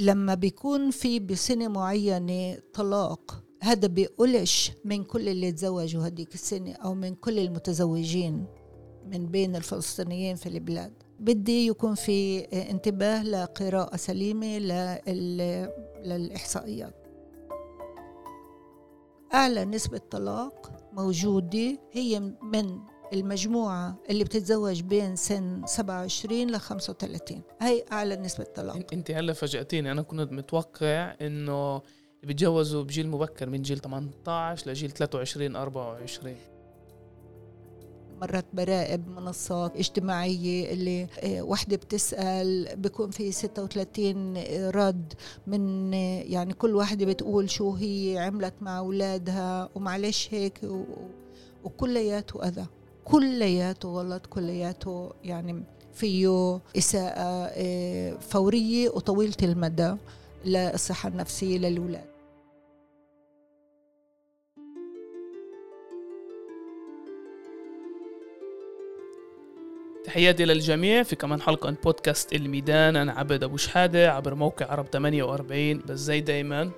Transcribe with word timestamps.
لما 0.00 0.34
بيكون 0.34 0.90
في 0.90 1.18
بسنة 1.18 1.68
معينة 1.68 2.58
طلاق 2.74 3.44
هذا 3.62 3.88
بيقولش 3.88 4.72
من 4.84 5.04
كل 5.04 5.28
اللي 5.28 5.52
تزوجوا 5.52 6.06
هديك 6.06 6.34
السنة 6.34 6.72
أو 6.72 6.94
من 6.94 7.14
كل 7.14 7.38
المتزوجين 7.38 8.46
من 9.06 9.26
بين 9.26 9.56
الفلسطينيين 9.56 10.36
في 10.36 10.48
البلاد. 10.48 10.92
بدي 11.18 11.66
يكون 11.66 11.94
في 11.94 12.38
انتباه 12.40 13.22
لقراءة 13.22 13.96
سليمة 13.96 14.58
للإحصائيات. 16.04 16.94
أعلى 19.34 19.64
نسبة 19.64 20.00
طلاق 20.10 20.72
موجودة 20.92 21.78
هي 21.92 22.20
من 22.42 22.78
المجموعة 23.12 23.96
اللي 24.10 24.24
بتتزوج 24.24 24.80
بين 24.82 25.16
سن 25.16 25.62
27 25.66 26.50
ل 26.50 26.60
35 26.60 27.42
هي 27.60 27.84
أعلى 27.92 28.16
نسبة 28.16 28.44
طلاق. 28.44 28.76
أنت 28.92 29.10
هلا 29.10 29.32
فاجأتيني. 29.32 29.92
أنا 29.92 30.02
كنت 30.02 30.32
متوقع 30.32 31.14
إنه 31.20 31.82
بيتجوزوا 32.22 32.82
بجيل 32.82 33.08
مبكر 33.08 33.48
من 33.48 33.62
جيل 33.62 33.78
18 33.78 34.70
لجيل 34.70 34.90
23 34.90 35.56
24 35.56 36.36
مرات 38.20 38.44
براقب 38.52 39.08
منصات 39.08 39.76
اجتماعية 39.76 40.72
اللي 40.72 41.06
آه، 41.20 41.42
وحدة 41.42 41.76
بتسأل 41.76 42.76
بيكون 42.76 43.10
في 43.10 43.32
36 43.32 44.36
رد 44.70 45.12
من 45.46 45.94
يعني 45.94 46.54
كل 46.54 46.76
وحدة 46.76 47.06
بتقول 47.06 47.50
شو 47.50 47.74
هي 47.74 48.18
عملت 48.18 48.54
مع 48.60 48.78
أولادها 48.78 49.68
ومعلش 49.74 50.28
هيك 50.30 50.60
وكلياته 51.64 52.48
أذى 52.48 52.66
كلياته 53.10 53.88
غلط 53.88 54.26
كلياته 54.26 55.12
يعني 55.24 55.62
فيه 55.94 56.60
إساءة 56.78 57.50
آه، 57.54 58.16
فورية 58.20 58.88
وطويلة 58.88 59.34
المدى 59.42 59.94
للصحة 60.44 61.08
النفسية 61.08 61.58
للأولاد. 61.58 62.10
تحياتي 70.04 70.44
للجميع 70.44 71.02
في 71.02 71.16
كمان 71.16 71.40
حلقة 71.40 71.70
من 71.70 71.76
بودكاست 71.84 72.32
الميدان. 72.32 72.96
أنا 72.96 73.12
عبد 73.12 73.42
أبو 73.44 73.56
شحادة 73.56 74.12
عبر 74.12 74.34
موقع 74.34 74.66
عرب 74.66 74.86
48 74.86 75.82
بس 75.86 75.98
زي 75.98 76.20
دايما 76.20 76.64
ما 76.64 76.72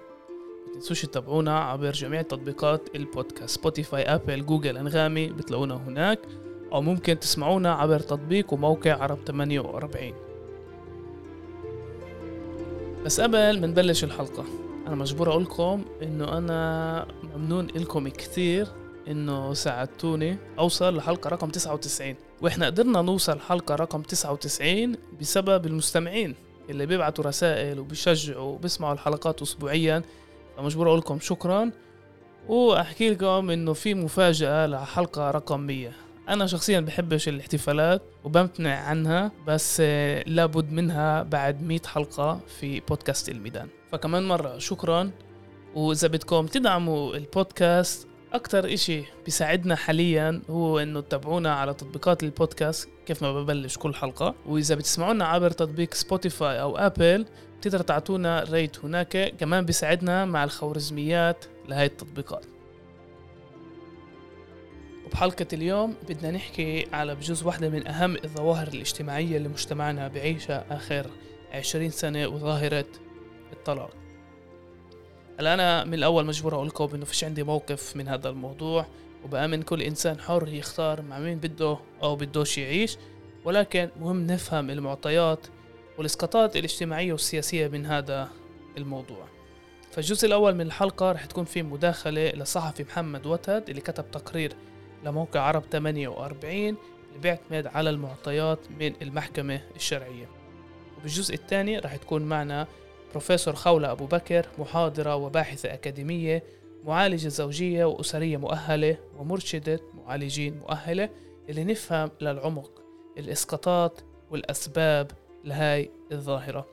تنسوش 0.74 1.02
تتابعونا 1.02 1.58
عبر 1.58 1.90
جميع 1.92 2.22
تطبيقات 2.22 2.88
البودكاست 2.94 3.58
Spotify 3.58 4.02
Apple 4.02 4.46
Google 4.46 4.76
أنغامي 4.76 5.26
بتلاقونا 5.26 5.74
هناك. 5.74 6.18
أو 6.72 6.82
ممكن 6.82 7.18
تسمعونا 7.20 7.72
عبر 7.72 7.98
تطبيق 8.00 8.52
وموقع 8.52 9.02
عرب 9.02 9.18
48 9.26 10.12
بس 13.04 13.20
قبل 13.20 13.60
ما 13.60 13.66
نبلش 13.66 14.04
الحلقة 14.04 14.44
أنا 14.86 14.94
مجبور 14.94 15.30
أقول 15.30 15.42
لكم 15.42 15.84
إنه 16.02 16.38
أنا 16.38 17.06
ممنون 17.36 17.70
إلكم 17.76 18.08
كثير 18.08 18.66
إنه 19.08 19.54
ساعدتوني 19.54 20.36
أوصل 20.58 20.96
لحلقة 20.96 21.28
رقم 21.28 21.48
99 21.50 22.14
وإحنا 22.42 22.66
قدرنا 22.66 23.02
نوصل 23.02 23.40
حلقة 23.40 23.74
رقم 23.74 24.02
99 24.02 24.96
بسبب 25.20 25.66
المستمعين 25.66 26.34
اللي 26.70 26.86
بيبعتوا 26.86 27.24
رسائل 27.24 27.80
وبيشجعوا 27.80 28.52
وبيسمعوا 28.54 28.92
الحلقات 28.92 29.42
أسبوعيا. 29.42 30.02
فمجبور 30.62 30.88
أقول 30.88 30.98
لكم 30.98 31.18
شكرا 31.20 31.70
وأحكي 32.48 33.10
لكم 33.10 33.50
إنه 33.50 33.72
في 33.72 33.94
مفاجأة 33.94 34.66
لحلقة 34.66 35.30
رقم 35.30 35.60
100 35.60 35.92
أنا 36.28 36.46
شخصيا 36.46 36.80
بحبش 36.80 37.28
الاحتفالات 37.28 38.02
وبمتنع 38.24 38.78
عنها 38.78 39.32
بس 39.46 39.80
لابد 40.26 40.72
منها 40.72 41.22
بعد 41.22 41.62
100 41.62 41.80
حلقة 41.86 42.40
في 42.60 42.80
بودكاست 42.80 43.28
الميدان. 43.28 43.68
فكمان 43.92 44.28
مرة 44.28 44.58
شكرا 44.58 45.10
وإذا 45.74 46.08
بدكم 46.08 46.46
تدعموا 46.46 47.16
البودكاست 47.16 48.08
أكتر 48.32 48.72
إشي 48.74 49.02
بيساعدنا 49.24 49.76
حاليا 49.76 50.42
هو 50.50 50.78
إنه 50.78 51.00
تتابعونا 51.00 51.54
على 51.54 51.74
تطبيقات 51.74 52.22
البودكاست 52.22 52.88
كيف 53.06 53.22
ما 53.22 53.42
ببلش 53.42 53.76
كل 53.76 53.94
حلقة. 53.94 54.34
وإذا 54.46 54.74
بتسمعونا 54.74 55.24
عبر 55.24 55.50
تطبيق 55.50 55.94
Spotify 55.94 56.60
أو 56.60 56.76
Apple 56.76 57.26
بتقدر 57.58 57.80
تعطونا 57.80 58.44
ريت 58.50 58.84
هناك. 58.84 59.34
كمان 59.38 59.64
بيساعدنا 59.64 60.24
مع 60.24 60.44
الخوارزميات 60.44 61.44
لهي 61.68 61.86
التطبيقات. 61.86 62.44
وبحلقة 65.06 65.46
اليوم 65.52 65.94
بدنا 66.08 66.30
نحكي 66.30 66.86
على 66.92 67.14
بجوز 67.14 67.42
واحدة 67.42 67.68
من 67.68 67.88
أهم 67.88 68.16
الظواهر 68.24 68.68
الاجتماعية 68.68 69.36
اللي 69.36 69.48
مجتمعنا 69.48 70.08
بعيشها 70.08 70.64
آخر 70.70 71.06
عشرين 71.52 71.90
سنة 71.90 72.26
وظاهرة 72.28 72.86
الطلاق. 73.52 74.01
هلا 75.42 75.54
أنا 75.54 75.84
من 75.84 75.94
الأول 75.94 76.26
مجبور 76.26 76.54
أقول 76.54 76.66
لكم 76.66 76.88
إنه 76.94 77.04
فيش 77.04 77.24
عندي 77.24 77.42
موقف 77.42 77.96
من 77.96 78.08
هذا 78.08 78.28
الموضوع 78.28 78.86
وبآمن 79.24 79.62
كل 79.62 79.82
إنسان 79.82 80.20
حر 80.20 80.48
يختار 80.48 81.02
مع 81.02 81.18
مين 81.18 81.38
بده 81.38 81.78
أو 82.02 82.16
بدوش 82.16 82.58
يعيش 82.58 82.96
ولكن 83.44 83.88
مهم 84.00 84.26
نفهم 84.26 84.70
المعطيات 84.70 85.46
والإسقاطات 85.98 86.56
الاجتماعية 86.56 87.12
والسياسية 87.12 87.68
من 87.68 87.86
هذا 87.86 88.28
الموضوع. 88.78 89.24
فالجزء 89.92 90.26
الأول 90.26 90.54
من 90.54 90.60
الحلقة 90.60 91.12
رح 91.12 91.24
تكون 91.24 91.44
فيه 91.44 91.62
مداخلة 91.62 92.30
لصحفي 92.30 92.82
محمد 92.82 93.26
وتد 93.26 93.64
اللي 93.68 93.80
كتب 93.80 94.10
تقرير 94.10 94.52
لموقع 95.04 95.40
عرب 95.40 95.64
48 95.72 96.56
اللي 96.58 96.76
بيعتمد 97.22 97.66
على 97.66 97.90
المعطيات 97.90 98.58
من 98.80 98.92
المحكمة 99.02 99.60
الشرعية. 99.76 100.28
وبالجزء 100.98 101.34
الثاني 101.34 101.78
رح 101.78 101.96
تكون 101.96 102.22
معنا 102.22 102.66
بروفيسور 103.12 103.54
خولة 103.54 103.92
أبو 103.92 104.06
بكر 104.06 104.46
محاضرة 104.58 105.16
وباحثة 105.16 105.74
أكاديمية 105.74 106.42
معالجة 106.84 107.28
زوجية 107.28 107.84
وأسرية 107.84 108.36
مؤهلة 108.36 108.96
ومرشدة 109.16 109.80
معالجين 109.94 110.58
مؤهلة 110.58 111.08
اللي 111.48 111.64
نفهم 111.64 112.10
للعمق 112.20 112.82
الإسقاطات 113.18 114.00
والأسباب 114.30 115.10
لهاي 115.44 115.90
الظاهرة. 116.12 116.66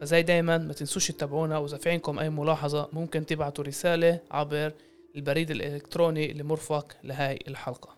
فزي 0.00 0.22
دايما 0.22 0.58
ما 0.58 0.72
تنسوش 0.72 1.08
تتابعونا 1.08 1.58
وإذا 1.58 1.76
في 1.76 1.90
عندكم 1.90 2.18
أي 2.18 2.30
ملاحظة 2.30 2.88
ممكن 2.92 3.26
تبعتوا 3.26 3.64
رسالة 3.64 4.20
عبر 4.30 4.72
البريد 5.16 5.50
الإلكتروني 5.50 6.30
اللي 6.30 6.42
مرفق 6.42 6.96
لهاي 7.04 7.38
الحلقة. 7.48 7.96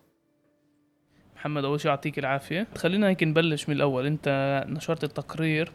محمد 1.35 1.65
أول 1.65 1.81
شيء 1.81 1.89
يعطيك 1.89 2.19
العافية. 2.19 2.67
خلينا 2.75 3.09
هيك 3.09 3.23
نبلش 3.23 3.69
من 3.69 3.75
الأول. 3.75 4.05
أنت 4.05 4.63
نشرت 4.67 5.03
التقرير 5.03 5.71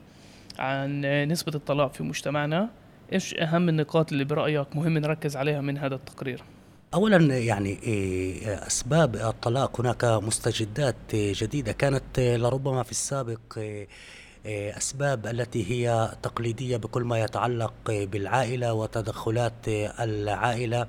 عن 0.59 1.01
نسبة 1.29 1.53
الطلاق 1.55 1.93
في 1.95 2.03
مجتمعنا 2.03 2.69
إيش 3.13 3.35
أهم 3.35 3.69
النقاط 3.69 4.13
اللي 4.13 4.25
برأيك 4.25 4.77
مهم 4.77 4.99
نركز 4.99 5.37
عليها 5.37 5.61
من 5.61 5.79
هذا 5.79 5.95
التقرير؟ 5.95 6.43
اولا 6.95 7.39
يعني 7.39 7.79
أسباب 8.45 9.17
الطلاق 9.17 9.81
هناك 9.81 10.05
مستجدات 10.05 10.97
جديدة 11.15 11.73
كانت 11.73 12.21
لربما 12.21 12.83
في 12.83 12.91
السابق 12.91 13.59
أسباب 14.47 15.27
التي 15.27 15.71
هي 15.71 16.13
تقليدية 16.23 16.77
بكل 16.77 17.03
ما 17.03 17.21
يتعلق 17.21 17.73
بالعائلة 17.87 18.73
وتدخلات 18.73 19.53
العائلة. 20.01 20.87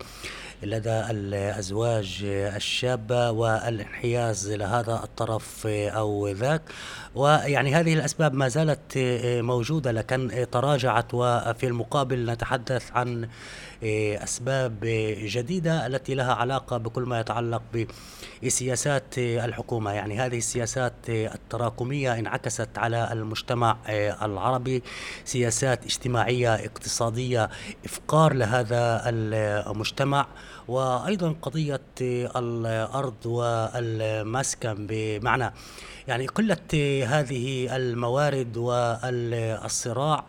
لدى 0.63 1.01
الأزواج 1.09 2.19
الشابة 2.55 3.31
والانحياز 3.31 4.51
لهذا 4.51 5.01
الطرف 5.03 5.67
أو 5.67 6.27
ذاك. 6.27 6.61
ويعني 7.15 7.75
هذه 7.75 7.93
الأسباب 7.93 8.33
ما 8.33 8.47
زالت 8.47 8.97
موجودة 9.41 9.91
لكن 9.91 10.45
تراجعت 10.51 11.13
وفي 11.13 11.67
المقابل 11.67 12.31
نتحدث 12.31 12.91
عن 12.91 13.27
أسباب 13.83 14.79
جديدة 15.19 15.87
التي 15.87 16.15
لها 16.15 16.33
علاقة 16.33 16.77
بكل 16.77 17.03
ما 17.03 17.19
يتعلق 17.19 17.61
بسياسات 18.43 19.17
الحكومة. 19.17 19.91
يعني 19.91 20.19
هذه 20.19 20.37
السياسات 20.37 20.93
التراكمية 21.09 22.19
انعكست 22.19 22.77
على 22.77 23.09
المجتمع 23.11 23.77
العربي 24.21 24.83
سياسات 25.25 25.85
اجتماعية 25.85 26.55
اقتصادية 26.55 27.49
إفقار 27.85 28.33
لهذا 28.33 29.01
المجتمع 29.05 30.27
وأيضا 30.67 31.35
قضية 31.41 31.81
الأرض 32.35 33.25
والمسكن. 33.25 34.87
بمعنى 34.89 35.53
يعني 36.07 36.27
قله 36.27 36.57
هذه 37.05 37.75
الموارد 37.75 38.57
والصراع 38.57 40.25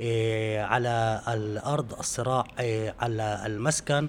إيه، 0.00 0.62
على 0.62 1.20
الأرض 1.28 1.98
الصراع 1.98 2.46
إيه، 2.58 2.94
على 3.00 3.42
المسكن. 3.46 4.08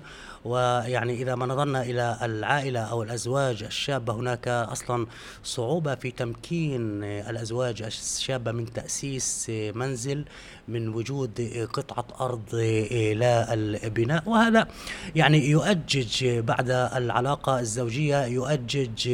ويعني 0.49 1.13
إذا 1.13 1.35
ما 1.35 1.45
نظرنا 1.45 1.81
إلى 1.81 2.17
العائلة 2.21 2.79
أو 2.79 3.03
الأزواج 3.03 3.63
الشابة 3.63 4.13
هناك 4.13 4.47
أصلا 4.47 5.07
صعوبة 5.43 5.95
في 5.95 6.11
تمكين 6.11 7.03
الأزواج 7.03 7.81
الشابة 7.81 8.51
من 8.51 8.73
تأسيس 8.73 9.51
منزل 9.75 10.25
من 10.67 10.87
وجود 10.87 11.67
قطعة 11.73 12.25
أرض 12.25 12.55
للبناء 12.55 14.29
وهذا 14.29 14.67
يعني 15.15 15.49
يؤجج 15.49 16.39
بعد 16.39 16.69
العلاقة 16.69 17.59
الزوجية 17.59 18.25
يؤجج 18.25 19.09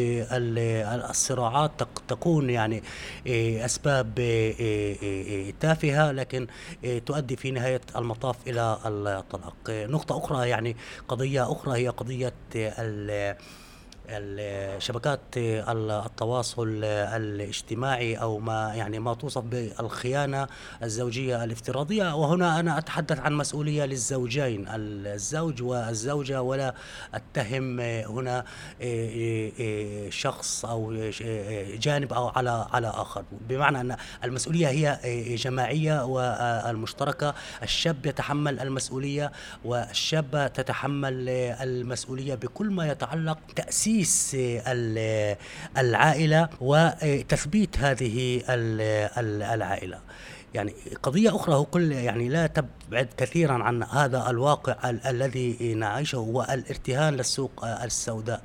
الصراعات 1.10 1.72
تكون 2.08 2.50
يعني 2.50 2.84
أسباب 3.66 4.14
تافهة 5.60 6.12
لكن 6.12 6.48
تؤدي 7.06 7.36
في 7.36 7.52
نهاية 7.52 7.82
المطاف 7.96 8.36
إلى 8.48 8.78
الطلاق. 8.86 9.56
نقطة 9.70 10.18
أخرى 10.18 10.50
يعني 10.50 10.76
قضية 11.08 11.25
أخرى 11.51 11.80
هي 11.80 11.89
قضية 11.89 12.33
شبكات 14.80 15.19
التواصل 15.38 16.84
الاجتماعي 16.84 18.16
أو 18.16 18.40
ما 18.40 18.75
يعني 18.75 19.00
ما 19.00 19.13
توصف 19.13 19.44
بالخيانة 19.44 20.48
الزوجية 20.84 21.44
الافتراضية. 21.44 22.16
وهنا 22.16 22.60
أنا 22.60 22.78
أتحدث 22.78 23.19
عن 23.19 23.34
مسؤولية 23.34 23.86
للزوجين 23.86 24.66
الزوج 24.69 25.62
والزوجة 25.62 26.42
ولا 26.42 26.75
أتهم 27.13 27.80
هنا 27.80 28.46
شخص 30.10 30.66
أو 30.66 30.94
جانب 31.80 32.13
أو 32.13 32.28
على 32.28 32.68
على 32.72 32.88
آخر. 32.88 33.24
بمعنى 33.50 33.81
أن 33.81 33.98
المسؤولية 34.24 34.68
هي 34.68 35.00
جماعية 35.36 36.06
والمشتركة. 36.06 37.34
الشاب 37.63 38.06
يتحمل 38.06 38.60
المسؤولية 38.60 39.31
والشابة 39.66 40.48
تتحمل 40.48 41.30
المسؤولية 41.30 42.36
بكل 42.36 42.69
ما 42.69 42.88
يتعلق 42.88 43.38
تأسيس 43.56 43.94
تأسيس 43.95 44.38
العائلة 45.77 46.50
وتثبيت 46.62 47.80
هذه 47.80 48.42
العائلة. 49.53 50.00
يعني 50.53 50.74
قضية 51.03 51.36
أخرى 51.36 51.56
هو 51.56 51.65
كل 51.65 51.92
يعني 51.92 52.30
لا 52.30 52.47
تبعد 52.47 53.09
كثيرا 53.18 53.63
عن 53.63 53.83
هذا 53.83 54.30
الواقع 54.30 54.89
ال 54.89 55.07
الذي 55.07 55.74
نعيشه 55.74 56.15
هو 56.15 56.47
الارتهان 56.51 57.13
للسوق 57.13 57.65
السوداء. 57.65 58.42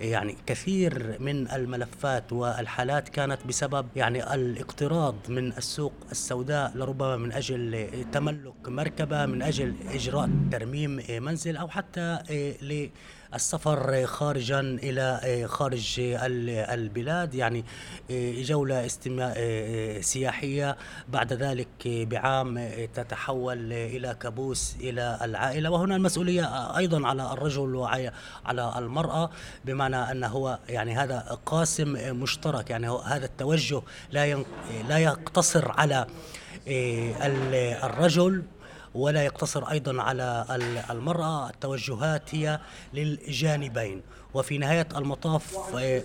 يعني 0.00 0.36
كثير 0.46 1.16
من 1.20 1.50
الملفات 1.50 2.32
والحالات 2.32 3.08
كانت 3.08 3.46
بسبب 3.48 3.86
يعني 3.96 4.34
الاقتراض 4.34 5.14
من 5.28 5.52
السوق 5.52 5.92
السوداء 6.10 6.72
لربما 6.74 7.16
من 7.16 7.32
أجل 7.32 7.88
تملك 8.12 8.68
مركبة 8.68 9.26
من 9.26 9.42
أجل 9.42 9.74
إجراء 9.94 10.30
ترميم 10.52 11.02
منزل 11.10 11.56
أو 11.56 11.68
حتى 11.68 12.18
ل 12.62 12.88
السفر 13.34 14.06
خارجا 14.06 14.60
إلى 14.60 15.20
آه، 15.24 15.46
خارج 15.46 15.96
البلاد 16.00 17.34
يعني 17.34 17.64
آه، 18.10 18.42
جولة 18.42 18.86
استماع 18.86 19.34
آه، 19.36 20.00
سياحية. 20.00 20.76
بعد 21.08 21.32
ذلك 21.32 21.68
بعام 21.86 22.68
تتحول 22.94 23.72
إلى 23.72 24.16
كابوس 24.20 24.76
إلى 24.80 25.18
العائلة. 25.22 25.70
وهنا 25.70 25.96
المسؤولية 25.96 26.76
أيضا 26.76 27.06
على 27.06 27.32
الرجل 27.32 27.74
وعلى 27.74 28.12
المرأة 28.50 29.30
بمعنى 29.64 29.96
انه 29.96 30.26
هو 30.26 30.58
يعني 30.68 30.96
هذا 30.96 31.38
قاسم 31.46 32.20
مشترك. 32.22 32.70
يعني 32.70 32.88
هذا 32.88 33.24
التوجه 33.24 33.82
لا 34.10 34.44
لا 34.88 34.98
يقتصر 34.98 35.72
على 35.72 36.06
الرجل. 37.84 38.42
ولا 38.94 39.24
يقتصر 39.24 39.70
أيضا 39.70 40.02
على 40.02 40.46
المرأة. 40.90 41.50
التوجهات 41.50 42.34
هي 42.34 42.60
للجانبين 42.94 44.02
وفي 44.34 44.58
نهاية 44.58 44.88
المطاف 44.96 45.56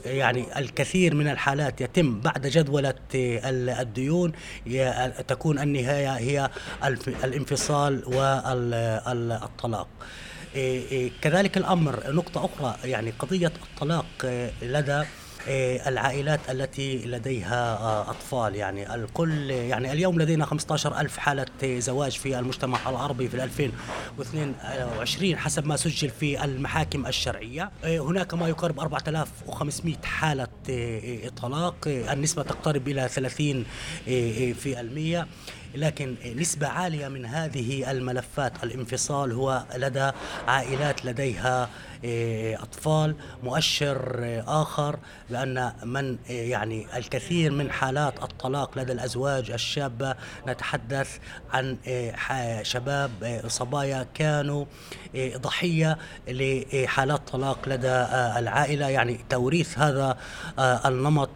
يعني 0.06 0.60
الكثير 0.60 1.16
من 1.16 1.28
الحالات 1.28 1.82
يتم 1.82 2.20
بعد 2.20 2.48
جدولة 2.48 2.94
الديون. 3.14 4.32
تكون 5.28 5.60
النهاية 5.60 6.14
هي 6.14 6.50
الانفصال 7.24 8.04
والطلاق 9.06 9.88
كذلك 11.22 11.58
الأمر. 11.58 12.04
نقطة 12.14 12.46
أخرى 12.46 12.76
يعني 12.84 13.12
قضية 13.20 13.52
الطلاق 13.74 14.06
لدى 14.62 14.92
آه، 14.92 15.06
العائلات 15.88 16.40
التي 16.50 16.98
لديها 17.06 17.78
آه، 17.78 18.10
أطفال. 18.10 18.56
يعني 18.56 18.96
الكل 18.96 19.52
يعني 19.52 19.92
اليوم 19.92 20.22
لدينا 20.22 20.46
15 20.46 21.00
ألف 21.00 21.18
حالة 21.18 21.46
زواج 21.64 22.12
في 22.12 22.40
المجتمع 22.40 22.90
العربي 22.90 23.28
في 23.30 23.44
2022 23.44 25.38
حسب 25.38 25.66
ما 25.66 25.76
سجل 25.76 26.10
في 26.10 26.44
المحاكم 26.44 27.06
الشرعية. 27.06 27.72
آه، 27.84 28.00
هناك 28.00 28.34
ما 28.34 28.48
يقارب 28.48 28.80
4500 28.80 29.96
حالة 30.04 30.48
طلاق 31.42 31.76
النسبة 31.88 32.44
تقترب 32.44 32.88
إلى 32.88 33.08
30 33.08 33.66
في 34.54 34.80
المية. 34.80 35.28
لكن 35.76 36.16
نسبة 36.36 36.68
عالية 36.68 37.08
من 37.08 37.26
هذه 37.26 37.92
الملفات 37.92 38.64
الانفصال 38.64 39.32
هو 39.32 39.64
لدى 39.76 40.12
عائلات 40.48 41.06
لديها 41.06 41.70
أطفال 42.04 43.16
مؤشر 43.44 44.20
آخر 44.48 45.00
بأن 45.30 45.74
من 45.84 46.18
إيه، 46.30 46.52
يعني 46.52 46.88
الكثير 46.98 47.52
من 47.52 47.72
حالات 47.72 48.24
الطلاق 48.24 48.78
لدى 48.78 48.92
الأزواج 48.92 49.52
الشابة. 49.52 50.16
نتحدث 50.48 51.18
عن 51.54 51.78
شباب 52.62 53.42
صبايا 53.48 54.08
كانوا 54.14 54.66
ضحية 55.18 55.98
لحالات 56.28 57.28
طلاق 57.28 57.70
لدى 57.70 58.06
العائلة. 58.40 58.90
يعني 58.90 59.20
توريث 59.30 59.80
هذا 59.80 60.18
النمط 60.60 61.30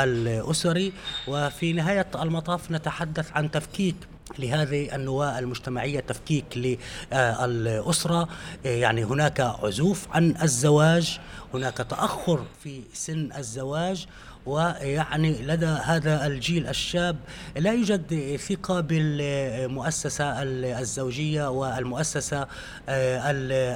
الأسري. 0.00 0.92
وفي 1.28 1.72
نهاية 1.72 2.06
المطاف 2.22 2.70
نتحدث 2.70 3.32
عن 3.32 3.50
تفكيك 3.50 3.96
لهذه 4.38 4.94
النواة 4.94 5.38
المجتمعية 5.38 6.00
تفكيك 6.00 6.78
للأسرة. 7.12 8.28
يعني 8.64 9.04
هناك 9.04 9.40
عزوف 9.40 10.06
عن 10.10 10.34
الزواج 10.42 11.20
هناك 11.54 11.76
تأخر 11.76 12.44
في 12.62 12.82
سن 12.92 13.32
الزواج. 13.38 14.06
ويعني 14.46 15.42
لدى 15.42 15.66
هذا 15.66 16.26
الجيل 16.26 16.66
الشاب 16.66 17.16
لا 17.56 17.72
يوجد 17.72 18.36
ثقة 18.36 18.80
بالمؤسسة 18.80 20.42
الزوجية 20.42 21.50
والمؤسسة 21.50 22.46
آه، 22.88 23.30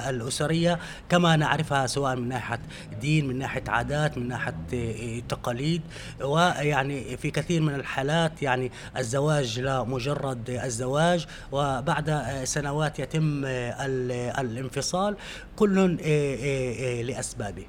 الأسرية 0.09 0.79
كما 1.09 1.35
نعرفها 1.35 1.87
سواء 1.87 2.15
من 2.15 2.27
ناحية 2.27 2.59
دين 3.01 3.27
من 3.27 3.37
ناحية 3.39 3.63
عادات 3.67 4.17
من 4.17 4.27
ناحية 4.27 4.55
آه، 4.73 5.21
تقاليد. 5.29 5.81
ويعني 6.21 7.17
في 7.17 7.31
كثير 7.31 7.61
من 7.61 7.75
الحالات 7.75 8.43
يعني 8.43 8.71
الزواج 8.97 9.59
لا 9.59 9.83
مجرد 9.83 10.49
الزواج 10.49 11.25
وبعد 11.51 12.23
سنوات 12.43 12.99
يتم 12.99 13.45
الانفصال 13.45 15.15
كل 15.55 15.97
آه، 16.05 17.01
لأسبابه. 17.01 17.65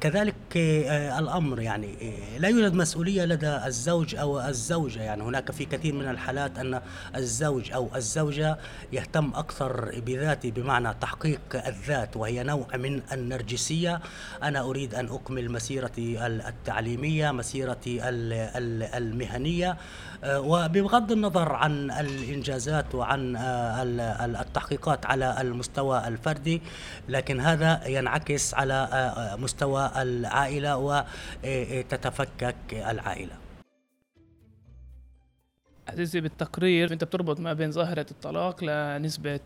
كذلك 0.00 0.34
إيه، 0.56 1.18
الأمر 1.18 1.60
يعني 1.60 1.94
لا 2.38 2.48
يوجد 2.48 2.74
مسؤولية 2.74 3.24
لدى 3.24 3.66
الزوج 3.66 4.14
أو 4.14 4.40
الزوجة. 4.40 5.02
يعني 5.02 5.22
هناك 5.22 5.50
في 5.50 5.64
كثير 5.64 5.94
من 5.94 6.08
الحالات 6.08 6.58
أن 6.58 6.80
الزوج 7.16 7.72
أو 7.72 7.90
الزوجة 7.96 8.58
يهتم 8.92 9.32
أكثر 9.34 10.00
بذاته 10.00 10.50
بمعنى 10.50 10.94
تحقيق 11.00 11.40
الذات 11.66 12.16
وهي 12.16 12.42
نوع 12.42 12.66
من 12.76 13.02
النرجسية. 13.12 14.00
أنا 14.42 14.60
أريد 14.60 14.94
أن 14.94 15.08
أكمل 15.08 15.52
مسيرتي 15.52 16.26
التعليمية 16.26 17.30
مسيرتي 17.30 18.08
المهنية. 18.98 19.76
وبغض 20.26 21.12
النظر 21.12 21.52
عن 21.52 21.90
الإنجازات 21.90 22.94
وعن 22.94 23.36
التحقيقات 24.40 25.06
على 25.06 25.40
المستوى 25.40 26.08
الفردي 26.08 26.62
لكن 27.08 27.40
هذا 27.40 27.86
ينعكس 27.86 28.54
على 28.54 28.88
مستوى 29.38 29.90
العائلة 29.96 30.76
وتتفكك 31.44 32.56
العائلة. 32.72 33.32
عزيزي 35.88 36.20
بالتقرير 36.20 36.92
أنت 36.92 37.04
بتربط 37.04 37.40
ما 37.40 37.52
بين 37.52 37.70
ظاهرة 37.70 38.06
الطلاق 38.10 38.64
لنسبة 38.64 39.40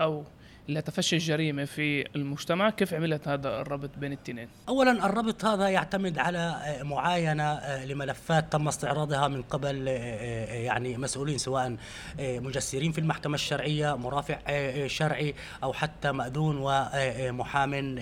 أو 0.00 0.24
لتفشي 0.70 1.16
الجريمة 1.16 1.64
في 1.64 2.04
المجتمع 2.16 2.70
كيف 2.70 2.94
عملت 2.94 3.28
هذا 3.28 3.60
الربط 3.60 3.90
بين 3.98 4.12
الاثنين؟ 4.12 4.48
أولا 4.68 5.06
الربط 5.06 5.44
هذا 5.44 5.68
يعتمد 5.68 6.18
على 6.18 6.62
معاينة 6.82 7.60
لملفات 7.84 8.52
تم 8.52 8.68
استعراضها 8.68 9.28
من 9.28 9.42
قبل 9.42 9.86
يعني 9.86 10.96
مسؤولين 10.96 11.38
سواء 11.38 11.76
مجسرين 12.20 12.92
في 12.92 12.98
المحكمة 12.98 13.34
الشرعية 13.34 13.96
مرافع 13.96 14.38
شرعي 14.86 15.34
أو 15.62 15.72
حتى 15.72 16.12
مأذون 16.12 16.56
ومحام 16.60 18.00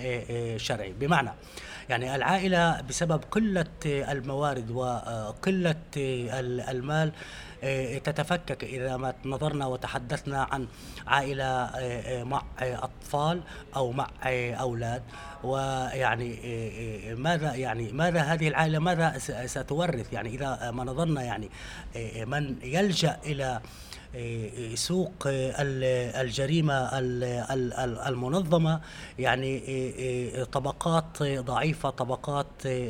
شرعي 0.57 0.93
بمعنى 0.93 1.29
يعني 1.89 2.15
العائلة 2.15 2.81
بسبب 2.81 3.23
قلة 3.31 3.65
الموارد 3.85 4.71
وقلة 4.71 5.75
المال 5.95 7.07
آه، 7.07 7.11
تتفكك 8.03 8.63
إذا 8.63 8.97
ما 8.97 9.13
نظرنا 9.25 9.65
وتحدثنا 9.65 10.47
عن 10.51 10.67
عائلة 11.07 11.45
آه، 11.45 12.21
آه، 12.21 12.23
مع 12.23 12.43
أطفال 12.59 13.41
أو 13.75 13.91
مع 13.91 14.07
أولاد. 14.59 15.03
ويعني 15.43 16.35
ماذا 17.15 17.55
يعني 17.55 17.91
ماذا 17.91 18.21
هذه 18.21 18.47
العائلة 18.47 18.79
ماذا 18.79 19.17
ستورث؟ 19.45 20.13
يعني 20.13 20.29
إذا 20.29 20.71
ما 20.71 20.83
نظرنا 20.83 21.23
يعني 21.23 21.49
من 22.25 22.55
يلجأ 22.63 23.17
إلى 23.25 23.61
سوق 24.75 25.13
الجريمة 25.27 26.89
المنظمة. 28.09 28.81
يعني 29.19 30.45
طبقات 30.51 31.23
ضعيفة 31.23 31.89
طبقات 31.89 32.45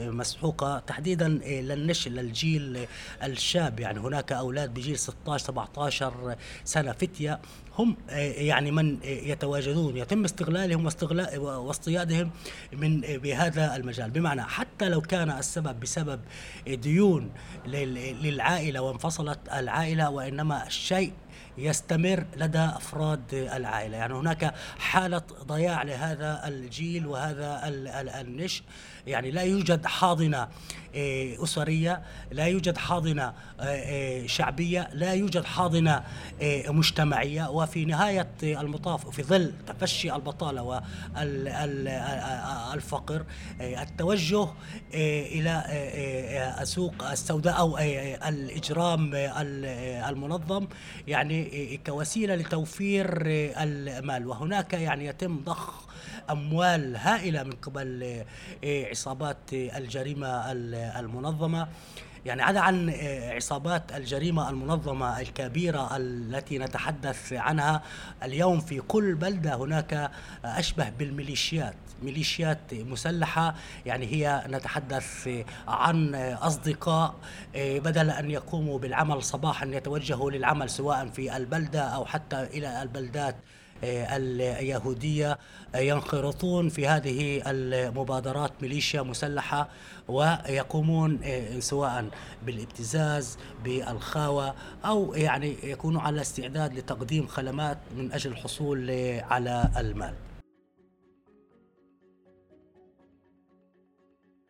مسحوقة 0.08 0.80
تحديدا 0.80 1.28
للنشء 1.46 2.12
للجيل 2.12 2.88
الشاب. 3.24 3.80
يعني 3.80 4.00
هناك 4.00 4.32
أولاد 4.32 4.74
بجيل 4.74 5.00
16 5.00 5.46
17 5.46 6.36
سنة 6.64 6.92
فتية. 6.92 7.40
هم 7.80 7.98
يعني 8.10 8.72
من 8.72 8.98
يتواجدون 9.04 9.98
يتم 9.98 10.24
استغلالهم 10.26 10.86
واستغلال 10.86 11.40
واصطيادهم 11.40 12.32
من 12.74 13.02
بهذا 13.02 13.76
المجال. 13.76 14.12
بمعنى 14.12 14.42
حتى 14.42 14.90
لو 14.90 15.02
كان 15.02 15.30
السبب 15.30 15.80
بسبب 15.80 16.20
ديون 16.68 17.32
للعائلة 17.66 18.82
وانفصلت 18.82 19.40
العائلة 19.54 20.10
وإنما 20.10 20.68
الشيء 20.68 21.14
يستمر 21.58 22.26
لدى 22.38 22.60
أفراد 22.60 23.34
العائلة، 23.34 23.98
يعني 23.98 24.14
هناك 24.14 24.54
حالة 24.80 25.22
ضياع 25.44 25.84
لهذا 25.84 26.48
الجيل 26.48 27.08
وهذا 27.08 27.62
النشء 28.22 28.64
يعني 29.10 29.32
لا 29.32 29.42
يوجد 29.42 29.86
حاضنة 29.86 30.48
آه، 30.96 31.44
أسرية 31.44 32.02
لا 32.32 32.46
يوجد 32.46 32.78
حاضنة 32.78 33.24
آه، 33.24 33.34
آه، 33.60 34.28
شعبية 34.28 34.90
لا 34.94 35.14
يوجد 35.14 35.44
حاضنة 35.44 36.04
مجتمعية. 36.68 37.50
وفي 37.50 37.86
نهاية 37.86 38.28
المطاف 38.44 39.06
وفي 39.06 39.24
ظل 39.24 39.54
تفشي 39.68 40.16
البطالة 40.16 40.64
والفقر 42.74 43.26
التوجه 43.62 44.48
إلى 44.94 45.64
السوق 46.62 47.04
السوداء 47.04 47.60
أو 47.60 47.78
الإجرام 48.28 49.12
المنظم 50.10 50.68
يعني 51.08 51.80
كوسيلة 51.86 52.36
لتوفير 52.36 53.22
المال. 53.26 54.28
وهناك 54.28 54.74
يعني 54.74 55.06
يتم 55.06 55.40
ضخ 55.44 55.89
أموال 56.32 56.96
هائلة 56.96 57.44
من 57.44 57.52
قبل 57.52 58.04
آه، 58.64 58.86
عصابات 58.86 59.38
الجريمة 59.54 60.52
المنظمة. 61.00 61.68
يعني 62.26 62.42
عدا 62.42 62.60
عن 62.60 62.90
آه، 62.90 63.34
عصابات 63.34 63.92
الجريمة 63.96 64.50
المنظمة 64.50 65.20
الكبيرة 65.20 65.98
التي 65.98 66.58
نتحدث 66.58 67.34
عنها. 67.34 67.82
اليوم 68.24 68.60
في 68.60 68.80
كل 68.80 69.16
بلدة 69.16 69.56
هناك 69.56 70.12
أشبه 70.46 70.90
بالميليشيات 70.90 71.76
ميليشيات 72.04 72.74
مسلحة. 72.74 73.56
يعني 73.86 74.06
هي 74.06 74.44
نتحدث 74.48 75.30
عن 75.68 76.16
أصدقاء 76.16 77.16
آه، 77.56 77.80
بدل 77.80 78.10
أن 78.10 78.32
يقوموا 78.32 78.80
بالعمل 78.80 79.24
صباحا 79.24 79.66
يتوجهوا 79.66 80.32
للعمل 80.32 80.70
سواء 80.70 81.08
في 81.08 81.38
البلدة 81.38 81.82
أو 81.82 82.06
حتى 82.06 82.44
إلى 82.44 82.82
البلدات 82.82 83.36
آه، 83.36 83.49
اليهودية 83.84 85.38
آه، 85.76 85.78
ينخرطون 85.78 86.70
في 86.70 86.88
هذه 86.88 87.42
المبادرات 87.48 88.52
ميليشيا 88.62 89.02
مسلحة 89.02 89.70
ويقومون 90.08 91.20
آه، 91.24 91.60
سواء 91.60 92.10
بالابتزاز 92.46 93.38
بالخاوة 93.64 94.56
أو 94.86 95.14
يعني 95.14 95.56
يكونوا 95.64 96.02
على 96.02 96.22
استعداد 96.22 96.74
لتقديم 96.74 97.28
خدمات 97.28 97.78
من 97.96 98.12
أجل 98.12 98.32
الحصول 98.32 98.92
على 99.22 99.70
المال. 99.78 100.14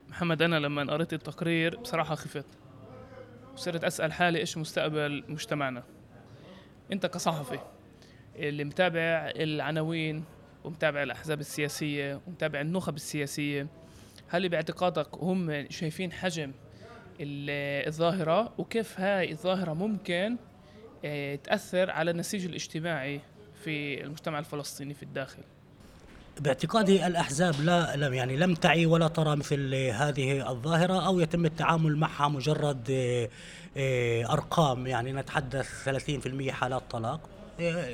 محمد 0.09 0.41
أنا 0.41 0.55
لما 0.55 0.93
قريت 0.93 1.13
التقرير 1.13 1.79
بصراحة 1.79 2.15
خفت 2.15 2.45
وصرت 3.53 3.83
أسأل 3.83 4.13
حالي 4.13 4.39
إيش 4.39 4.57
مستقبل 4.57 5.23
مجتمعنا. 5.27 5.83
أنت 6.91 7.05
كصحفي 7.05 7.59
اللي 8.39 8.63
متابع 8.63 9.31
العناوين 9.35 10.23
ومتابع 10.63 11.03
الأحزاب 11.03 11.39
السياسية 11.39 12.21
ومتابع 12.27 12.61
النخب 12.61 12.95
السياسية 12.95 13.67
هل 14.27 14.49
باعتقادك 14.49 15.07
هم 15.13 15.65
شايفين 15.69 16.11
حجم 16.11 16.51
الظاهرة؟ 17.21 18.53
وكيف 18.57 18.99
هاي 18.99 19.31
الظاهرة 19.31 19.73
ممكن 19.73 20.37
آه، 21.05 21.35
تأثر 21.35 21.91
على 21.91 22.11
النسيج 22.11 22.45
الاجتماعي 22.45 23.21
في 23.63 24.03
المجتمع 24.03 24.39
الفلسطيني 24.39 24.93
في 24.93 25.03
الداخل؟ 25.03 25.43
باعتقادي 26.39 27.07
الأحزاب 27.07 27.55
لا 27.63 27.95
لم 27.95 28.13
يعني 28.13 28.37
لم 28.37 28.55
تعي 28.55 28.85
ولا 28.85 29.07
ترى 29.07 29.35
مثل 29.35 29.75
هذه 29.75 30.49
الظاهرة 30.49 31.05
أو 31.07 31.19
يتم 31.19 31.45
التعامل 31.45 31.97
معها 31.97 32.27
مجرد 32.27 32.87
آه، 32.91 33.29
آه، 33.77 34.33
أرقام. 34.33 34.87
يعني 34.87 35.13
نتحدث 35.13 35.83
30% 35.83 36.51
حالات 36.51 36.83
طلاق. 36.91 37.38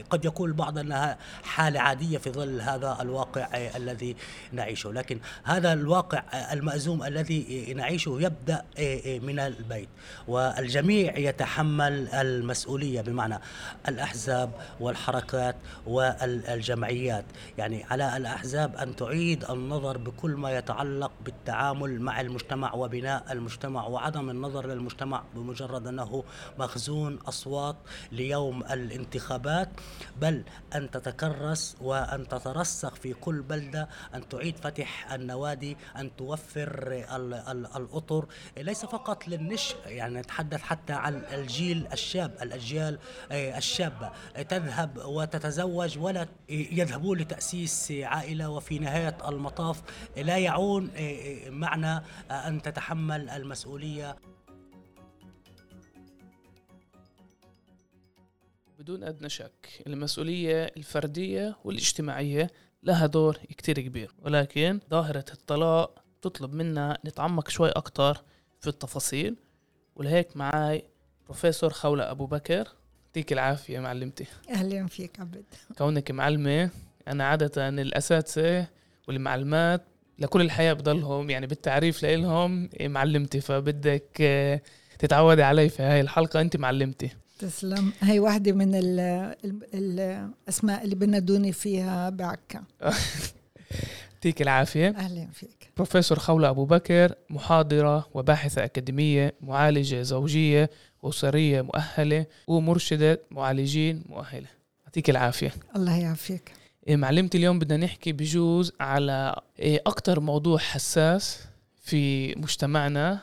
قد 0.10 0.25
يقول 0.25 0.50
البعض 0.50 0.77
انها 0.77 1.17
حالة 1.43 1.79
عادية 1.79 2.17
في 2.17 2.31
ظل 2.31 2.62
هذا 2.62 2.98
الواقع 3.01 3.48
الذي 3.53 4.15
نعيشه. 4.51 4.91
لكن 4.91 5.19
هذا 5.43 5.74
الواقع 5.74 6.24
المأزوم 6.53 7.03
الذي 7.03 7.74
نعيشه 7.74 8.17
يبدأ 8.22 8.65
من 9.19 9.39
البيت 9.39 9.89
والجميع 10.27 11.17
يتحمل 11.17 12.07
المسؤولية 12.07 13.01
بمعنى 13.01 13.39
الأحزاب 13.88 14.51
والحركات 14.79 15.55
والجمعيات. 15.88 17.25
يعني 17.57 17.84
على 17.84 18.17
الأحزاب 18.17 18.75
أن 18.75 18.95
تعيد 18.95 19.45
النظر 19.50 19.98
بكل 19.98 20.31
ما 20.31 20.57
يتعلق 20.57 21.12
بالتعامل 21.25 22.01
مع 22.01 22.22
المجتمع 22.22 22.74
وبناء 22.74 23.31
المجتمع 23.31 23.88
وعدم 23.88 24.29
النظر 24.29 24.67
للمجتمع 24.67 25.24
بمجرد 25.36 25.88
أنه 25.88 26.24
مخزون 26.60 27.19
أصوات 27.27 27.75
ليوم 28.12 28.63
الانتخابات. 28.63 29.54
الانتخابات 29.55 29.69
بل 30.21 30.43
أن 30.75 30.91
تتكرس 30.91 31.75
وأن 31.81 32.27
تترسخ 32.27 32.95
في 32.95 33.13
كل 33.13 33.41
بلدة 33.41 33.89
أن 34.15 34.29
تعيد 34.29 34.57
فتح 34.57 35.12
النوادي 35.13 35.77
أن 35.97 36.15
توفر 36.15 37.05
الأطر. 37.75 38.25
ليس 38.57 38.85
فقط 38.85 39.27
للنشء 39.27 39.75
يعني 39.85 40.19
نتحدث 40.19 40.62
حتى 40.62 40.93
عن 40.93 41.21
الجيل 41.33 41.88
الشاب 41.93 42.31
الأجيال 42.41 43.00
آه، 43.31 43.57
الشابة. 43.57 44.12
تذهب 44.50 44.97
وتتزوج 45.05 45.97
ولا 45.97 46.27
يذهبون 46.50 47.17
لتأسيس 47.17 47.91
عائلة 47.91 48.50
وفي 48.50 48.79
نهاية 48.79 49.17
المطاف 49.27 49.81
لا 50.17 50.38
يعون 50.38 50.89
آه، 50.95 51.00
آه، 51.00 51.50
معنى 51.50 52.03
أن 52.31 52.62
تتحمل 52.62 53.29
المسؤولية. 53.29 54.15
بدون 58.86 59.04
أدنى 59.04 59.30
شك. 59.30 59.84
المسؤولية 59.88 60.72
الفردية 60.77 61.56
والاجتماعية 61.63 62.51
لها 62.84 63.06
دور 63.06 63.38
كتير 63.58 63.80
كبير. 63.80 64.12
ولكن 64.22 64.80
ظاهرة 64.89 65.25
الطلاق 65.34 66.04
تطلب 66.22 66.54
منا 66.54 66.98
نتعمق 67.06 67.50
شوي 67.50 67.70
أكتر 67.70 68.24
في 68.62 68.68
التفاصيل. 68.68 69.36
ولهيك 69.96 70.38
معاي 70.38 70.84
بروفيسور 71.25 71.70
خولة 71.74 72.12
أبو 72.12 72.25
بكر. 72.25 72.68
يعطيك 73.06 73.34
العافية 73.34 73.80
معلمتي. 73.80 74.25
أهلا 74.50 74.88
فيك 74.88 75.20
عبد. 75.20 75.46
كونك 75.77 76.12
معلمة 76.12 76.70
أنا 77.08 77.24
عادة 77.24 77.70
الأساتذة 77.70 78.68
والمعلمات 79.08 79.82
لكل 80.20 80.42
الحياة 80.42 80.74
بضلهم 80.74 81.30
يعني 81.30 81.48
بالتعريف 81.48 82.04
لإلهم 82.04 82.70
معلمتي 82.82 83.42
فبدك 83.42 84.22
تتعودي 85.00 85.44
علي 85.44 85.70
في 85.70 85.84
هاي 85.84 86.01
الحلقة. 86.01 86.42
أنت 86.42 86.58
معلمتي. 86.58 87.10
تسلم. 87.39 87.94
هي 88.01 88.20
واحدة 88.20 88.51
من 88.51 88.75
ال 88.75 89.00
ال 89.46 89.60
الأسماء 89.74 90.84
اللي 90.84 90.96
بنادوني 90.96 91.51
فيها 91.51 92.10
بعكا. 92.10 92.63
يعطيك 94.25 94.42
العافية. 94.42 94.89
أهلا 94.89 95.27
فيك. 95.34 95.72
بروفيسور 95.77 96.20
خولة 96.20 96.50
أبو 96.50 96.65
بكر 96.65 97.15
محاضرة 97.30 98.08
وباحثة 98.13 98.63
أكاديمية 98.63 99.34
معالجة 99.42 100.01
زوجية 100.01 100.70
أسرية 101.04 101.62
مؤهلة 101.62 102.25
ومرشدة 102.48 103.22
معالجين 103.32 104.04
مؤهلة. 104.10 104.48
يعطيك 104.86 105.10
العافية. 105.10 105.54
الله 105.75 105.98
يعافيك. 105.98 106.51
إيه، 106.88 106.96
معلمتي 106.96 107.38
اليوم 107.38 107.60
بدنا 107.60 107.86
نحكي 107.86 108.12
بجوز 108.12 108.72
على 108.80 109.42
إيه، 109.60 109.82
أكتر 109.88 110.20
موضوع 110.20 110.58
حساس 110.58 111.39
في 111.82 112.34
مجتمعنا 112.36 113.20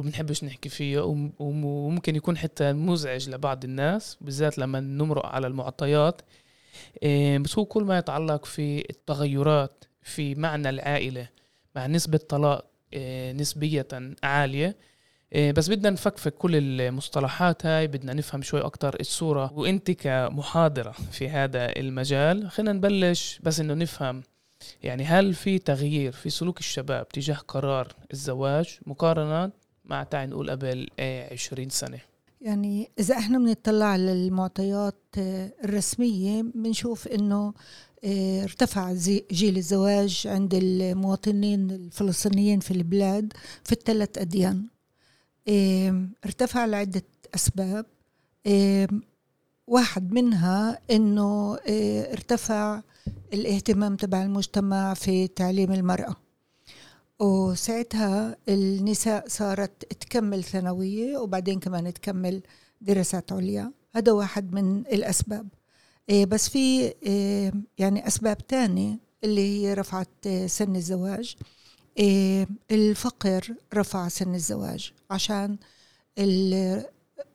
وبنحبش 0.00 0.44
نحكي 0.44 0.68
فيه 0.68 1.00
وممكن 1.38 2.16
يكون 2.16 2.38
حتى 2.38 2.72
مزعج 2.72 3.30
لبعض 3.30 3.64
الناس 3.64 4.16
بالذات 4.20 4.58
لما 4.58 4.80
نمرق 4.80 5.26
على 5.26 5.46
المعطيات. 5.46 6.22
إيه، 7.02 7.38
بس 7.38 7.58
هو 7.58 7.64
كل 7.64 7.84
ما 7.84 7.98
يتعلق 7.98 8.44
في 8.44 8.90
التغيرات 8.90 9.84
في 10.02 10.34
معنى 10.34 10.68
العائلة 10.68 11.28
مع 11.76 11.86
نسبة 11.86 12.18
طلاق 12.18 12.64
إيه، 12.92 13.32
نسبية 13.32 13.88
عالية. 14.22 14.76
إيه، 15.32 15.52
بس 15.52 15.68
بدنا 15.68 15.90
نفكفك 15.90 16.34
كل 16.34 16.80
المصطلحات 16.80 17.66
هاي 17.66 17.86
بدنا 17.86 18.12
نفهم 18.12 18.42
شوي 18.42 18.60
أكتر 18.60 19.00
الصورة. 19.00 19.52
وأنت 19.52 19.90
كمحاضرة 19.90 20.90
في 20.90 21.28
هذا 21.28 21.76
المجال 21.76 22.50
خلينا 22.50 22.72
نبلش 22.72 23.38
بس 23.42 23.60
إنه 23.60 23.74
نفهم 23.74 24.22
يعني 24.82 25.04
هل 25.04 25.34
في 25.34 25.58
تغيير 25.58 26.12
في 26.12 26.30
سلوك 26.30 26.58
الشباب 26.58 27.08
تجاه 27.08 27.34
قرار 27.34 27.88
الزواج 28.12 28.78
مقارنة 28.86 29.50
مع 29.90 30.02
تعال 30.02 30.30
نقول 30.30 30.50
قبل 30.50 30.88
20 31.32 31.68
سنة. 31.68 31.98
يعني 32.40 32.90
إذا 32.98 33.18
إحنا 33.18 33.38
بنطلع 33.38 33.86
على 33.86 34.12
المعطيات 34.12 34.94
آه، 35.18 35.52
الرسمية 35.64 36.42
بنشوف 36.54 37.08
إنه 37.08 37.54
آه، 38.04 38.42
ارتفع 38.42 38.92
جيل 39.32 39.56
الزواج 39.56 40.22
عند 40.26 40.54
المواطنين 40.54 41.70
الفلسطينيين 41.70 42.60
في 42.60 42.70
البلاد 42.70 43.32
في 43.64 43.72
الثلاث 43.72 44.18
أديان. 44.18 44.66
ارتفع 46.24 46.64
لعدة 46.66 47.02
أسباب. 47.34 47.86
واحد 49.70 50.12
منها 50.12 50.78
إنه 50.90 51.58
آه، 51.68 52.12
ارتفع 52.12 52.82
الاهتمام 53.32 53.96
تبع 53.96 54.22
المجتمع 54.22 54.94
في 54.94 55.28
تعليم 55.28 55.72
المرأة. 55.72 56.16
وساعتها 57.20 58.36
النساء 58.48 59.28
صارت 59.28 59.84
تكمل 59.84 60.44
ثانوية 60.44 61.18
وبعدين 61.18 61.60
كمان 61.60 61.94
تكمل 61.94 62.42
دراسات 62.80 63.32
عليا. 63.32 63.72
هذا 63.94 64.12
واحد 64.12 64.54
من 64.54 64.78
الأسباب. 64.78 65.48
إيه، 66.08 66.26
بس 66.26 66.48
في 66.48 66.94
إيه، 67.02 67.52
يعني 67.78 68.06
أسباب 68.06 68.46
تانية 68.46 68.98
اللي 69.24 69.40
هي 69.40 69.74
رفعت 69.74 70.28
سن 70.46 70.76
الزواج. 70.76 71.36
إيه، 71.98 72.48
الفقر 72.70 73.54
رفع 73.74 74.08
سن 74.08 74.34
الزواج 74.34 74.92
عشان 75.10 75.56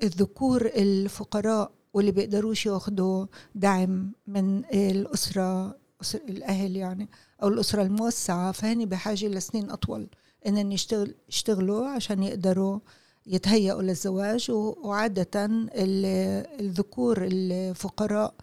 الذكور 0.03 0.65
الفقراء 0.65 1.71
واللي 1.93 2.11
بيقدروش 2.11 2.65
ياخدوا 2.65 3.25
دعم 3.55 4.11
من 4.27 4.65
الأسرة 4.65 5.77
الأهل 6.15 6.75
يعني 6.75 7.09
أو 7.43 7.47
الأسرة 7.47 7.81
الموسعة 7.81 8.51
فهني 8.51 8.85
بحاجة 8.85 9.27
لسنين 9.27 9.69
أطول 9.71 10.07
إنهم 10.47 10.71
يشتغل 10.71 11.15
يشتغلوا 11.29 11.87
عشان 11.87 12.23
يقدروا 12.23 12.79
يتهيئوا 13.27 13.81
للزواج 13.81 14.51
وعادة 14.51 15.49
الذكور 16.59 17.17
الفقراء 17.21 18.33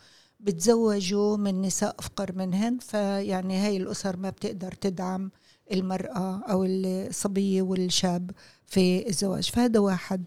بتزوجوا 0.40 1.36
من 1.36 1.62
نساء 1.62 1.96
أفقر 1.98 2.32
منهن 2.36 2.78
فيعني 2.78 3.56
هاي 3.56 3.76
الأسر 3.76 4.16
ما 4.16 4.30
بتقدر 4.30 4.72
تدعم 4.72 5.30
المرأة 5.72 6.42
أو 6.50 6.64
الصبية 6.64 7.62
والشاب 7.62 8.30
في 8.66 9.08
الزواج. 9.08 9.50
فهذا 9.50 9.80
واحد 9.80 10.24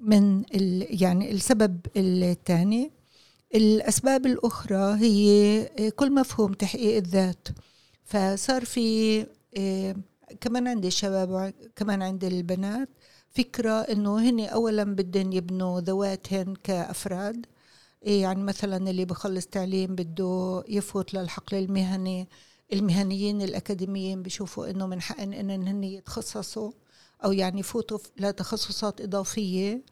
من 0.00 0.44
يعني 1.00 1.30
السبب 1.32 1.80
الثاني. 1.96 2.90
الأسباب 3.54 4.26
الأخرى 4.26 4.94
هي 5.00 5.90
كل 5.96 6.12
مفهوم 6.14 6.52
تحقيق 6.52 6.96
الذات. 6.96 7.48
فصار 8.04 8.64
في 8.64 9.26
آه، 9.56 9.96
كمان 10.40 10.68
عند 10.68 10.84
الشباب 10.84 11.54
كمان 11.76 12.02
عند 12.02 12.24
البنات 12.24 12.88
فكرة 13.30 13.70
إنه 13.80 14.18
هن 14.30 14.40
أولا 14.40 14.84
بدهم 14.84 15.32
يبنوا 15.32 15.80
ذواتهن 15.80 16.54
كأفراد. 16.64 17.46
إيه، 18.06 18.22
يعني 18.22 18.42
مثلا 18.44 18.90
اللي 18.90 19.04
بخلص 19.04 19.46
تعليم 19.46 19.94
بده 19.94 20.64
يفوت 20.68 21.14
للحقل 21.14 21.56
المهني 21.58 22.28
المهنيين 22.72 23.42
الأكاديميين 23.42 24.22
بيشوفوا 24.22 24.70
إنه 24.70 24.86
من 24.86 25.00
حقن 25.02 25.32
إنهم 25.32 25.62
هن 25.62 25.84
يتخصصوا 25.84 26.72
أو 27.24 27.32
يعني 27.32 27.60
يفوتوا 27.60 27.98
لتخصصات 28.18 29.00
إضافية. 29.00 29.82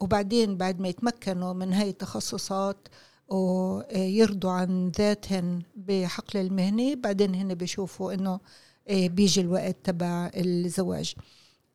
وبعدين 0.00 0.56
بعد 0.56 0.80
ما 0.80 0.88
يتمكنوا 0.88 1.52
من 1.52 1.72
هاي 1.72 1.88
التخصصات 1.90 2.88
ويرضوا 3.28 4.50
عن 4.50 4.88
ذاتهن 4.98 5.62
بحقل 5.76 6.40
المهني 6.40 6.96
بعدين 6.96 7.34
هن 7.34 7.54
بيشوفوا 7.54 8.12
إنه 8.14 8.40
إيه 8.88 9.08
بيجي 9.08 9.40
الوقت 9.40 9.76
تبع 9.84 10.30
الزواج. 10.36 11.14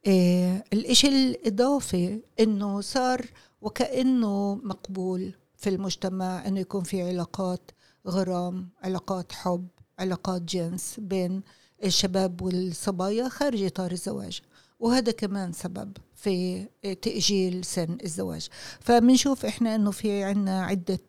إيه 0.07 0.63
الإشي 0.73 1.07
الإضافي 1.07 2.21
إنه 2.39 2.81
صار 2.81 3.25
وكأنه 3.61 4.55
مقبول 4.55 5.33
في 5.55 5.69
المجتمع 5.69 6.47
إنه 6.47 6.59
يكون 6.59 6.83
في 6.83 7.01
علاقات 7.01 7.71
غرام 8.07 8.69
علاقات 8.83 9.31
حب 9.31 9.67
علاقات 9.99 10.41
جنس 10.41 10.95
بين 10.97 11.41
الشباب 11.83 12.41
والصبايا 12.41 13.29
خارج 13.29 13.63
إطار 13.63 13.91
الزواج. 13.91 14.41
وهذا 14.79 15.11
كمان 15.11 15.51
سبب. 15.53 15.97
في 16.17 16.65
تأجيل 17.01 17.65
سن 17.65 17.97
الزواج. 18.03 18.47
فبنشوف 18.79 19.45
إحنا 19.45 19.75
إنه 19.75 19.91
في 19.91 20.23
عنا 20.23 20.65
عدة 20.65 20.99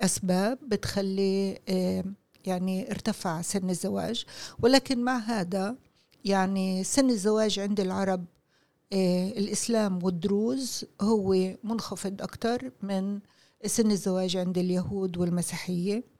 أسباب 0.00 0.58
بتخلي 0.68 1.58
آه، 1.68 2.04
يعني 2.46 2.90
ارتفع 2.90 3.42
سن 3.42 3.70
الزواج. 3.70 4.24
ولكن 4.62 4.98
مع 5.04 5.18
هذا 5.18 5.76
يعني 6.24 6.84
سن 6.84 7.10
الزواج 7.10 7.58
عند 7.58 7.80
العرب 7.80 8.24
آه، 8.92 9.28
الإسلام 9.28 10.04
والدروز 10.04 10.84
هو 11.00 11.34
منخفض 11.64 12.22
أكثر 12.22 12.70
من 12.82 13.20
سن 13.66 13.90
الزواج 13.90 14.36
عند 14.36 14.58
اليهود 14.58 15.16
والمسيحية. 15.16 16.15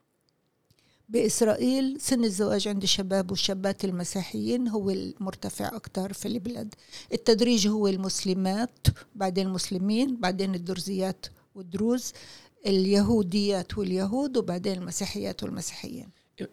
بإسرائيل 1.08 2.00
سن 2.00 2.24
الزواج 2.24 2.68
عند 2.68 2.82
الشباب 2.82 3.30
والشابات 3.30 3.84
المسيحيين 3.84 4.68
هو 4.68 4.90
المرتفع 4.90 5.66
أكثر 5.66 6.12
في 6.12 6.28
البلاد. 6.28 6.74
التدريج 7.12 7.68
هو 7.68 7.88
المسلمات 7.88 8.86
بعدين 9.14 9.46
المسلمين 9.46 10.16
بعدين 10.16 10.54
الدرزيات 10.54 11.26
والدروز 11.54 12.12
اليهوديات 12.66 13.78
واليهود 13.78 14.36
وبعدين 14.36 14.78
المسيحيات 14.78 15.42
والمسيحيين. 15.42 16.08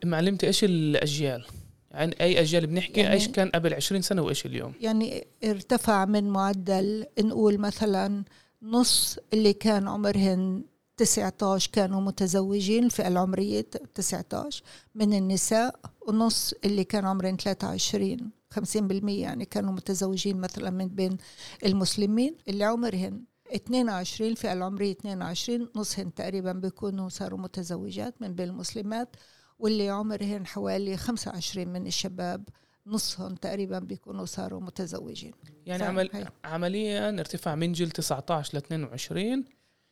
معلمتي 0.06 0.48
إيش 0.48 0.64
الأجيال؟ 0.64 1.46
يعني 1.92 2.16
أي 2.22 2.42
أجيال 2.42 2.68
بنحكي؟ 2.68 3.02
يعني 3.02 3.14
إيش 3.14 3.28
كان 3.28 3.50
قبل 3.50 3.74
20 3.74 4.02
سنة 4.02 4.22
وإيش 4.22 4.46
اليوم؟ 4.46 4.74
يعني 4.82 5.28
ارتفع 5.44 6.06
من 6.06 6.30
معدل 6.30 7.06
نقول 7.20 7.58
مثلا 7.58 8.24
نص 8.62 9.18
اللي 9.34 9.54
كان 9.54 9.88
عمرهن 9.88 10.64
19 10.98 11.70
كانوا 11.72 12.02
متزوجين 12.02 12.84
الفئة 12.84 13.08
العمرية 13.08 13.62
19 13.94 14.64
من 14.96 15.14
النساء 15.14 15.80
ونص 16.08 16.54
اللي 16.66 16.84
كان 16.84 17.06
عمرهم 17.06 17.38
23 17.44 18.32
50% 18.54 19.10
يعني 19.10 19.46
كانوا 19.46 19.74
متزوجين 19.74 20.38
مثلا 20.38 20.70
من 20.70 20.88
بين 20.88 21.18
المسلمين 21.66 22.36
اللي 22.48 22.64
عمرهن. 22.64 23.24
22 23.56 24.32
الفئة 24.32 24.54
العمرية 24.54 24.92
22 24.92 25.70
نصهن 25.76 26.14
تقريبا 26.14 26.52
بيكونوا 26.52 27.10
صاروا 27.10 27.40
متزوجات 27.40 28.22
من 28.22 28.36
بين 28.36 28.50
المسلمات 28.50 29.16
واللي 29.60 29.90
عمرهن 29.90 30.48
حوالي 30.48 30.98
25 30.98 31.68
من 31.68 31.88
الشباب 31.88 32.44
نصهم 32.88 33.36
تقريبا 33.36 33.80
بيكونوا 33.80 34.26
صاروا 34.26 34.62
متزوجين. 34.62 35.32
يعني 35.66 35.84
عمل 35.84 36.28
عمليا 36.44 37.10
ارتفاع 37.10 37.56
من 37.56 37.72
جيل 37.72 37.92
19 37.92 38.54
ل 38.54 38.58
22 38.58 39.46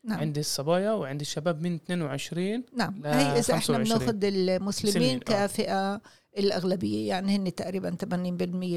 نعم. 0.03 0.19
عند 0.19 0.37
الصبايا 0.37 0.91
وعند 0.91 1.21
الشباب 1.21 1.61
من 1.61 1.75
22 1.75 2.63
نعم 2.75 3.05
هي 3.05 3.39
إذا 3.39 3.53
إحنا 3.53 3.77
بناخذ 3.77 4.23
المسلمين 4.23 5.15
آه. 5.17 5.45
كفئة 5.45 6.01
الأغلبية 6.37 7.09
يعني 7.09 7.35
هن 7.35 7.55
تقريبا 7.55 7.95
80% 8.05 8.07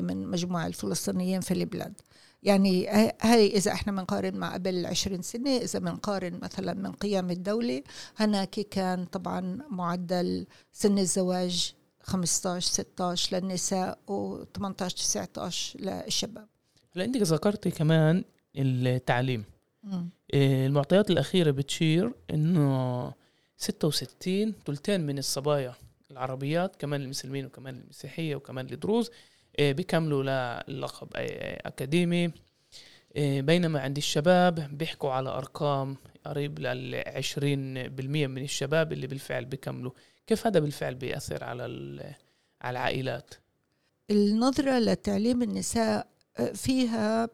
من 0.02 0.26
مجموع 0.26 0.66
الفلسطينيين 0.66 1.40
في 1.40 1.54
البلاد 1.54 2.00
يعني 2.42 2.88
هاي 3.20 3.46
إذا 3.46 3.72
إحنا 3.72 3.92
بنقارن 3.92 4.36
مع 4.36 4.54
قبل 4.54 4.86
20 4.86 5.22
سنة 5.22 5.56
إذا 5.56 5.78
بنقارن 5.78 6.40
مثلا 6.42 6.74
من 6.74 6.92
قيام 6.92 7.30
الدولة 7.30 7.82
هناك 8.16 8.50
كان 8.50 9.04
طبعا 9.04 9.58
معدل 9.70 10.46
سن 10.72 10.98
الزواج 10.98 11.74
15 12.00 12.60
16 12.70 13.36
للنساء 13.36 13.98
و 14.06 14.44
18 14.56 14.96
19 14.96 15.80
للشباب 15.80 16.48
هلأ 16.96 17.04
انت 17.04 17.16
ذكرتي 17.16 17.70
كمان 17.70 18.24
التعليم 18.56 19.44
المعطيات 20.34 21.10
الأخيرة 21.10 21.50
بتشير 21.50 22.12
إنه 22.30 23.12
66 23.56 24.54
ثلثين 24.66 25.00
من 25.00 25.18
الصبايا 25.18 25.74
العربيات 26.10 26.76
كمان 26.76 27.02
المسلمين 27.02 27.46
وكمان 27.46 27.80
المسيحية 27.80 28.36
وكمان 28.36 28.66
الدروز 28.72 29.10
إيه، 29.58 29.72
بيكملوا 29.72 30.22
للقب 30.68 31.08
أكاديمي. 31.14 32.30
إيه، 33.16 33.42
بينما 33.42 33.80
عند 33.80 33.96
الشباب 33.96 34.78
بيحكوا 34.78 35.10
على 35.10 35.28
أرقام 35.28 35.96
قريب 36.26 36.58
لل 36.58 37.02
20% 37.06 38.26
من 38.26 38.42
الشباب 38.42 38.92
اللي 38.92 39.06
بالفعل 39.06 39.44
بيكملوا. 39.44 39.92
كيف 40.26 40.46
هذا 40.46 40.60
بالفعل 40.60 40.94
بيأثر 40.94 41.44
على 41.44 41.62
على 42.62 42.72
العائلات؟ 42.78 43.34
النظرة 44.10 44.78
لتعليم 44.78 45.42
النساء 45.42 46.08
فيها 46.54 47.28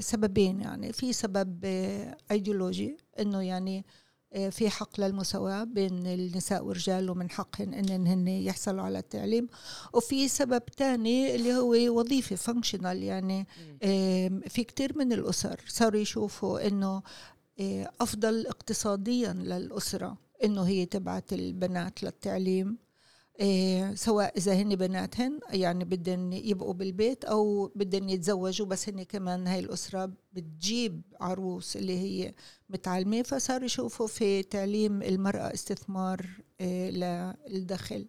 سببين 0.00 0.60
يعني. 0.60 0.92
في 0.92 1.12
سبب 1.12 1.60
آه، 1.64 2.16
ايديولوجي 2.30 2.96
إنه 3.20 3.42
يعني 3.42 3.84
آه، 4.32 4.48
في 4.48 4.70
حق 4.70 5.00
للمساواة 5.00 5.64
بين 5.64 6.06
النساء 6.06 6.64
والرجال 6.64 7.10
ومن 7.10 7.30
حقهن 7.30 7.74
انهن 7.74 8.28
يحصلوا 8.28 8.82
على 8.82 8.98
التعليم. 8.98 9.48
وفي 9.92 10.28
سبب 10.28 10.64
تاني 10.66 11.34
اللي 11.34 11.54
هو 11.54 11.98
وظيفة 11.98 12.36
فانكشنال 12.36 13.02
يعني 13.02 13.46
في 14.48 14.64
كتير 14.64 14.98
من 14.98 15.12
الأسر 15.12 15.60
صاروا 15.68 16.00
يشوفوا 16.00 16.66
إنه 16.66 17.02
أفضل 18.00 18.46
اقتصاديا 18.46 19.32
للأسرة 19.32 20.18
إنه 20.44 20.62
هي 20.62 20.86
تبعت 20.86 21.32
البنات 21.32 22.02
للتعليم. 22.02 22.87
إيه 23.40 23.94
سواء 23.94 24.38
إذا 24.38 24.54
هن 24.54 24.76
بناتهن 24.76 25.40
يعني 25.50 25.84
بدهن 25.84 26.32
يبقوا 26.32 26.72
بالبيت 26.74 27.24
أو 27.24 27.66
بدهن 27.74 28.10
يتزوجوا 28.10 28.66
بس 28.66 28.88
هن 28.88 29.02
كمان 29.02 29.46
هاي 29.46 29.58
الأسرة 29.60 30.12
بتجيب 30.32 31.02
عروس 31.20 31.76
اللي 31.76 31.98
هي 31.98 32.34
متعلمة 32.70 33.22
فصاروا 33.22 33.64
يشوفوا 33.64 34.06
في 34.06 34.42
تعليم 34.42 35.02
المرأة 35.02 35.54
استثمار 35.54 36.26
إيه 36.60 36.90
للدخل 37.48 38.06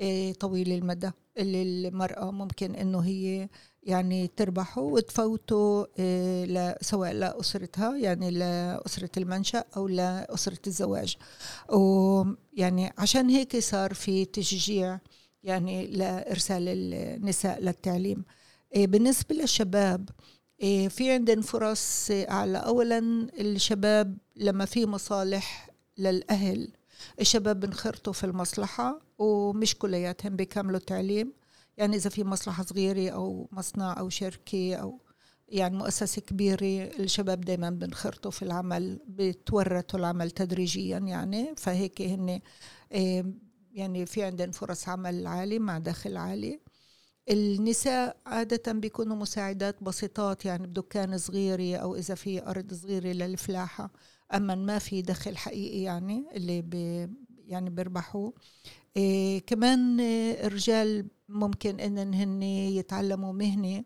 إيه 0.00 0.32
طويل 0.32 0.72
المدى 0.72 1.10
اللي 1.38 1.62
المرأة 1.88 2.30
ممكن 2.30 2.74
إنه 2.74 3.00
هي 3.00 3.48
يعني 3.82 4.26
تربحه 4.36 4.82
وتفوته 4.82 5.86
إيه 5.98 6.78
سواء 6.80 7.12
لأسرتها 7.12 7.96
يعني 7.96 8.30
لأسرة 8.30 9.10
المنشأ 9.16 9.64
أو 9.76 9.88
لأسرة 9.88 10.58
الزواج. 10.66 11.16
ويعني 11.68 12.92
عشان 12.98 13.28
هيك 13.30 13.56
صار 13.56 13.94
في 13.94 14.24
تشجيع 14.24 14.98
يعني 15.42 15.86
لإرسال 15.86 16.68
النساء 16.68 17.60
للتعليم. 17.60 18.24
إيه 18.74 18.86
بالنسبة 18.86 19.34
للشباب 19.34 20.08
إيه 20.60 20.88
في 20.88 21.10
عندنا 21.10 21.42
فرص 21.42 22.08
أعلى. 22.10 22.58
أولا 22.58 22.98
الشباب 23.40 24.18
لما 24.36 24.64
في 24.64 24.86
مصالح 24.86 25.70
للأهل 25.98 26.68
الشباب 27.20 27.60
بنخرطوا 27.60 28.12
في 28.12 28.24
المصلحة 28.24 29.00
ومش 29.18 29.74
كلياتهم 29.74 30.36
بيكملوا 30.36 30.78
التعليم. 30.78 31.32
يعني 31.78 31.96
إذا 31.96 32.10
في 32.10 32.24
مصلحة 32.24 32.62
صغيرة 32.64 33.10
أو 33.10 33.48
مصنع 33.52 33.98
أو 33.98 34.08
شركة 34.08 34.74
أو 34.76 35.00
يعني 35.48 35.76
مؤسسة 35.76 36.22
كبيرة 36.22 36.90
الشباب 37.00 37.40
دايما 37.40 37.70
بنخرطوا 37.70 38.30
في 38.30 38.42
العمل 38.42 39.00
بتورطوا 39.08 39.98
العمل 40.00 40.30
تدريجيا 40.30 40.98
يعني. 40.98 41.54
فهيك 41.56 42.02
هن 42.02 42.40
يعني 43.72 44.06
في 44.06 44.22
عندنا 44.22 44.52
فرص 44.52 44.88
عمل 44.88 45.26
عالية 45.26 45.58
مع 45.58 45.78
دخل 45.78 46.16
عالي. 46.16 46.60
النساء 47.30 48.16
عادة 48.26 48.72
بيكونوا 48.72 49.16
مساعدات 49.16 49.82
بسيطات 49.84 50.44
يعني 50.44 50.66
بدكان 50.66 51.18
صغيرة 51.18 51.76
أو 51.76 51.96
إذا 51.96 52.14
في 52.14 52.46
أرض 52.46 52.74
صغيرة 52.74 53.06
للفلاحة. 53.12 53.90
أما 54.34 54.54
ما 54.54 54.78
في 54.78 55.02
دخل 55.02 55.36
حقيقي 55.36 55.82
يعني 55.82 56.24
اللي 56.36 56.62
بي 56.62 57.08
يعني 57.46 57.70
بيربحوا 57.70 58.30
إيه 58.30 58.87
كمان 59.46 60.00
الرجال 60.44 61.06
ممكن 61.28 61.80
ان 61.80 62.42
يتعلموا 62.42 63.32
مهنة 63.32 63.84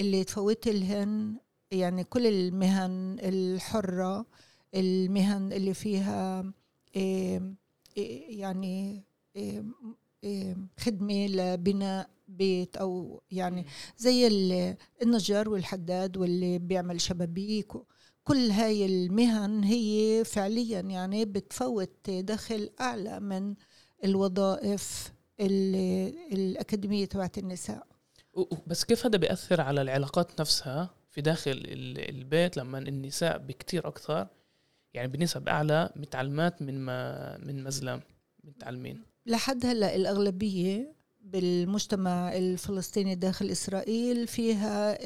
اللي 0.00 0.24
تفوت 0.24 0.68
لهن 0.68 1.36
يعني 1.70 2.04
كل 2.04 2.26
المهن 2.26 3.18
الحرة 3.22 4.26
المهن 4.74 5.52
اللي 5.52 5.74
فيها 5.74 6.52
إيه 6.96 7.42
إيه 7.96 8.40
يعني 8.40 9.02
إيه 9.36 9.64
إيه 10.24 10.56
خدمة 10.80 11.26
لبناء 11.26 12.10
بيت 12.28 12.76
أو 12.76 13.22
يعني 13.30 13.66
زي 13.98 14.26
النجار 15.02 15.48
والحداد 15.48 16.16
واللي 16.16 16.58
بيعمل 16.58 17.00
شبابيك 17.00 17.72
كل 18.24 18.50
هاي 18.50 18.86
المهن 18.86 19.64
هي 19.64 20.22
فعليا 20.24 20.80
يعني 20.80 21.24
بتفوت 21.24 22.10
دخل 22.10 22.70
أعلى 22.80 23.20
من 23.20 23.54
الوظائف 24.04 25.12
الأكاديمية 25.40 27.04
تبعت 27.04 27.38
النساء. 27.38 27.86
بس 28.66 28.84
كيف 28.84 29.06
هذا 29.06 29.18
بيأثر 29.18 29.60
على 29.60 29.82
العلاقات 29.82 30.40
نفسها 30.40 30.90
في 31.10 31.20
داخل 31.20 31.62
البيت 32.08 32.56
لما 32.56 32.78
النساء 32.78 33.38
بكتير 33.38 33.88
أكثر؟ 33.88 34.26
يعني 34.94 35.08
بنسب 35.08 35.48
أعلى 35.48 35.90
متعلمات 35.96 36.62
من 36.62 36.78
ما 36.78 37.38
من 37.38 37.64
مزلم 37.64 38.00
متعلمين. 38.44 39.02
لحد 39.26 39.66
هلأ 39.66 39.94
الأغلبية 39.96 40.92
بالمجتمع 41.20 42.36
الفلسطيني 42.36 43.14
داخل 43.14 43.50
إسرائيل 43.50 44.26
فيها 44.26 45.04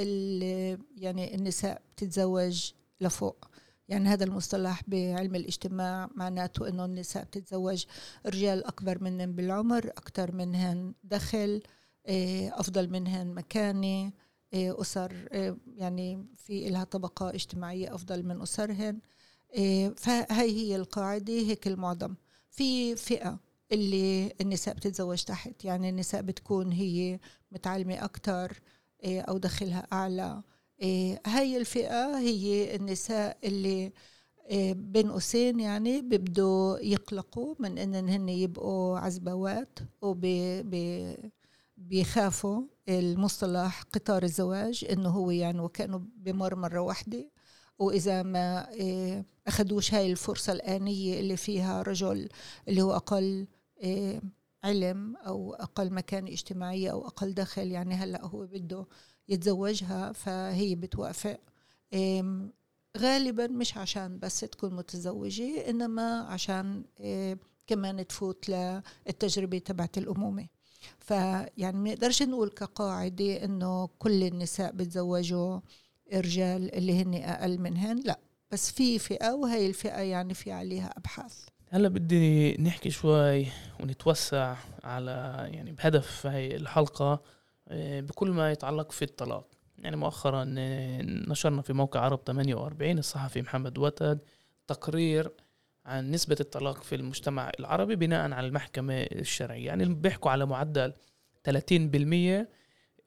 يعني 0.97 1.35
النساء 1.35 1.83
بتتزوج 1.93 2.73
لفوق. 3.01 3.52
يعني 3.89 4.09
هذا 4.09 4.25
المصطلح 4.25 4.83
بعلم 4.87 5.35
الاجتماع 5.35 6.09
معناته 6.15 6.69
إنه 6.69 6.85
النساء 6.85 7.25
بتتزوج 7.25 7.85
رجال 8.27 8.65
أكبر 8.65 9.03
منهن 9.05 9.33
بالعمر 9.33 9.87
أكثر 9.87 10.33
منهن 10.33 10.95
دخل 11.05 11.63
إيه، 12.09 12.61
أفضل 12.61 12.91
منهن 12.91 13.35
مكانة 13.35 14.13
إيه، 14.53 14.81
أسر 14.81 15.29
إيه، 15.33 15.57
يعني 15.77 16.27
في 16.37 16.69
لها 16.71 16.85
طبقة 16.85 17.31
اجتماعية 17.31 17.95
أفضل 17.95 18.23
من 18.23 18.43
أسرهن. 18.43 18.99
فهي 19.97 20.27
هي 20.51 20.77
القاعدة 20.77 21.33
هيك 21.33 21.67
المعظم. 21.67 22.15
في 22.51 22.97
فئة 22.97 23.39
اللي 23.73 24.33
النساء 24.41 24.75
بتتزوج 24.75 25.23
تحت 25.23 25.65
يعني 25.65 25.89
النساء 25.89 26.23
بتكون 26.23 26.73
هي 26.73 27.21
متعلمة 27.53 28.05
أكثر 28.05 28.61
أو 29.05 29.39
دخلها 29.39 29.87
أعلى. 29.93 30.43
هاي 31.27 31.57
الفئة 31.57 32.19
هي 32.19 32.77
النساء 32.77 33.39
اللي 33.45 33.93
إيه 34.51 34.75
بين 34.75 35.11
قوسين 35.11 35.61
يعني 35.61 36.03
بيبدوا 36.03 36.79
يقلقوا 36.79 37.55
من 37.59 37.79
إن 37.79 37.95
هن 38.09 38.29
يبقوا 38.29 38.99
عزبوات 38.99 39.79
وبيخافوا 41.79 42.63
المصطلح 42.89 43.83
قطار 43.83 44.23
الزواج 44.23 44.85
إنه 44.91 45.09
هو 45.09 45.31
يعني 45.31 45.61
وكأنه 45.61 46.03
بمر 46.17 46.55
مرة 46.55 46.81
واحدة. 46.81 47.31
وإذا 47.79 48.23
ما 48.23 48.71
إيه 48.73 49.27
اخذوش 49.47 49.95
هاي 49.95 50.11
الفرصة 50.13 50.53
الآنية 50.53 51.21
اللي 51.21 51.37
فيها 51.37 51.83
رجل 51.83 52.29
اللي 52.69 52.83
هو 52.83 52.97
أقل 52.97 53.47
إيه 53.83 54.21
علم 54.65 55.17
أو 55.17 55.55
أقل 55.55 55.93
مكانة 55.93 56.29
اجتماعية 56.31 56.91
أو 56.93 57.07
أقل 57.07 57.35
دخل 57.35 57.67
يعني 57.71 57.95
هلأ 57.95 58.27
هو 58.27 58.47
بده 58.47 58.87
يتزوجها 59.29 60.13
فهي 60.13 60.75
بتوافق. 60.75 61.39
غالبا 62.99 63.47
مش 63.47 63.77
عشان 63.77 64.19
بس 64.19 64.41
تكون 64.41 64.75
متزوجة 64.75 65.71
إنما 65.71 66.21
عشان 66.21 66.85
كمان 67.67 68.07
تفوت 68.07 68.49
للتجربة 68.49 69.59
تبعت 69.59 69.99
الأمومة. 69.99 70.47
فيعني 70.99 71.79
ما 71.79 71.91
نقدرش 71.91 72.23
نقول 72.23 72.49
كقاعدة 72.49 73.45
إنه 73.45 73.87
كل 73.99 74.23
النساء 74.23 74.73
بتزوجوا 74.73 75.61
رجال 76.15 76.75
اللي 76.75 77.03
هن 77.03 77.15
أقل 77.15 77.59
منهن 77.59 78.01
لا. 78.01 78.19
بس 78.51 78.71
في 78.71 78.99
فئة 78.99 79.33
وهي 79.33 79.67
الفئة 79.67 80.01
يعني 80.01 80.35
في 80.35 80.53
عليها 80.53 80.95
أبحاث. 80.97 81.45
هلأ 81.71 81.89
بدي 81.89 82.57
نحكي 82.57 82.91
شوي 82.91 83.47
ونتوسع 83.81 84.57
على 84.85 85.49
يعني 85.53 85.73
بهدف 85.73 86.27
هاي 86.27 86.57
الحلقة. 86.57 87.13
آه، 87.13 87.21
بكل 88.01 88.31
ما 88.31 88.53
يتعلق 88.53 88.93
في 88.93 89.03
الطلاق. 89.03 89.47
يعني 89.79 89.97
مؤخرا 89.97 90.55
آه، 90.59 91.03
نشرنا 91.03 91.63
في 91.63 91.73
موقع 91.73 92.01
عرب 92.01 92.21
48 92.27 92.99
الصحفي 92.99 93.43
محمد 93.43 93.79
وتد 93.79 94.19
تقرير 94.67 95.33
عن 95.87 96.11
نسبة 96.11 96.37
الطلاق 96.41 96.83
في 96.83 96.95
المجتمع 96.95 97.51
العربي 97.61 97.97
بناء 97.97 98.33
على 98.33 98.47
المحكمة 98.47 98.95
الشرعية. 98.95 99.67
يعني 99.67 99.85
بيحكوا 99.85 100.31
على 100.31 100.47
معدل 100.47 100.93
30% 101.45 102.47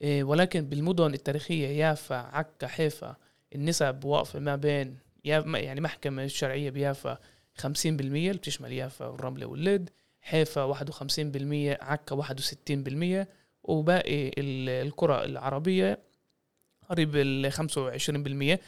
آه، 0.02 0.22
ولكن 0.22 0.68
بالمدن 0.68 1.14
التاريخية 1.14 1.68
يافا 1.68 2.14
عكا 2.16 2.66
حيفا 2.66 3.16
النسب 3.54 4.04
واقفة 4.04 4.38
ما 4.38 4.56
بين 4.56 4.98
يعني 5.24 5.80
محكمة 5.80 6.24
الشرعية 6.24 6.70
بيافا 6.70 7.18
50% 7.58 7.86
اللي 7.86 8.32
بتشمل 8.32 8.72
يافا 8.72 9.06
والرملة 9.06 9.46
واللد 9.46 9.90
حيفا 10.20 10.74
51% 10.74 10.76
عكا 11.82 12.16
61% 12.16 13.26
وباقي 13.68 14.30
القرى 14.38 15.24
العربية 15.24 15.98
قريب 16.88 17.16
ال 17.16 17.52
25% 17.52 18.58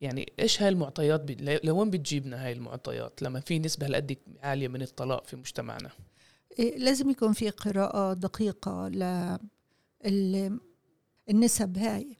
يعني 0.00 0.32
إيش 0.38 0.62
هاي 0.62 0.68
المعطيات 0.68 1.40
لوين 1.64 1.90
بتجيبنا 1.90 2.46
هاي 2.46 2.52
المعطيات 2.52 3.22
لما 3.22 3.40
في 3.40 3.58
نسبة 3.58 3.86
هالقد 3.86 4.16
عالية 4.42 4.68
من 4.68 4.82
الطلاق 4.82 5.26
في 5.26 5.36
مجتمعنا؟ 5.36 5.90
إيه، 6.58 6.78
لازم 6.78 7.10
يكون 7.10 7.32
في 7.32 7.50
قراءة 7.50 8.12
دقيقة 8.12 8.88
للنسب 11.28 11.78
هاي. 11.78 12.16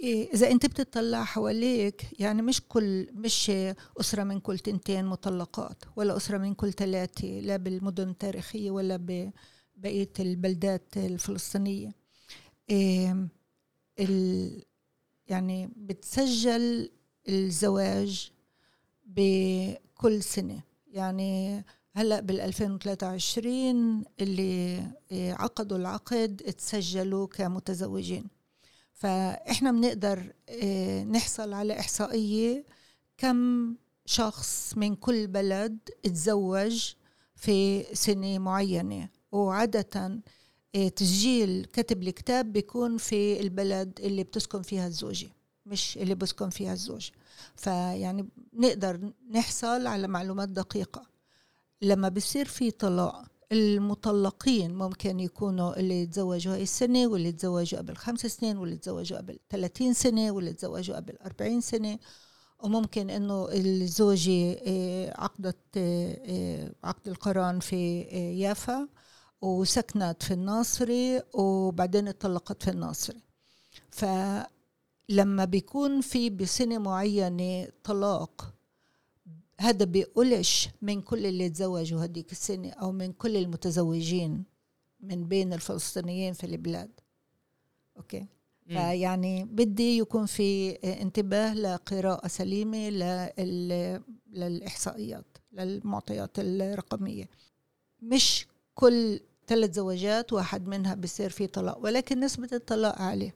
إيه، 0.00 0.32
إذا 0.34 0.50
أنت 0.50 0.66
بتطلع 0.66 1.24
حواليك 1.24 2.20
يعني 2.20 2.42
مش 2.42 2.60
كل 2.68 3.08
مش 3.12 3.52
أسرة 4.00 4.24
من 4.24 4.40
كل 4.40 4.58
تنتين 4.58 5.04
مطلقات 5.04 5.84
ولا 5.96 6.16
أسرة 6.16 6.38
من 6.38 6.54
كل 6.54 6.72
ثلاثة 6.72 7.28
لا 7.28 7.56
بالمدن 7.56 8.08
التاريخية 8.08 8.70
ولا 8.70 8.96
بقية 9.84 10.12
البلدات 10.20 10.96
الفلسطينية. 10.96 11.94
يعني 15.28 15.70
بتسجل 15.76 16.90
الزواج 17.28 18.30
بكل 19.06 20.22
سنة. 20.22 20.62
يعني 20.86 21.64
هلأ 21.92 22.20
بال 22.20 22.40
2023 22.40 24.04
اللي 24.20 24.82
إيه، 25.12 25.32
عقدوا 25.32 25.76
العقد 25.78 26.36
تسجلوا 26.36 27.26
كمتزوجين. 27.26 28.24
فإحنا 28.92 29.72
بنقدر 29.72 30.32
إيه، 30.48 31.04
نحصل 31.04 31.52
على 31.52 31.80
إحصائية 31.80 32.64
كم 33.18 33.74
شخص 34.06 34.74
من 34.76 34.94
كل 34.96 35.26
بلد 35.26 35.78
تزوج 36.02 36.92
في 37.36 37.82
سنة 37.94 38.38
معينة. 38.38 39.08
وعادة 39.34 40.20
آه، 40.74 40.88
تسجيل 40.88 41.64
كتب 41.72 42.02
الكتاب 42.02 42.52
بيكون 42.52 42.96
في 42.96 43.40
البلد 43.40 44.00
اللي 44.00 44.24
بتسكن 44.24 44.62
فيها 44.62 44.86
الزوجة 44.86 45.28
مش 45.66 45.98
اللي 45.98 46.14
بسكن 46.14 46.50
فيها 46.50 46.72
الزوج 46.72 47.10
فيعني 47.56 48.28
نقدر 48.52 49.12
نحصل 49.30 49.86
على 49.86 50.08
معلومات 50.08 50.48
دقيقة. 50.48 51.06
لما 51.82 52.08
بصير 52.08 52.44
في 52.44 52.70
طلاق 52.70 53.24
المطلقين 53.52 54.74
ممكن 54.74 55.20
يكونوا 55.20 55.76
اللي 55.80 56.06
تزوجوا 56.06 56.54
هاي 56.54 56.62
السنة 56.62 57.06
واللي 57.06 57.32
تزوجوا 57.32 57.78
قبل 57.78 57.96
خمس 57.96 58.20
سنين 58.26 58.56
واللي 58.56 58.76
تزوجوا 58.76 59.18
قبل 59.18 59.38
30 59.50 59.92
سنة 59.92 60.30
واللي 60.30 60.52
تزوجوا 60.52 60.96
قبل 60.96 61.16
40 61.26 61.60
سنة. 61.60 61.98
وممكن 62.58 63.10
إنه 63.10 63.48
الزوجة 63.52 64.52
آه، 64.66 65.20
عقدت 65.20 65.56
آه، 65.76 66.72
عقد 66.84 67.08
القران 67.08 67.60
في 67.60 68.00
يافا. 68.38 68.88
وسكنت 69.42 70.22
في 70.22 70.34
الناصري 70.34 71.22
وبعدين 71.34 72.08
اتطلقت 72.08 72.62
في 72.62 72.70
الناصري. 72.70 73.20
فلما 73.90 75.44
بيكون 75.44 76.00
في 76.00 76.30
بسنة 76.30 76.78
معينة 76.78 77.68
طلاق 77.84 78.54
هذا 79.60 79.84
بيقولش 79.84 80.68
من 80.82 81.02
كل 81.02 81.26
اللي 81.26 81.50
تزوجوا 81.50 82.04
هديك 82.04 82.32
السنة 82.32 82.70
أو 82.70 82.92
من 82.92 83.12
كل 83.12 83.36
المتزوجين 83.36 84.44
من 85.00 85.24
بين 85.28 85.52
الفلسطينيين 85.52 86.32
في 86.32 86.44
البلاد. 86.46 86.90
أوكي؟ 87.96 88.26
فيعني 88.68 89.44
بدي 89.44 89.98
يكون 89.98 90.26
في 90.26 90.70
انتباه 90.72 91.54
لقراءة 91.54 92.28
سليمة 92.28 92.90
للإحصائيات 94.32 95.38
للمعطيات 95.52 96.38
الرقمية. 96.38 97.28
مش 98.02 98.46
كل 98.74 99.20
ثلاث 99.46 99.74
زواجات 99.74 100.32
واحد 100.32 100.66
منها 100.68 100.94
بصير 100.94 101.30
في 101.30 101.46
طلاق 101.46 101.78
ولكن 101.78 102.20
نسبة 102.20 102.48
الطلاق 102.52 102.98
عالية. 103.02 103.34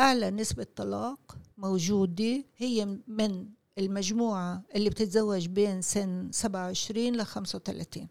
أعلى 0.00 0.30
نسبة 0.30 0.66
طلاق 0.76 1.36
موجودة 1.58 2.44
هي 2.56 2.98
من 3.06 3.46
المجموعة 3.78 4.62
اللي 4.74 4.90
بتتزوج 4.90 5.46
بين 5.46 5.82
سن 5.82 6.28
27 6.32 7.16
ل 7.16 7.26
35 7.26 8.08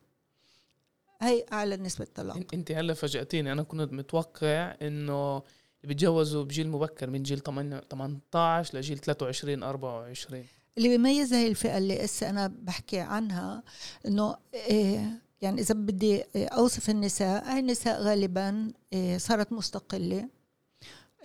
هي 1.22 1.46
أعلى 1.54 1.78
نسبة 1.78 2.08
طلاق. 2.16 2.38
أنت 2.54 2.72
هلا 2.72 2.94
فاجأتيني 2.94 3.52
أنا 3.52 3.63
كنت 3.63 3.94
متوقع 3.94 4.76
إنه 4.82 5.44
بيتجوزوا 5.84 6.44
بجيل 6.44 6.70
مبكر 6.70 7.10
من 7.10 7.24
جيل 7.24 7.39
18 7.39 8.78
لجيل 8.78 8.98
23 8.98 9.63
24 9.63 10.46
اللي 10.78 10.89
بيميز 10.89 11.34
هاي 11.34 11.48
الفئة 11.48 11.78
اللي 11.78 12.06
هسه 12.06 12.30
أنا 12.30 12.48
بحكي 12.48 13.00
عنها 13.00 13.63
إنه 14.08 14.36
إيه 14.54 15.22
يعني 15.44 15.62
إذا 15.62 15.74
بدي 15.74 16.24
أوصف 16.36 16.90
النساء 16.90 17.46
هاي 17.46 17.60
النساء 17.60 18.02
غالبا 18.02 18.74
إيه 18.94 19.18
صارت 19.18 19.52
مستقلة. 19.54 20.30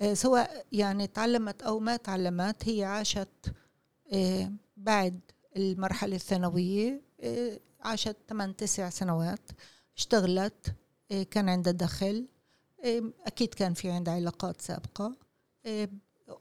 إيه 0.01 0.15
سواء 0.15 0.67
يعني 0.73 1.07
تعلمت 1.07 1.63
أو 1.63 1.81
ما 1.81 1.97
تعلمت 1.97 2.69
هي 2.69 2.85
عاشت 2.85 3.29
إيه 4.13 4.53
بعد 4.77 5.21
المرحلة 5.57 6.17
الثانوية 6.17 7.01
عاشت 7.81 8.17
8 8.29 8.53
9 8.55 8.91
سنوات 8.91 9.51
اشتغلت 9.97 10.75
كان 11.31 11.49
عندها 11.49 11.73
دخل 11.73 12.27
أكيد 13.27 13.55
كان 13.55 13.75
في 13.75 13.91
عندها 13.91 14.15
علاقات 14.15 14.61
سابقة 14.61 15.17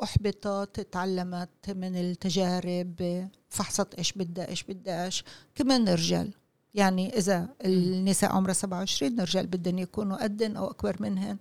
أحبطت 0.03 0.79
تعلمت 0.91 1.69
من 1.69 1.95
التجارب 1.95 3.27
فحصت 3.49 3.95
إيش 3.95 4.13
بدها 4.13 4.47
إيش 4.47 4.63
بدهاش. 4.63 5.23
كمان 5.55 5.87
الرجال 5.87 6.33
يعني 6.77 7.17
إذا 7.17 7.49
النساء 7.65 8.31
عمرها 8.31 8.53
27 8.53 9.19
الرجال 9.19 9.47
بدهم 9.47 9.77
يكونوا 9.79 10.23
قدن 10.23 10.57
أو 10.57 10.69
أكبر 10.69 10.95
منهن 10.99 11.37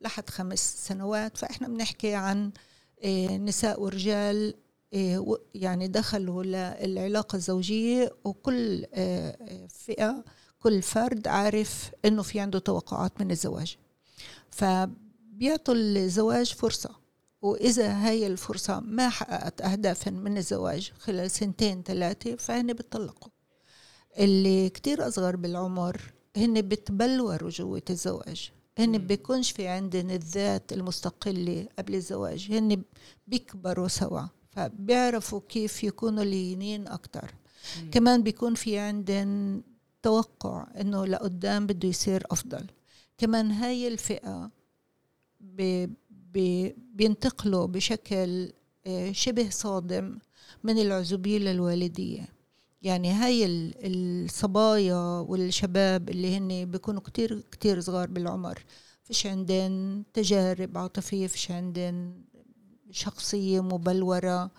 لحد 0.00 0.30
خمس 0.30 0.86
سنوات. 0.86 1.36
فإحنا 1.38 1.68
بنحكي 1.68 2.14
عن 2.14 2.50
إيه، 3.02 3.36
نساء 3.36 3.82
ورجال 3.82 4.54
يعني 5.54 5.88
دخلوا 5.88 6.44
للعلاقة 6.44 7.36
الزوجية 7.36 8.12
وكل 8.24 8.86
فئة 9.68 10.24
كل 10.60 10.82
فرد 10.82 11.28
عارف 11.28 11.90
إنه 12.04 12.22
في 12.22 12.40
عنده 12.40 12.58
توقعات 12.58 13.20
من 13.20 13.30
الزواج. 13.30 13.76
فبيعطوا 14.50 15.74
الزواج 15.74 16.54
فرصة. 16.54 16.90
وإذا 17.42 17.92
هاي 17.92 18.26
الفرصة 18.26 18.80
ما 18.80 19.08
حققت 19.08 19.60
أهداف 19.60 20.08
من 20.08 20.36
الزواج 20.38 20.92
خلال 20.98 21.30
سنتين 21.30 21.82
ثلاثة 21.82 22.36
فهن 22.36 22.72
بتطلقوا 22.72 23.30
اللي 24.18 24.68
كتير 24.68 25.08
أصغر 25.08 25.36
بالعمر 25.36 26.00
هن 26.36 26.62
بتبلوروا 26.62 27.50
جوة 27.50 27.82
الزواج. 27.90 28.50
هن 28.78 28.98
بيكونش 28.98 29.50
في 29.50 29.68
عندن 29.68 30.10
الذات 30.10 30.72
المستقلة 30.72 31.68
قبل 31.78 31.94
الزواج. 31.94 32.52
هن 32.52 32.82
بيكبروا 33.26 33.88
سوا 33.88 34.22
فبيعرفوا 34.50 35.40
كيف 35.48 35.84
يكونوا 35.84 36.24
لينين 36.24 36.88
أكتر. 36.88 37.34
كمان 37.92 38.22
بيكون 38.22 38.54
في 38.54 38.78
عندن 38.78 39.62
توقع 40.02 40.66
إنه 40.80 41.06
لقدام 41.06 41.66
بده 41.66 41.88
يصير 41.88 42.26
أفضل. 42.30 42.66
كمان 43.18 43.50
هاي 43.50 43.88
الفئة 43.88 44.50
بي 45.40 45.90
بي 46.10 46.76
بينتقلوا 46.94 47.66
بشكل 47.66 48.52
آه، 48.86 49.12
شبه 49.12 49.50
صادم 49.50 50.18
من 50.64 50.78
العزوبية 50.78 51.38
للوالدية 51.38 52.28
يعني 52.82 53.12
هاي 53.12 53.46
الصبايا 53.84 54.96
والشباب 55.20 56.10
اللي 56.10 56.36
هن 56.36 56.70
بيكونوا 56.70 57.00
كتير 57.00 57.40
كتير 57.52 57.80
صغار 57.80 58.08
بالعمر. 58.10 58.64
فيش 59.04 59.26
عندن 59.26 60.02
تجارب 60.14 60.78
عاطفية 60.78 61.26
فيش 61.26 61.50
عندن 61.50 62.22
شخصية 62.90 63.60
مبلورة. 63.60 64.50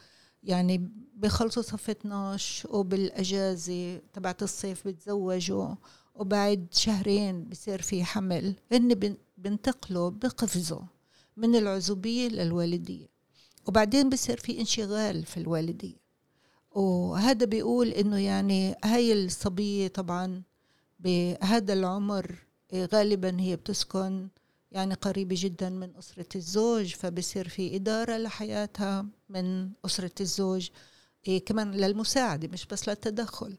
يعني 0.43 0.89
بخلصوا 1.15 1.63
صف 1.63 1.89
12 1.89 2.69
وبالأجازة 2.75 3.97
تبعت 4.13 4.43
الصيف 4.43 4.87
بتزوجوا 4.87 5.75
وبعد 6.15 6.67
شهرين 6.71 7.43
بصير 7.43 7.81
في 7.81 8.03
حمل. 8.03 8.55
هن 8.71 9.17
بنتقلوا 9.37 10.09
بقفزوا 10.09 10.81
من 11.37 11.55
العزوبية 11.55 12.27
للوالدية. 12.27 13.07
وبعدين 13.67 14.09
بصير 14.09 14.37
في 14.39 14.59
انشغال 14.59 15.25
في 15.25 15.37
الوالدية. 15.37 15.98
وهذا 16.79 17.45
بيقول 17.45 17.87
إنه 17.87 18.17
يعني 18.17 18.75
هاي 18.83 19.13
الصبية 19.13 19.87
طبعا 19.87 20.43
بهذا 20.99 21.73
العمر 21.73 22.35
غالبا 22.73 23.39
هي 23.39 23.55
بتسكن 23.55 24.27
يعني 24.71 24.93
قريبة 24.93 25.35
جدا 25.39 25.69
من 25.69 25.95
أسرة 25.95 26.25
الزوج 26.35 26.93
فبصير 26.95 27.47
في 27.49 27.75
إدارة 27.75 28.17
لحياتها 28.17 29.05
من 29.29 29.69
أسرة 29.85 30.11
الزوج 30.21 30.69
إيه 31.27 31.45
كمان 31.45 31.71
للمساعدة 31.71 32.47
مش 32.47 32.65
بس 32.65 32.89
للتدخل. 32.89 33.57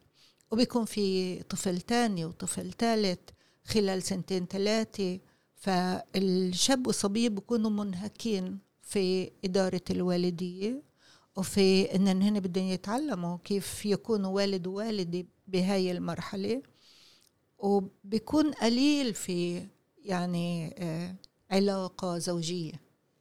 وبيكون 0.51 0.85
في 0.85 1.43
طفل 1.43 1.81
تاني 1.81 2.25
وطفل 2.25 2.73
ثالث 2.79 3.19
خلال 3.65 4.03
سنتين 4.03 4.47
ثلاثة 4.47 5.19
فالشاب 5.55 6.87
والصبية 6.87 7.29
بيكونوا 7.29 7.71
منهكين 7.71 8.59
في 8.83 9.31
إدارة 9.45 9.83
الوالدية. 9.91 10.90
وفي 11.37 11.95
إن 11.95 12.09
هن 12.23 12.41
بدهم 12.41 12.65
يتعلموا 12.65 13.39
كيف 13.45 13.87
يكونوا 13.87 14.31
والد 14.31 14.67
ووالدة 14.67 15.27
بهاي 15.47 15.91
المرحلة. 15.93 16.63
وبيكون 17.59 18.53
قليل 18.53 19.15
في 19.15 19.67
يعني 20.05 20.75
آه، 20.79 21.15
علاقة 21.51 22.19
زوجية. 22.19 22.73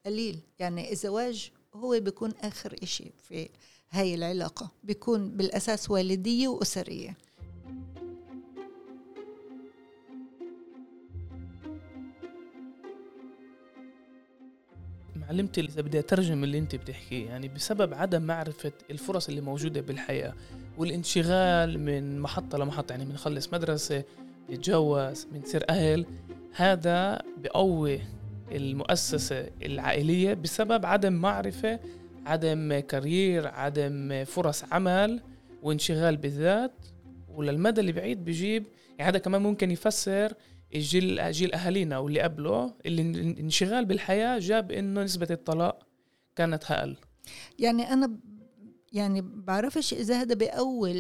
قليل. 0.06 0.40
يعني 0.60 0.92
الزواج 0.92 1.52
هو 1.74 2.00
بيكون 2.00 2.32
آخر 2.32 2.76
إشي 2.84 3.12
في 3.24 3.50
هاي 3.90 4.16
العلاقة. 4.16 4.72
بيكون 4.84 5.38
بالأساس 5.38 5.92
والدية 5.92 6.48
وأسرية. 6.48 7.18
معلمتي 15.30 15.62
إذا 15.62 15.82
بدي 15.82 16.00
أترجم 16.00 16.44
اللي 16.44 16.58
أنت 16.58 16.76
بتحكيه 16.76 17.28
يعني 17.28 17.48
بسبب 17.48 17.94
عدم 17.94 18.22
معرفة 18.22 18.72
الفرص 18.92 19.30
اللي 19.30 19.42
موجودة 19.42 19.82
بالحياة 19.82 20.34
والانشغال 20.78 21.80
من 21.80 22.20
محطة 22.20 22.58
لمحطة 22.58 22.92
يعني 22.92 23.06
بنخلص 23.06 23.54
مدرسة 23.54 24.04
نتجوز 24.50 25.28
بنصير 25.32 25.64
أهل 25.70 26.06
هذا 26.56 27.22
بقوي 27.38 28.00
المؤسسة 28.52 29.50
العائلية 29.62 30.34
بسبب 30.34 30.86
عدم 30.86 31.14
معرفة 31.14 31.80
عدم 32.26 32.80
كارير 32.80 33.48
عدم 33.48 34.24
فرص 34.26 34.64
عمل 34.72 35.22
وانشغال 35.64 36.18
بالذات. 36.18 36.74
وللمدى 37.30 37.82
اللي 37.82 37.92
بعيد 37.92 38.26
بجيب 38.26 38.64
يعني 39.00 39.12
هذا 39.12 39.20
كمان 39.20 39.42
ممكن 39.42 39.72
يفسر 39.72 40.34
الجيل 40.76 41.32
جيل 41.32 41.54
أهالينا 41.54 41.98
واللي 41.98 42.22
قبله 42.22 42.74
اللي 42.86 43.02
الانشغال 43.02 43.86
بالحياة 43.86 44.40
جاب 44.40 44.72
إنه 44.72 45.04
نسبة 45.04 45.28
الطلاق 45.32 45.88
كانت 46.36 46.72
أقل. 46.72 46.98
يعني 47.60 47.94
أنا 47.94 48.20
يعني 48.94 49.22
بعرفش 49.22 49.94
إذا 49.94 50.22
هذا 50.22 50.36
بقوي 50.36 50.92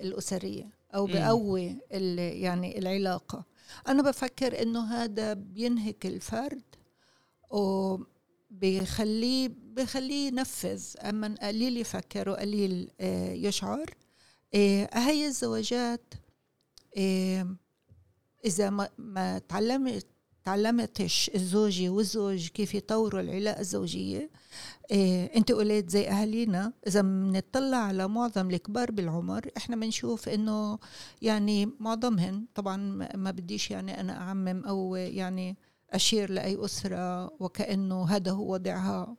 الأسرية 0.00 0.70
أو 0.94 1.06
بقوي 1.06 1.76
يعني 1.90 2.78
العلاقة. 2.78 3.44
أنا 3.88 4.02
بفكر 4.02 4.62
إنه 4.62 4.84
هذا 4.84 5.34
بينهك 5.34 6.06
الفرد 6.06 6.62
وبيخليه 7.50 9.48
بيخليه 9.48 10.28
ينفذ. 10.28 10.84
أما 11.02 11.34
قليل 11.42 11.76
يفكر 11.76 12.28
وقليل 12.28 12.90
آه، 13.00 13.32
يشعر. 13.32 13.94
آه، 14.54 14.88
هاي 14.92 15.26
الزواجات 15.26 16.14
إذا 18.44 18.70
ما, 18.70 18.88
ما 18.98 19.38
تعلمت 19.38 20.06
تعلمتش 20.44 21.30
الزوجة 21.34 21.88
والزوج 21.88 22.48
كيف 22.48 22.74
يطوروا 22.74 23.20
العلاقة 23.20 23.60
الزوجية 23.60 24.30
إيه 24.90 25.36
أنت 25.36 25.52
قلت 25.52 25.90
زي 25.90 26.08
أهالينا 26.08 26.72
إذا 26.86 27.00
بنطلع 27.00 27.76
على 27.76 28.08
معظم 28.08 28.50
الكبار 28.50 28.90
بالعمر 28.90 29.50
إحنا 29.56 29.76
بنشوف 29.76 30.28
إنه 30.28 30.78
يعني 31.22 31.70
معظمهن 31.80 32.44
طبعا 32.54 32.76
ما 33.14 33.30
بديش 33.30 33.70
يعني 33.70 34.00
أنا 34.00 34.16
أعمم 34.16 34.64
أو 34.64 34.94
يعني 34.96 35.56
أشير 35.90 36.30
لأي 36.30 36.64
أسرة 36.64 37.26
وكأنه 37.42 38.04
هذا 38.04 38.30
هو 38.32 38.52
وضعها 38.52 39.16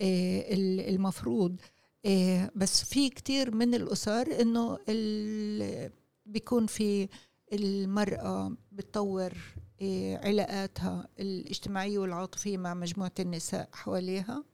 إيه 0.00 0.54
المفروض 0.94 1.60
إيه 2.04 2.50
بس 2.56 2.84
في 2.84 3.08
كتير 3.08 3.54
من 3.54 3.74
الأسر 3.74 4.40
إنه 4.40 4.78
بيكون 6.26 6.66
في 6.66 7.08
المرأة 7.52 8.52
بتطور 8.72 9.32
إيه 9.80 10.18
علاقاتها 10.18 11.08
الاجتماعية 11.20 11.98
والعاطفية 11.98 12.58
مع 12.58 12.74
مجموعة 12.74 13.12
النساء 13.20 13.68
حواليها 13.72 14.44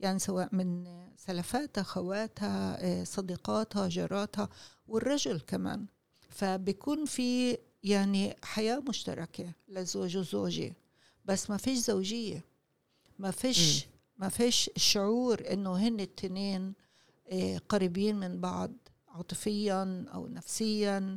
يعني 0.00 0.18
سواء 0.18 0.48
من 0.52 0.84
سلفاتها 1.16 1.82
خواتها 1.82 2.84
آه، 2.84 3.04
صديقاتها 3.04 3.88
جاراتها 3.88 4.48
والرجل 4.88 5.40
كمان. 5.40 5.86
فبيكون 6.28 7.04
في 7.04 7.58
يعني 7.82 8.36
حياة 8.42 8.82
مشتركة 8.88 9.52
للزوج 9.68 10.16
والزوجة 10.16 10.72
بس 11.24 11.50
ما 11.50 11.56
فيش 11.56 11.78
زوجية. 11.78 12.44
ما 13.18 13.30
فيش 13.30 13.86
ما 14.16 14.28
فيش 14.28 14.70
الشعور 14.76 15.42
إنه 15.52 15.76
هن 15.76 16.00
التنين 16.00 16.72
آه، 17.32 17.58
قريبين 17.68 18.16
من 18.16 18.40
بعض. 18.40 18.72
عاطفيا 19.10 20.04
أو 20.14 20.28
نفسيا 20.28 21.14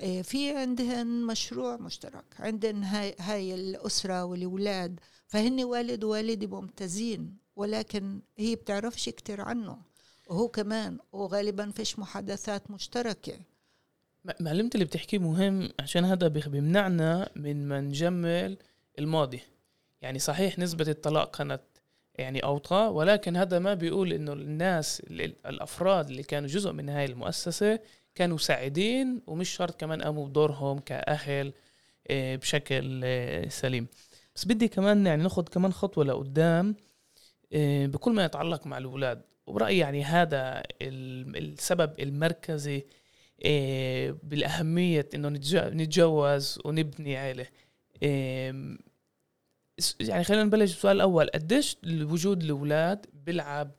آه، 0.00 0.22
في 0.22 0.56
عندهن 0.56 1.06
مشروع 1.26 1.76
مشترك. 1.76 2.24
عندهن 2.38 2.84
هاي, 2.84 3.14
هاي 3.18 3.54
الأسرة 3.54 4.24
والأولاد. 4.24 5.00
فهن 5.26 5.64
والد 5.64 6.04
ووالده 6.04 6.60
ممتازين 6.60 7.36
ولكن 7.56 8.20
هي 8.38 8.54
بتعرفش 8.54 9.08
كتير 9.08 9.40
عنه. 9.40 9.78
وهو 10.28 10.48
كمان 10.48 10.98
وغالبا 11.12 11.70
فيش 11.70 11.98
محادثات 11.98 12.70
مشتركة. 12.70 13.38
معلمة 14.40 14.70
اللي 14.74 14.84
بتحكيه 14.84 15.18
مهم 15.18 15.68
عشان 15.80 16.04
هذا 16.04 16.28
بيمنعنا 16.28 17.30
من 17.36 17.68
ما 17.68 17.80
نجمل 17.80 18.58
الماضي. 18.98 19.40
يعني 20.02 20.18
صحيح 20.18 20.58
نسبة 20.58 20.88
الطلاق 20.88 21.36
كانت 21.36 21.62
يعني 22.14 22.40
أوطى 22.40 22.90
ولكن 22.92 23.36
هذا 23.36 23.58
ما 23.58 23.74
بيقول 23.74 24.12
إنه 24.12 24.32
الناس 24.32 25.02
الأفراد 25.46 26.08
اللي 26.10 26.22
كانوا 26.22 26.48
جزء 26.48 26.72
من 26.72 26.88
هاي 26.88 27.04
المؤسسة 27.04 27.78
كانوا 28.14 28.38
سعيدين 28.38 29.22
ومش 29.26 29.48
شرط 29.48 29.80
كمان 29.80 30.02
قاموا 30.02 30.26
بدورهم 30.26 30.78
كأهل 30.78 31.52
آه، 32.10 32.36
بشكل 32.36 33.00
آه، 33.04 33.48
سليم. 33.48 33.86
بس 34.36 34.44
بدي 34.44 34.68
كمان 34.68 35.06
يعني 35.06 35.22
ناخد 35.22 35.48
كمان 35.48 35.72
خطوة 35.72 36.04
لقدام 36.04 36.76
آه، 37.52 37.86
بكل 37.86 38.12
ما 38.12 38.24
يتعلق 38.24 38.66
مع 38.66 38.78
الأولاد. 38.78 39.22
وبرأيي 39.46 39.78
يعني 39.78 40.04
هذا 40.04 40.62
السبب 40.82 42.00
المركزي 42.00 42.84
بالأهمية 44.22 45.08
إنه 45.14 45.28
نتجوز 45.68 46.58
ونبني 46.64 47.16
عيلة. 47.16 47.46
يعني 50.00 50.24
خلينا 50.24 50.44
نبلش 50.44 50.72
بالسؤال 50.72 50.96
الأول. 50.96 51.30
قديش 51.34 51.76
وجود 51.86 52.42
الأولاد 52.42 53.06
بيلعب 53.26 53.70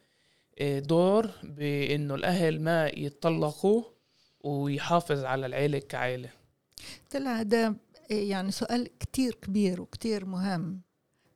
آه، 0.59 0.79
دور 0.79 1.31
بإنه 1.43 2.15
الأهل 2.15 2.61
ما 2.61 2.87
يتطلقوا 2.87 3.83
ويحافظ 4.43 5.23
على 5.23 5.45
العيلة 5.45 5.79
كعيلة؟ 5.79 6.29
طلع 7.11 7.39
هذا 7.39 7.75
يعني 8.09 8.51
سؤال 8.51 8.89
كتير 8.99 9.35
كبير 9.35 9.81
وكتير 9.81 10.25
مهم. 10.25 10.81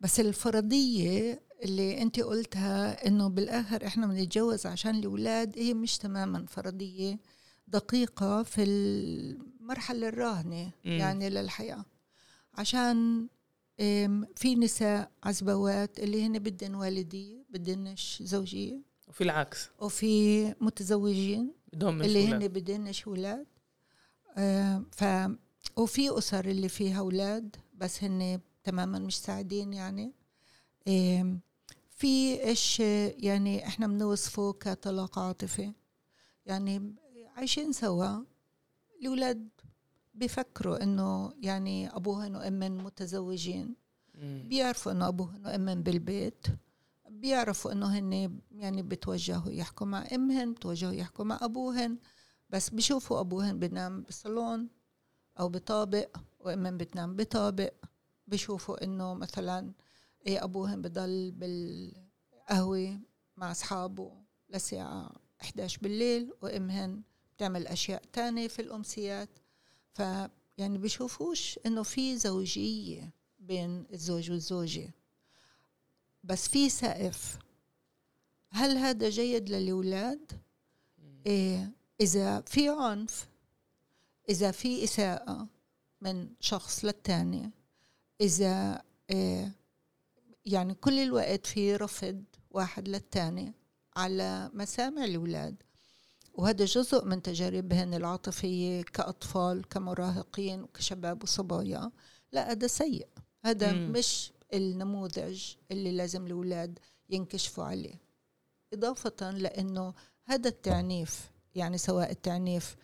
بس 0.01 0.19
الفرضية 0.19 1.41
اللي 1.63 2.01
أنت 2.01 2.19
قلتها 2.19 3.07
إنه 3.07 3.29
بالآخر 3.29 3.85
إحنا 3.87 4.07
بنتجوز 4.07 4.65
عشان 4.65 4.95
الأولاد 4.95 5.57
هي 5.59 5.73
مش 5.73 5.97
تماما 5.97 6.45
فرضية 6.45 7.19
دقيقة 7.67 8.43
في 8.43 8.63
المرحلة 8.63 10.07
الراهنة 10.07 10.71
يعني 10.85 11.29
للحياة. 11.29 11.85
عشان 12.53 13.27
في 14.35 14.55
نساء 14.57 15.11
عزبوات 15.23 15.99
اللي 15.99 16.25
هن 16.25 16.39
بدن 16.39 16.75
والديه 16.75 17.43
بدنش 17.49 18.23
زوجيه 18.25 18.81
وفي 19.07 19.21
العكس. 19.23 19.69
وفي 19.79 20.45
متزوجين 20.61 21.53
بدهم 21.73 22.01
اللي 22.01 22.27
هن 22.27 22.47
بدنش 22.47 23.07
أولاد 23.07 23.47
ف 24.91 25.03
وفي 25.77 26.17
أسر 26.17 26.45
اللي 26.45 26.69
فيها 26.69 26.99
أولاد 26.99 27.55
بس 27.73 28.03
هن 28.03 28.39
تماما 28.63 28.99
مش 28.99 29.17
سعيدين 29.17 29.73
يعني. 29.73 30.13
في 31.89 32.43
إيش 32.43 32.79
يعني 32.79 33.67
إحنا 33.67 33.87
بنوصفه 33.87 34.53
كطلاق 34.53 35.19
عاطفي. 35.19 35.73
يعني 36.45 36.95
عايشين 37.35 37.71
سوا. 37.71 38.23
الأولاد 39.01 39.49
بيفكروا 40.13 40.83
إنه 40.83 41.33
يعني 41.41 41.95
أبوهن 41.95 42.35
وامن 42.35 42.77
متزوجين. 42.77 43.75
بيعرفوا 44.15 44.91
إنه 44.91 45.07
أبوهن 45.07 45.45
وامن 45.45 45.83
بالبيت. 45.83 46.47
بيعرفوا 47.09 47.71
إنه 47.71 47.99
هن 47.99 48.39
يعني 48.51 48.81
بتوجهوا 48.81 49.51
يحكوا 49.51 49.87
مع 49.87 50.07
أمهن 50.15 50.53
بتوجهوا 50.53 50.93
يحكوا 50.93 51.25
مع 51.25 51.39
أبوهن. 51.41 51.97
بس 52.49 52.69
بيشوفوا 52.69 53.19
أبوهن 53.19 53.59
بنام 53.59 54.01
بالصالون 54.01 54.69
أو 55.39 55.49
بطابق 55.49 56.17
وامن 56.39 56.77
بتنام 56.77 57.15
بطابق. 57.15 57.73
بيشوفوا 58.27 58.83
إنه 58.83 59.13
مثلا 59.13 59.73
إيه 60.27 60.43
أبوهم 60.43 60.81
بضل 60.81 61.31
بالقهوة 61.31 62.99
مع 63.37 63.51
أصحابه 63.51 64.11
لساعة 64.49 65.11
11 65.41 65.79
بالليل 65.81 66.31
وأمهن 66.41 67.01
بتعمل 67.35 67.67
أشياء 67.67 68.01
تانية 68.13 68.47
في 68.47 68.61
الأمسيات 70.01 70.31
فيعني 70.57 70.77
بيشوفوش 70.77 71.59
إنه 71.65 71.83
في 71.83 72.17
زوجية 72.17 73.09
بين 73.39 73.85
الزوج 73.93 74.31
والزوجة. 74.31 74.91
بس 76.23 76.47
في 76.47 76.69
سقف. 76.69 77.39
هل 78.49 78.77
هذا 78.77 79.09
جيد 79.09 79.49
للأولاد؟ 79.49 80.31
إيه 81.25 81.71
إذا 82.01 82.41
في 82.41 82.69
عنف 82.69 83.27
إذا 84.29 84.51
في 84.51 84.83
إساءة 84.83 85.47
من 86.01 86.29
شخص 86.39 86.85
للتاني 86.85 87.51
إذا 88.21 88.81
إيه 89.09 89.51
يعني 90.45 90.73
كل 90.73 90.99
الوقت 90.99 91.45
في 91.45 91.75
رفض 91.75 92.23
واحد 92.51 92.87
للتاني 92.87 93.53
على 93.95 94.51
مسامع 94.53 95.03
الأولاد. 95.03 95.55
وهذا 96.39 96.65
جزء 96.65 97.05
من 97.05 97.21
تجاربهن 97.21 97.93
العاطفية 97.93 98.81
كأطفال 98.81 99.67
كمراهقين 99.69 100.63
وكشباب 100.63 101.23
وصبايا. 101.23 101.91
لا 102.31 102.51
هذا 102.51 102.67
سيء. 102.67 103.07
هذا 103.45 103.71
مم. 103.71 103.91
مش 103.91 104.31
النموذج 104.53 105.43
اللي 105.71 105.91
لازم 105.91 106.25
الأولاد 106.25 106.79
ينكشفوا 107.09 107.63
عليه. 107.63 107.95
إضافة 108.73 109.31
لأنه 109.31 109.93
هذا 110.25 110.49
التعنيف 110.49 111.31
يعني 111.55 111.77
سواء 111.77 112.11
التعنيف 112.11 112.75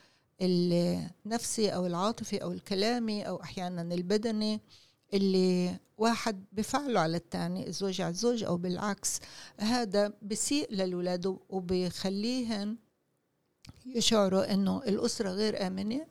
النفسي 0.42 1.70
أو 1.70 1.86
العاطفي 1.86 2.44
أو 2.44 2.52
الكلامي 2.52 3.28
أو 3.28 3.42
أحيانا 3.42 3.82
البدني 3.82 4.62
اللي 5.14 5.78
واحد 5.98 6.46
بفعله 6.52 7.00
على 7.00 7.18
الثاني 7.18 7.68
الزوج 7.68 8.02
على 8.02 8.10
الزوج 8.12 8.44
أو 8.44 8.58
بالعكس 8.58 9.20
هذا 9.60 10.14
بسيء 10.22 10.74
للولاد 10.74 11.38
وبيخليهن 11.50 12.78
يشعروا 13.86 14.54
إنه 14.54 14.84
الأسرة 14.88 15.30
غير 15.30 15.68
آمنة. 15.68 16.06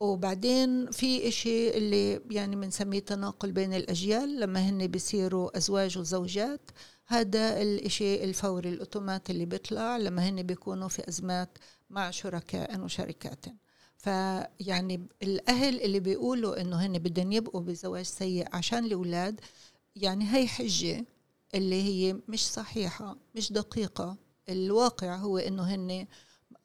وبعدين 0.00 0.90
في 0.90 1.28
إشي 1.28 1.70
اللي 1.76 2.20
يعني 2.30 2.56
بنسميه 2.56 2.98
تناقل 2.98 3.52
بين 3.52 3.74
الأجيال 3.74 4.40
لما 4.40 4.60
هن 4.60 4.86
بيصيروا 4.86 5.56
أزواج 5.56 5.98
وزوجات 5.98 6.70
هذا 7.06 7.62
الإشي 7.62 8.24
الفوري 8.24 8.68
الاوتوماتي 8.68 9.32
اللي 9.32 9.44
بيطلع 9.44 9.96
لما 9.96 10.28
هن 10.28 10.42
بيكونوا 10.42 10.88
في 10.88 11.08
أزمات 11.08 11.58
مع 11.90 12.10
شركاء 12.10 12.80
وشركات. 12.80 13.44
فيعني 13.96 15.06
الأهل 15.22 15.80
اللي 15.80 16.00
بيقولوا 16.00 16.60
إنه 16.60 16.76
هن 16.86 16.98
بدهم 16.98 17.32
يبقوا 17.32 17.60
بزواج 17.60 18.04
سيء 18.04 18.46
عشان 18.52 18.84
الأولاد 18.84 19.40
يعني 19.96 20.34
هي 20.34 20.46
حجة 20.46 21.04
اللي 21.54 21.82
هي 21.82 22.16
مش 22.28 22.46
صحيحة 22.46 23.16
مش 23.34 23.52
دقيقة. 23.52 24.16
الواقع 24.48 25.16
هو 25.16 25.38
إنه 25.38 25.62
هن 25.62 26.06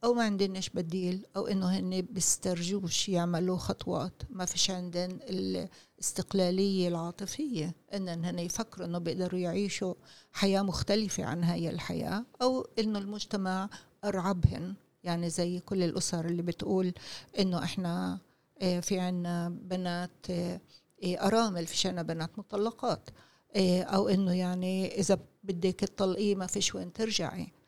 أو 0.04 0.14
ما 0.14 0.24
عندناش 0.24 0.70
بديل 0.70 1.26
أو 1.36 1.48
إنه 1.48 1.80
هن 1.80 2.02
بيسترجوش 2.02 3.10
يعملوا 3.10 3.58
خطوات 3.58 4.14
ما 4.30 4.46
فيش 4.46 4.72
عندن 4.72 5.20
الاستقلالية 5.30 6.88
العاطفية. 6.88 7.76
ان 7.94 8.26
هن 8.26 8.40
يفكروا 8.40 8.88
إنه 8.88 8.98
بيقدروا 8.98 9.40
يعيشوا 9.40 9.94
حياة 10.32 10.62
مختلفة 10.62 11.26
عن 11.26 11.44
هاي 11.44 11.70
الحياة 11.70 12.26
أو 12.42 12.68
إنه 12.80 13.00
المجتمع 13.00 13.70
أرعبهن. 14.04 14.74
يعني 15.04 15.30
زي 15.30 15.60
كل 15.60 15.84
الأسر 15.84 16.26
اللي 16.26 16.42
بتقول 16.42 16.94
إنه 17.40 17.64
إحنا 17.64 18.20
آه، 18.62 18.80
في 18.80 19.00
عنا 19.00 19.50
بنات 19.50 20.30
آه، 20.30 20.62
آه، 21.04 21.28
أرامل 21.28 21.66
في 21.68 21.88
عنا 21.88 22.02
بنات 22.02 22.40
مطلقات. 22.40 23.10
أو 23.56 24.08
إنه 24.10 24.34
يعني 24.34 25.00
إذا 25.00 25.20
بدك 25.44 25.80
تطلقيه 25.80 26.36
ما 26.36 26.48
فيش 26.48 26.76
وين 26.76 26.94
ترجعي. 26.94 27.63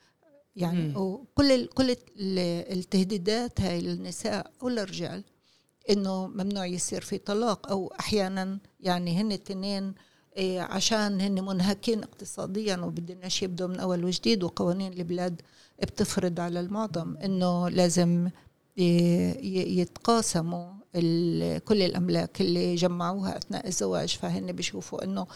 يعني 0.55 0.95
وكل 0.95 1.51
ال 1.51 1.69
كل 1.69 1.95
التهديدات 2.19 3.61
هاي 3.61 3.81
للنساء 3.81 4.51
والرجال 4.61 5.23
إنه 5.89 6.27
ممنوع 6.27 6.65
يصير 6.65 7.01
في 7.01 7.17
طلاق 7.17 7.69
أو 7.69 7.93
أحيانا 7.99 8.59
يعني 8.79 9.21
هن 9.21 9.27
الاثنين 9.27 9.93
إيه 10.37 10.61
عشان 10.61 11.21
هن 11.21 11.45
منهكين 11.45 12.03
اقتصاديا 12.03 12.77
وبدناش 12.77 13.43
يبدوا 13.43 13.67
من 13.67 13.79
أول 13.79 14.05
وجديد 14.05 14.43
وقوانين 14.43 14.93
البلاد 14.93 15.41
بتفرض 15.81 16.39
على 16.39 16.59
المعظم 16.59 17.17
إنه 17.17 17.69
لازم 17.69 18.29
يتقاسموا 18.77 20.73
كل 21.59 21.81
الأملاك 21.81 22.41
اللي 22.41 22.75
جمعوها 22.75 23.37
أثناء 23.37 23.67
الزواج. 23.67 24.09
فهن 24.21 24.51
بيشوفوا 24.51 25.03
إنه 25.03 25.27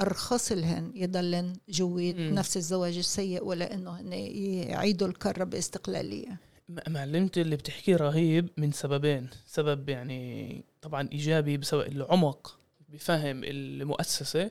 ارخص 0.00 0.52
لهن 0.52 0.92
يضلن 0.94 1.56
جوي 1.68 2.12
نفس 2.12 2.56
الزواج 2.56 2.96
السيء 2.96 3.44
ولا 3.44 3.74
إنه 3.74 3.90
هن 3.90 4.12
يعيدوا 4.12 5.08
الكرة 5.08 5.44
باستقلالية. 5.44 6.40
معلمتي 6.88 7.40
اللي 7.40 7.56
بتحكي 7.56 7.94
رهيب 7.94 8.48
من 8.56 8.72
سببين. 8.72 9.30
سبب 9.46 9.88
يعني 9.88 10.64
طبعا 10.82 11.08
إيجابي 11.12 11.56
بسبب 11.56 11.86
العمق 11.86 12.58
بفهم 12.88 13.44
المؤسسة 13.44 14.50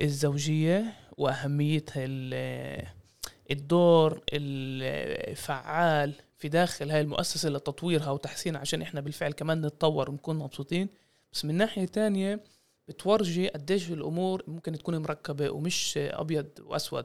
الزوجية 0.00 0.94
وأهميتها 1.16 2.04
الدور 3.50 4.22
الفعال 4.32 6.14
في 6.38 6.48
داخل 6.48 6.90
هاي 6.90 7.00
المؤسسة 7.00 7.48
لتطويرها 7.48 8.10
وتحسينها 8.10 8.60
عشان 8.60 8.82
إحنا 8.82 9.00
بالفعل 9.00 9.32
كمان 9.32 9.66
نتطور 9.66 10.10
ونكون 10.10 10.36
مبسوطين. 10.36 10.88
بس 11.32 11.44
من 11.44 11.54
ناحية 11.54 11.84
تانية 11.84 12.40
بتورجي 12.88 13.48
قديش 13.48 13.90
الأمور 13.90 14.42
ممكن 14.46 14.78
تكون 14.78 14.96
مركبة 14.96 15.50
ومش 15.50 15.98
أبيض 15.98 16.46
وأسود. 16.60 17.04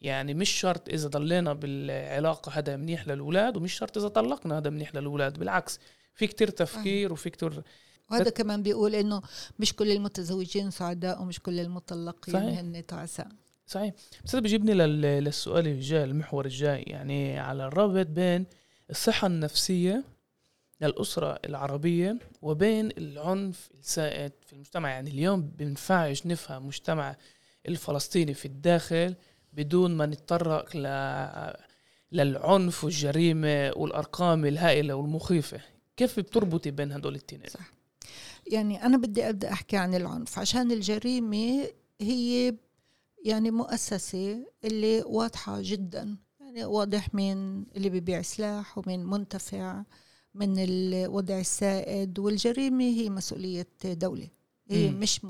يعني 0.00 0.34
مش 0.34 0.50
شرط 0.50 0.88
إذا 0.88 1.08
ضلينا 1.08 1.52
بالعلاقة 1.52 2.52
هذا 2.52 2.76
منيح 2.76 3.08
للأولاد 3.08 3.56
ومش 3.56 3.72
شرط 3.72 3.98
إذا 3.98 4.08
طلقنا 4.08 4.58
هذا 4.58 4.70
منيح 4.70 4.94
للأولاد 4.94 5.38
بالعكس. 5.38 5.80
في 6.14 6.26
كتير 6.26 6.50
تفكير 6.50 7.12
وفي 7.12 7.30
كتير 7.30 7.62
وهذا 8.10 8.30
كمان 8.30 8.62
بيقول 8.62 8.94
إنه 8.94 9.22
مش 9.58 9.72
كل 9.72 9.90
المتزوجين 9.90 10.70
سعداء 10.70 11.22
ومش 11.22 11.40
كل 11.40 11.60
المطلقين 11.60 12.36
هن 12.36 12.86
تعساء. 12.86 13.28
صحيح. 13.66 13.94
بس 14.24 14.34
هذا 14.34 14.42
بيجيبني 14.42 14.74
للسؤال 15.20 15.66
الجاي 15.66 16.04
المحور 16.04 16.44
الجاي. 16.44 16.82
يعني 16.82 17.38
على 17.38 17.66
الرابط 17.66 18.06
بين 18.06 18.46
الصحة 18.90 19.26
النفسية 19.26 20.04
للأسرة 20.80 21.38
العربية 21.44 22.18
وبين 22.42 22.90
العنف 22.98 23.70
السائد 23.74 24.32
في 24.46 24.52
المجتمع. 24.52 24.90
يعني 24.90 25.10
اليوم 25.10 25.42
بينفعش 25.42 26.26
نفهم 26.26 26.66
مجتمع 26.66 27.16
الفلسطيني 27.68 28.34
في 28.34 28.44
الداخل 28.44 29.14
بدون 29.52 29.96
ما 29.96 30.06
نتطرق 30.06 30.76
ل... 30.76 30.86
للعنف 32.12 32.84
والجريمة 32.84 33.72
والأرقام 33.76 34.44
الهائلة 34.44 34.94
والمخيفة. 34.94 35.60
كيف 35.96 36.20
بتربطي 36.20 36.70
بين 36.70 36.92
هدول 36.92 37.14
الاثنين 37.14 37.42
صح. 37.48 37.72
يعني 38.46 38.82
أنا 38.82 38.96
بدي 38.96 39.28
أبدأ 39.28 39.52
أحكي 39.52 39.76
عن 39.76 39.94
العنف. 39.94 40.38
عشان 40.38 40.72
الجريمة 40.72 41.68
هي 42.00 42.54
يعني 43.24 43.50
مؤسسة 43.50 44.46
اللي 44.64 45.02
واضحة 45.06 45.58
جدا. 45.60 46.16
يعني 46.40 46.64
واضح 46.64 47.14
مين 47.14 47.66
اللي 47.76 47.88
بيبيع 47.88 48.22
سلاح 48.22 48.78
ومين 48.78 49.04
منتفع. 49.06 49.82
من 50.34 50.54
الوضع 50.58 51.40
السائد 51.40 52.18
والجريمة 52.18 52.84
هي 52.84 53.10
مسؤولية 53.10 53.66
دولة. 53.84 54.28
هي 54.70 54.90
م. 54.90 55.00
مش 55.00 55.20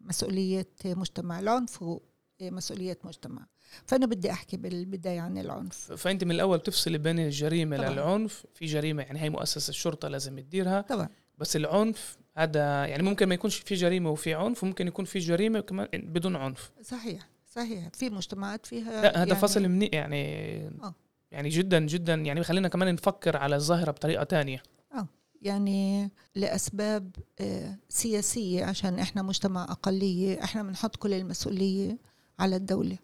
مسؤولية 0.00 0.68
مجتمع. 0.84 1.40
العنف 1.40 1.82
هو 1.82 2.00
مسؤولية 2.42 2.98
مجتمع. 3.04 3.46
فأنا 3.86 4.06
بدي 4.06 4.30
أحكي 4.30 4.56
بالبداية 4.56 5.20
عن 5.20 5.38
العنف. 5.38 5.92
فأنت 5.92 6.24
من 6.24 6.30
الأول 6.30 6.58
بتفصلي 6.58 6.98
بين 6.98 7.18
الجريمة 7.18 7.76
طبعا. 7.76 7.90
للعنف. 7.90 8.46
في 8.54 8.66
جريمة 8.66 9.02
يعني 9.02 9.20
هي 9.20 9.30
مؤسسة 9.30 9.70
الشرطة 9.70 10.08
لازم 10.08 10.40
تديرها. 10.40 10.80
طبعا. 10.80 11.08
بس 11.38 11.56
العنف 11.56 12.16
هذا 12.36 12.86
يعني 12.86 13.02
ممكن 13.02 13.26
ما 13.26 13.34
يكونش 13.34 13.56
في 13.56 13.74
جريمة 13.74 14.10
وفي 14.10 14.34
عنف 14.34 14.64
وممكن 14.64 14.86
يكون 14.86 15.04
في 15.04 15.18
جريمة 15.18 15.60
كمان 15.60 15.88
بدون 15.92 16.36
عنف. 16.36 16.70
صحيح 16.82 17.28
صحيح. 17.54 17.88
في 17.92 18.10
مجتمعات 18.10 18.66
فيها 18.66 19.02
لا 19.02 19.08
هذا 19.10 19.28
يعني 19.28 19.34
فصل 19.34 19.68
منيح 19.68 19.90
يعني. 19.92 20.22
آه. 20.66 20.94
يعني 21.32 21.48
جدا 21.48 21.78
جدا 21.78 22.14
يعني 22.14 22.42
خلينا 22.42 22.68
كمان 22.68 22.94
نفكر 22.94 23.36
على 23.36 23.56
الظاهرة 23.56 23.90
بطريقة 23.90 24.24
تانية. 24.24 24.62
آه 24.94 25.08
يعني 25.42 26.10
لأسباب 26.34 27.16
آه 27.40 27.76
سياسية 27.88 28.64
عشان 28.64 28.98
إحنا 28.98 29.22
مجتمع 29.22 29.64
أقلية 29.64 30.44
إحنا 30.44 30.62
بنحط 30.62 30.96
كل 30.96 31.12
المسؤولية 31.12 31.98
على 32.38 32.56
الدولة. 32.56 32.98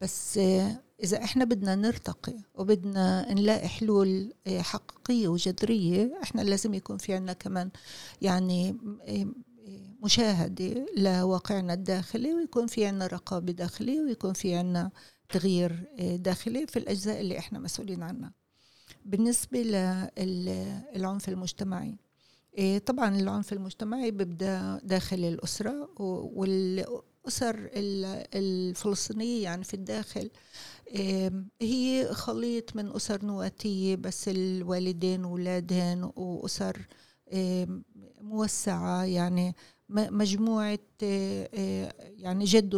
بس 0.00 0.38
آه 0.38 0.82
إذا 1.02 1.24
إحنا 1.24 1.44
بدنا 1.44 1.74
نرتقي 1.74 2.34
وبدنا 2.54 3.32
نلاقي 3.34 3.68
حلول 3.68 4.32
آه 4.46 4.60
حقيقية 4.60 5.28
وجذرية 5.28 6.18
إحنا 6.22 6.40
لازم 6.42 6.74
يكون 6.74 6.98
في 6.98 7.14
عنا 7.14 7.32
كمان 7.32 7.70
يعني 8.22 8.76
آه، 9.08 9.26
مشاهدة 10.02 10.86
لواقعنا 10.96 11.72
الداخلي 11.74 12.34
ويكون 12.34 12.66
في 12.66 12.86
عنا 12.86 13.06
رقابة 13.06 13.52
داخلية 13.52 14.00
ويكون 14.00 14.32
في 14.32 14.54
عنا 14.54 14.90
تغيير 15.28 15.84
آه، 15.98 16.16
داخلي 16.16 16.66
في 16.66 16.78
الأجزاء 16.78 17.20
اللي 17.20 17.38
إحنا 17.38 17.58
مسؤولين 17.58 18.02
عنها. 18.02 18.32
بالنسبة 19.04 19.58
للعنف 20.18 21.28
المجتمعي 21.28 21.96
آه، 22.58 22.78
طبعا 22.78 23.16
العنف 23.20 23.52
المجتمعي 23.52 24.10
بيبدأ 24.10 24.80
داخل 24.84 25.16
الأسرة 25.24 25.88
والأسر 26.00 27.70
الفلسطينية 28.34 29.42
يعني 29.42 29.64
في 29.64 29.74
الداخل 29.74 30.30
هي 31.62 32.08
خليط 32.12 32.76
من 32.76 32.92
أسر 32.96 33.24
نواتية 33.24 33.96
بس 33.96 34.28
الوالدين 34.28 35.24
وولادهن 35.24 36.10
وأسر 36.16 36.86
موسعة 38.20 39.04
يعني 39.04 39.54
مجموعة 39.88 40.78
آه، 41.02 41.48
آه، 41.54 41.94
يعني 42.16 42.44
جد 42.44 42.74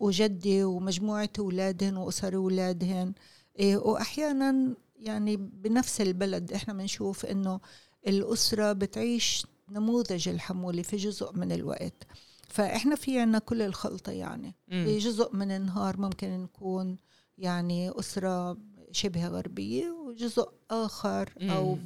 وجدة 0.00 0.68
ومجموعة 0.68 1.30
أولادهن 1.38 1.96
وأسر 1.96 2.34
أولادهن 2.34 3.12
آه، 3.60 3.76
وأحيانا 3.76 4.74
يعني 4.96 5.36
بنفس 5.36 6.00
البلد 6.00 6.52
إحنا 6.52 6.74
بنشوف 6.74 7.26
إنه 7.26 7.60
الأسرة 8.06 8.72
بتعيش 8.72 9.46
نموذج 9.70 10.28
الحمولة 10.28 10.82
في 10.82 10.96
جزء 10.96 11.32
من 11.32 11.52
الوقت. 11.52 12.06
فإحنا 12.48 12.94
في 12.94 13.18
عنا 13.18 13.38
كل 13.38 13.62
الخلطة 13.62 14.12
يعني. 14.12 14.54
في 14.84 14.98
جزء 14.98 15.36
من 15.36 15.50
النهار 15.50 16.00
ممكن 16.00 16.42
نكون 16.42 16.96
يعني 17.38 17.90
أسرة 17.98 18.56
شبه 18.92 19.26
غربية 19.26 19.90
وجزء 19.90 20.48
آخر 20.70 21.32
أو 21.42 21.78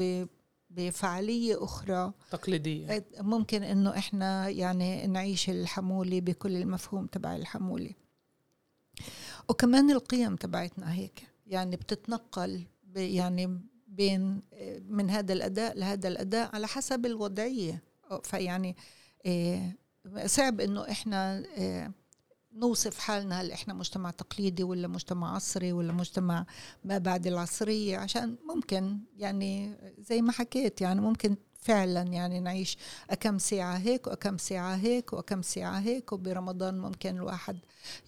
بفعالية 0.76 1.64
أخرى. 1.64 2.12
تقليدية. 2.30 3.04
ممكن 3.20 3.62
إنه 3.62 3.98
إحنا 3.98 4.48
يعني 4.48 5.06
نعيش 5.06 5.50
الحمولة 5.50 6.20
بكل 6.20 6.56
المفهوم 6.56 7.06
تبع 7.06 7.36
الحمولة 7.36 7.90
وكمان 9.48 9.90
القيم 9.90 10.36
تبعتنا 10.36 10.92
هيك. 10.92 11.28
يعني 11.46 11.76
بتتنقل 11.76 12.62
يعني 12.96 13.60
بين 13.86 14.42
من 14.88 15.10
هذا 15.10 15.32
الأداء 15.32 15.78
لهذا 15.78 16.08
الأداء 16.08 16.54
على 16.54 16.66
حسب 16.66 17.06
الوضعية. 17.06 17.82
فيعني 18.22 18.76
آه، 19.26 19.72
صعب 20.26 20.60
إنه 20.60 20.90
إحنا 20.90 21.44
آه، 21.58 21.92
نوصف 22.56 22.98
حالنا 22.98 23.40
هل 23.40 23.52
إحنا 23.52 23.74
مجتمع 23.74 24.10
تقليدي 24.10 24.62
ولا 24.62 24.88
مجتمع 24.88 25.34
عصري 25.34 25.72
ولا 25.72 25.92
مجتمع 25.92 26.46
ما 26.84 26.98
بعد 26.98 27.26
العصرية؟ 27.26 27.98
عشان 27.98 28.36
ممكن 28.54 28.98
يعني 29.16 29.76
زي 29.98 30.22
ما 30.22 30.32
حكيت 30.32 30.80
يعني 30.80 31.00
ممكن 31.00 31.36
فعلا 31.54 32.02
يعني 32.02 32.40
نعيش 32.40 32.78
أكم 33.10 33.38
ساعة 33.38 33.76
هيك 33.76 34.06
وأكم 34.06 34.38
ساعة 34.38 34.76
هيك 34.76 35.12
وأكم 35.12 35.42
ساعة 35.42 35.78
هيك 35.78 36.12
وبرمضان 36.12 36.78
ممكن 36.78 37.16
الواحد 37.16 37.58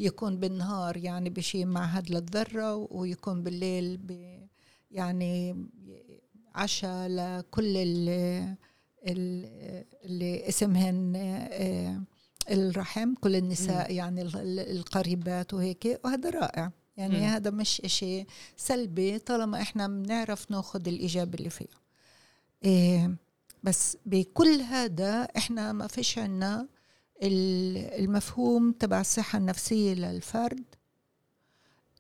يكون 0.01 0.37
بالنهار 0.41 0.97
يعني 0.97 1.31
بشي 1.31 1.65
معهد 1.65 2.11
للذرة 2.11 2.75
ويكون 2.75 3.43
بالليل 3.43 3.97
ب 3.97 4.39
يعني 4.91 5.67
عشاء 6.55 7.09
لكل 7.09 7.77
اللي, 7.77 8.57
اللي 10.05 10.49
اسمهن 10.49 11.13
آه، 11.17 12.03
الرحم 12.51 13.15
كل 13.15 13.37
النساء 13.37 13.93
م. 13.93 13.95
يعني 13.97 14.23
القريبات 14.71 15.55
وهيك 15.55 16.01
وهذا 16.05 16.31
رائع 16.31 16.71
يعني 16.97 17.17
مم. 17.19 17.25
هذا 17.25 17.51
مش 17.51 17.81
إشي 17.81 18.27
سلبي 18.57 19.19
طالما 19.19 19.63
إحنا 19.63 19.89
بنعرف 19.89 20.51
ناخد 20.51 20.89
الإيجابي 20.89 21.39
اللي 21.39 21.51
فيه 21.51 21.67
إيه 22.65 23.17
بس 23.63 23.97
بكل 24.07 24.61
هذا 24.61 25.23
إحنا 25.37 25.73
ما 25.73 25.87
فيش 25.87 26.19
عنا 26.19 26.69
ال- 27.23 27.77
المفهوم 28.05 28.73
تبع 28.73 29.01
الصحة 29.01 29.39
النفسية 29.39 29.95
للفرد 29.95 30.65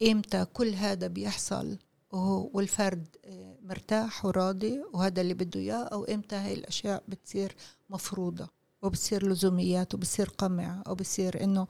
إمتى 0.02 0.44
كل 0.44 0.74
هذا 0.74 1.06
بيحصل 1.06 1.78
والفرد 2.12 3.06
آه، 3.24 3.56
مرتاح 3.62 4.24
وراضي 4.24 4.80
وهذا 4.92 5.20
اللي 5.20 5.34
بده 5.34 5.60
إياه 5.60 5.84
أو 5.84 6.04
إمتى 6.04 6.36
هاي 6.36 6.54
الأشياء 6.54 7.02
بتصير 7.08 7.54
مفروضة 7.90 8.48
وبتصير 8.82 9.28
لزوميات 9.28 9.94
وبتصير 9.94 10.28
قمع 10.28 10.82
أو 10.86 10.94
بتصير 10.94 11.44
إنه 11.44 11.66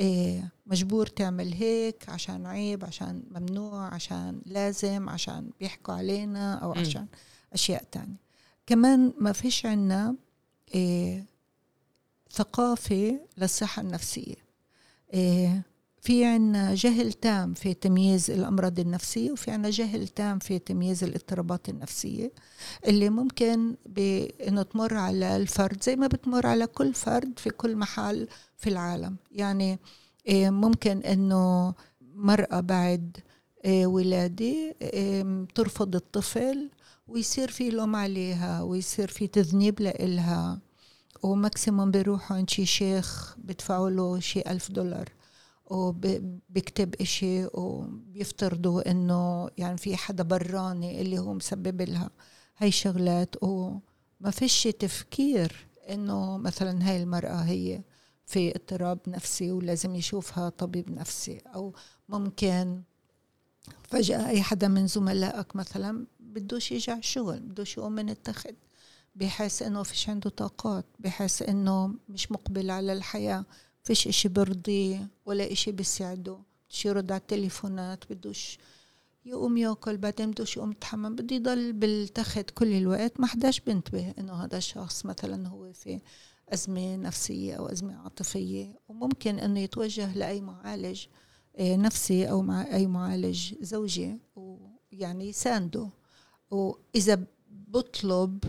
إيه 0.00 0.48
مجبور 0.66 1.06
تعمل 1.06 1.52
هيك 1.54 2.08
عشان 2.08 2.46
عيب 2.46 2.84
عشان 2.84 3.22
ممنوع 3.30 3.94
عشان 3.94 4.42
لازم 4.46 5.08
عشان 5.08 5.50
بيحكوا 5.60 5.94
علينا 5.94 6.64
مم. 6.66 6.72
عشان 6.72 7.06
أشياء 7.52 7.84
تانية 7.92 8.16
كمان 8.66 9.12
ما 9.18 9.32
فيش 9.32 9.66
عنا 9.66 10.14
إيه 10.74 11.24
ثقافة 12.32 13.20
للصحة 13.38 13.82
النفسية 13.82 14.34
إيه 15.14 15.62
في 16.00 16.24
عنا 16.24 16.74
جهل 16.74 17.12
تام 17.12 17.54
في 17.54 17.74
تمييز 17.74 18.30
الأمراض 18.30 18.80
النفسية 18.80 19.32
وفي 19.32 19.50
عنا 19.50 19.70
جهل 19.70 20.08
تام 20.08 20.38
في 20.38 20.58
تمييز 20.58 21.04
الاضطرابات 21.04 21.68
النفسية 21.68 22.32
اللي 22.86 23.10
ممكن 23.10 23.76
بأنه 23.86 24.62
تمر 24.62 24.94
على 24.94 25.36
الفرد 25.36 25.82
زي 25.82 25.96
ما 25.96 26.06
بتمر 26.06 26.46
على 26.46 26.66
كل 26.66 26.94
فرد 26.94 27.38
في 27.38 27.50
كل 27.50 27.76
محل 27.76 28.28
في 28.56 28.70
العالم. 28.70 29.16
يعني 29.32 29.78
إيه، 30.26 30.50
ممكن 30.50 30.98
أنه 30.98 31.74
مرأة 32.14 32.60
بعد 32.60 33.16
إيه، 33.64 33.86
ولادة 33.86 34.74
إيه، 34.82 35.46
ترفض 35.54 35.96
الطفل 35.96 36.70
ويصير 37.08 37.50
في 37.50 37.70
لوم 37.70 37.96
عليها 37.96 38.62
ويصير 38.62 39.08
في 39.08 39.26
تذنيب 39.26 39.80
لإلها 39.80 40.60
وماكسيموم 41.22 41.90
بيروحوا 41.90 42.36
عند 42.36 42.50
شي 42.50 42.66
شيخ 42.66 43.36
بدفعوا 43.38 43.90
له 43.90 44.20
شي 44.20 44.40
ألف 44.40 44.70
دولار. 44.70 45.08
وبكتب 45.70 46.94
إشي 47.00 47.46
وبيفترضوا 47.46 48.90
إنه 48.90 49.48
يعني 49.58 49.76
في 49.78 49.96
حدا 49.96 50.22
براني 50.22 51.00
اللي 51.00 51.18
هو 51.18 51.34
مسبب 51.34 51.82
لها 51.82 52.10
هاي 52.58 52.70
شغلات 52.70 53.34
وما 53.42 54.30
فيش 54.30 54.62
تفكير 54.62 55.66
إنه 55.90 56.36
مثلا 56.38 56.88
هاي 56.90 57.02
المرأة 57.02 57.42
هي 57.42 57.82
في 58.26 58.50
اضطراب 58.56 58.98
نفسي 59.08 59.52
ولازم 59.52 59.94
يشوفها 59.94 60.48
طبيب 60.48 60.90
نفسي 60.90 61.38
أو 61.54 61.74
ممكن 62.08 62.82
فجأة 63.88 64.28
أي 64.28 64.42
حدا 64.42 64.68
من 64.68 64.86
زملائك 64.86 65.56
مثلا 65.56 66.06
بدوش 66.20 66.72
يجي 66.72 66.90
على 66.90 66.98
الشغل 67.00 67.40
بدوش 67.40 67.76
يقوم 67.78 67.92
من 67.92 68.10
التخت 68.10 68.54
بحس 69.14 69.62
إنه 69.62 69.82
فيش 69.82 70.08
عنده 70.08 70.30
طاقات 70.30 70.84
بحس 70.98 71.42
إنه 71.42 71.94
مش 72.08 72.32
مقبل 72.32 72.70
على 72.70 72.92
الحياة. 72.92 73.44
فيش 73.82 74.08
إشي 74.08 74.28
برضيه 74.28 75.08
ولا 75.26 75.52
إشي 75.52 75.72
بيساعده. 75.72 76.38
بدوش 76.68 76.84
يرد 76.86 77.12
على 77.12 77.20
التليفونات 77.20 78.04
بدوش 78.12 78.58
يقوم 79.24 79.56
ياكل 79.56 79.96
بعدين 79.96 80.30
بدوش 80.30 80.56
يقوم 80.56 80.70
يتحمم. 80.72 81.14
بده 81.16 81.36
يضل 81.36 81.72
بالتخت 81.72 82.50
كل 82.50 82.72
الوقت. 82.72 83.20
ما 83.20 83.26
حداش 83.26 83.60
بينتبه 83.60 84.14
إنه 84.18 84.32
هذا 84.32 84.56
الشخص 84.58 85.06
مثلا 85.06 85.48
هو 85.48 85.72
في 85.72 86.00
أزمة 86.48 86.96
نفسية 86.96 87.54
أو 87.54 87.66
أزمة 87.66 87.96
عاطفية. 87.96 88.78
وممكن 88.88 89.38
أنه 89.38 89.60
يتوجه 89.60 90.14
لأي 90.14 90.40
معالج 90.40 91.06
آه، 91.56 91.76
نفسي 91.76 92.30
أو 92.30 92.42
مع 92.42 92.74
أي 92.74 92.86
معالج 92.86 93.54
زوجي 93.60 94.18
ويعني 94.36 95.28
يسانده 95.28 95.88
وإذا 96.50 97.24
بطلب 97.50 98.44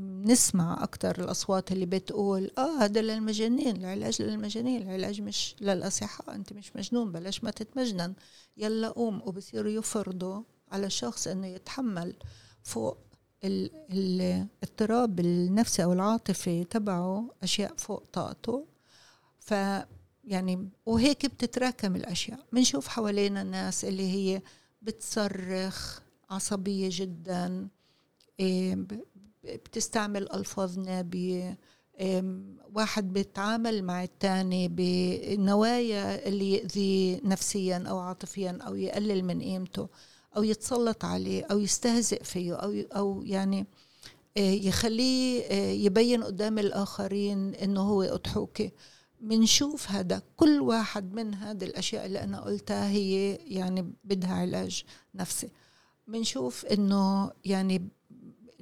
نسمع 0.00 0.82
أكتر 0.82 1.24
الأصوات 1.24 1.72
اللي 1.72 1.86
بتقول 1.86 2.50
آه 2.58 2.78
هذا 2.84 3.02
للمجانين 3.02 3.76
العلاج 3.76 4.22
للمجانين 4.22 4.82
العلاج 4.82 5.20
مش 5.22 5.54
للأصحاء 5.60 6.34
أنت 6.34 6.52
مش 6.52 6.76
مجنون 6.76 7.12
بلاش 7.12 7.44
ما 7.44 7.50
تتمجنن. 7.50 8.14
يلا 8.56 8.88
قوم. 8.88 9.22
وبصيروا 9.24 9.70
يفرضوا 9.70 10.42
على 10.72 10.86
الشخص 10.86 11.26
أنه 11.28 11.46
يتحمل 11.46 12.14
فوق 12.62 12.98
ال- 13.44 13.70
ال- 13.92 14.46
الاضطراب 14.62 15.20
النفسي 15.20 15.84
أو 15.84 15.92
العاطفي 15.92 16.64
تبعه 16.64 17.30
أشياء 17.42 17.74
فوق 17.76 18.04
طاقته. 18.12 18.66
ف 19.40 19.54
يعني 20.24 20.68
وهيك 20.86 21.26
بتتراكم 21.26 21.96
الأشياء. 21.96 22.38
بنشوف 22.52 22.88
حوالينا 22.88 23.42
الناس 23.42 23.84
اللي 23.84 24.10
هي 24.12 24.42
بتصرخ 24.82 26.00
عصبية 26.30 26.88
جدا 26.92 27.68
إيه، 28.40 28.86
بتستعمل 29.44 30.32
ألفاظ 30.32 30.78
نابية 30.78 31.58
واحد 32.74 33.12
بيتعامل 33.12 33.84
مع 33.84 34.04
التاني 34.04 34.68
بنوايا 34.68 36.28
اللي 36.28 36.52
يأذي 36.52 37.20
نفسيا 37.24 37.84
أو 37.88 37.98
عاطفيا 37.98 38.58
أو 38.66 38.74
يقلل 38.74 39.24
من 39.24 39.42
قيمته 39.42 39.88
أو 40.36 40.42
يتسلط 40.42 41.04
عليه 41.04 41.44
أو 41.44 41.58
يستهزئ 41.58 42.24
فيه 42.24 42.54
أو 42.54 42.72
أو 42.96 43.22
يعني 43.22 43.66
إيه، 44.36 44.68
يخليه 44.68 45.42
إيه، 45.42 45.84
يبين 45.86 46.24
قدام 46.24 46.58
الآخرين 46.58 47.54
إنه 47.54 47.80
هو 47.80 48.02
أضحوكي 48.02 48.72
بنشوف 49.20 49.90
هذا 49.90 50.22
كل 50.36 50.60
واحد 50.60 51.12
من 51.14 51.34
هذه 51.34 51.64
الأشياء 51.64 52.06
اللي 52.06 52.22
أنا 52.22 52.40
قلتها 52.40 52.88
هي 52.88 53.34
يعني 53.34 53.92
بدها 54.04 54.34
علاج 54.34 54.84
نفسي. 55.14 55.48
بنشوف 56.08 56.66
إنه 56.66 57.30
يعني 57.44 57.88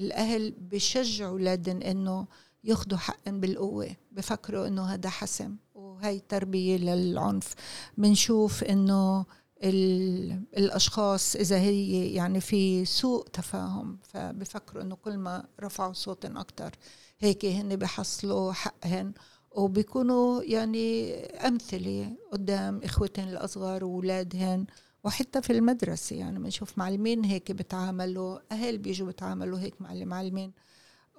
الأهل 0.00 0.50
بشجعوا 0.58 1.30
أولادهم 1.30 1.82
إنه 1.82 2.26
ياخدوا 2.64 2.98
حقهم 2.98 3.40
بالقوة 3.40 3.96
بفكروا 4.12 4.66
إنه 4.66 4.84
هذا 4.84 5.08
حسم 5.08 5.56
وهي 5.74 6.18
تربية 6.28 6.76
للعنف. 6.76 7.54
بنشوف 7.98 8.64
إنه 8.64 9.24
ال- 9.62 10.42
الأشخاص 10.56 11.36
إذا 11.36 11.58
هي 11.58 12.12
يعني 12.14 12.40
في 12.40 12.84
سوء 12.84 13.26
تفاهم 13.28 13.98
فبفكروا 14.02 14.82
إنه 14.82 14.94
كل 14.96 15.16
ما 15.16 15.44
رفعوا 15.60 15.92
صوتهم 15.92 16.36
أكتر 16.36 16.70
هيك 17.18 17.44
هن 17.44 17.76
بحصلوا 17.76 18.52
حقهن. 18.52 19.12
وبيكونوا 19.52 20.42
يعني 20.42 21.14
أمثلة 21.24 22.16
قدام 22.32 22.80
إخوتهم 22.84 23.28
الأصغر 23.28 23.84
وأولادهن. 23.84 24.66
وحتى 25.04 25.42
في 25.42 25.52
المدرسة 25.52 26.16
يعني 26.16 26.38
بنشوف 26.38 26.78
معلمين 26.78 27.24
هيك 27.24 27.52
بتعاملوا 27.52 28.38
أهل 28.52 28.78
بيجوا 28.78 29.08
بتعاملوا 29.08 29.58
هيك 29.58 29.82
مع 29.82 29.92
المعلمين 29.92 30.52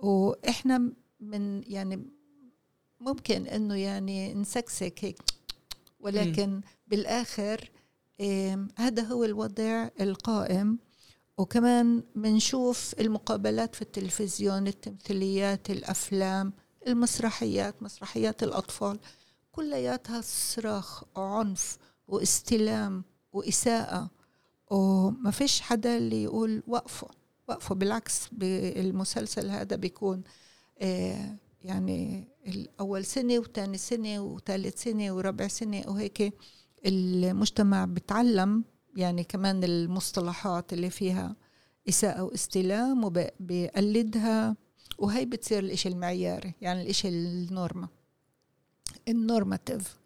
وإحنا 0.01 0.91
من 1.19 1.63
يعني 1.71 2.05
ممكن 2.99 3.47
إنه 3.47 3.75
يعني 3.75 4.33
نسكسك 4.33 5.05
هيك 5.05 5.19
ولكن 5.99 6.61
بالآخر 6.87 7.71
إيه 8.19 8.67
هذا 8.77 9.03
هو 9.03 9.23
الوضع 9.23 9.89
القائم. 10.01 10.79
وكمان 11.37 12.03
بنشوف 12.15 12.95
المقابلات 12.99 13.75
في 13.75 13.81
التلفزيون 13.81 14.67
التمثيليات 14.67 15.69
الأفلام 15.69 16.53
المسرحيات 16.87 17.83
مسرحيات 17.83 18.43
الأطفال 18.43 18.99
كلياتها 19.51 20.21
صراخ 20.21 21.03
وعنف 21.17 21.77
واستلام 22.07 23.03
وإساءة. 23.33 24.09
وما 24.71 25.31
فيش 25.31 25.61
حدا 25.61 25.97
اللي 25.97 26.23
يقول 26.23 26.63
وقفوا 26.67 27.09
وقفوا. 27.47 27.75
بالعكس 27.75 28.27
بالمسلسل 28.31 29.49
هذا 29.49 29.75
بيكون 29.75 30.23
آه 30.81 31.37
يعني 31.63 32.27
الأول 32.47 33.05
سنة 33.05 33.39
وثاني 33.39 33.77
سنة 33.77 34.19
وثالث 34.19 34.83
سنة 34.83 35.11
وربع 35.15 35.47
سنة 35.47 35.83
وهيك 35.87 36.33
المجتمع 36.85 37.85
بتعلم 37.85 38.63
يعني 38.95 39.23
كمان 39.23 39.63
المصطلحات 39.63 40.73
اللي 40.73 40.89
فيها 40.89 41.35
إساءة 41.89 42.21
واستلام 42.23 43.03
وبيقلدها 43.03 44.55
وهي 44.97 45.25
بتصير 45.25 45.59
الإشي 45.59 45.89
المعياري 45.89 46.53
يعني 46.61 46.81
الإشي 46.81 47.07
ال 47.09 47.22
norma 47.22 47.87
ال 49.07 49.16
normative. 49.16 49.97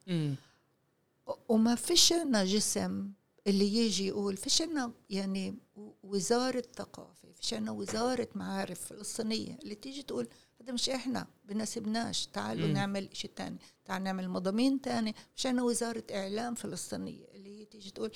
وما 1.50 1.76
فيش 1.76 2.14
عنا 2.14 2.46
جسم 2.46 3.12
اللي 3.48 3.76
يجي 3.76 4.08
يقول 4.08 4.38
فيش 4.38 4.62
عنا 4.62 4.92
يعني 5.10 5.56
وزارة 6.04 6.64
ثقافة 6.76 7.32
فيش 7.32 7.54
عنا 7.54 7.72
وزارة 7.72 8.28
معارف 8.36 8.82
فلسطينية 8.86 9.58
اللي 9.64 9.76
تيجي 9.76 10.04
تقول 10.04 10.28
هذا 10.62 10.74
مش 10.74 10.90
إحنا 10.90 11.28
بناسبناش 11.46 12.26
تعالوا 12.28 12.68
مم. 12.68 12.74
نعمل 12.74 13.10
شيء 13.14 13.32
تاني 13.36 13.58
تعال 13.86 14.04
نعمل 14.04 14.30
مضامين 14.30 14.82
تاني 14.82 15.16
فيش 15.36 15.48
عنا 15.48 15.64
وزارة 15.64 16.04
إعلام 16.12 16.56
فلسطينية 16.56 17.26
اللي 17.34 17.60
هي 17.60 17.66
تيجي 17.66 17.90
تقول 17.92 18.12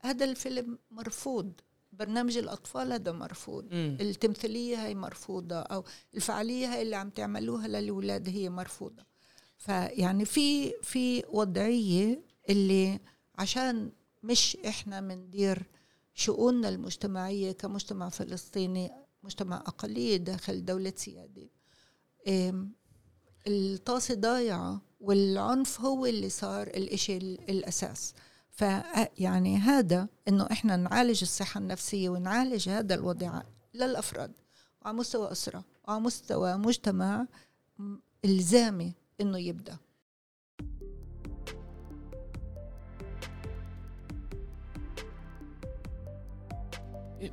هذا 0.00 0.24
الفيلم 0.24 0.78
مرفوض 0.90 1.52
برنامج 1.92 2.36
الأطفال 2.36 2.92
هذا 2.92 3.12
مرفوض 3.12 3.64
مم. 3.72 3.98
التمثيلية 4.00 4.86
هي 4.86 4.94
مرفوضة 4.94 5.56
أو 5.56 5.84
الفعالية 6.14 6.66
هي 6.74 6.82
اللي 6.82 6.96
عم 6.96 7.10
تعملوها 7.10 7.68
للأولاد 7.68 8.28
هي 8.28 8.50
مرفوضة 8.50 9.04
فيعني 9.58 10.24
في 10.24 10.72
في 10.82 11.24
وضعية 11.28 12.29
اللي 12.48 13.00
عشان 13.38 13.92
مش 14.22 14.56
إحنا 14.66 15.00
مندير 15.00 15.66
شؤوننا 16.14 16.68
المجتمعية 16.68 17.52
كمجتمع 17.52 18.08
فلسطيني 18.08 18.90
مجتمع 19.22 19.56
أقلية 19.56 20.16
داخل 20.16 20.64
دولة 20.64 20.92
سيادة. 20.96 21.48
الطاسة 23.46 24.14
ضايعة 24.14 24.82
والعنف 25.00 25.80
هو 25.80 26.06
اللي 26.06 26.28
صار 26.28 26.66
الإشي 26.66 27.16
الأساس. 27.16 28.14
فيعني 28.50 29.56
هذا 29.56 30.08
إنه 30.28 30.48
إحنا 30.52 30.76
نعالج 30.76 31.20
الصحة 31.22 31.58
النفسية 31.60 32.08
ونعالج 32.08 32.68
هذا 32.68 32.94
الوضع 32.94 33.42
للأفراد. 33.74 34.32
وعلى 34.82 34.96
مستوى 34.96 35.32
أسرة 35.32 35.64
وعلى 35.88 36.00
مستوى 36.00 36.56
مجتمع 36.56 37.26
إلزامي 38.24 38.92
إنه 39.20 39.38
يبدأ. 39.38 39.78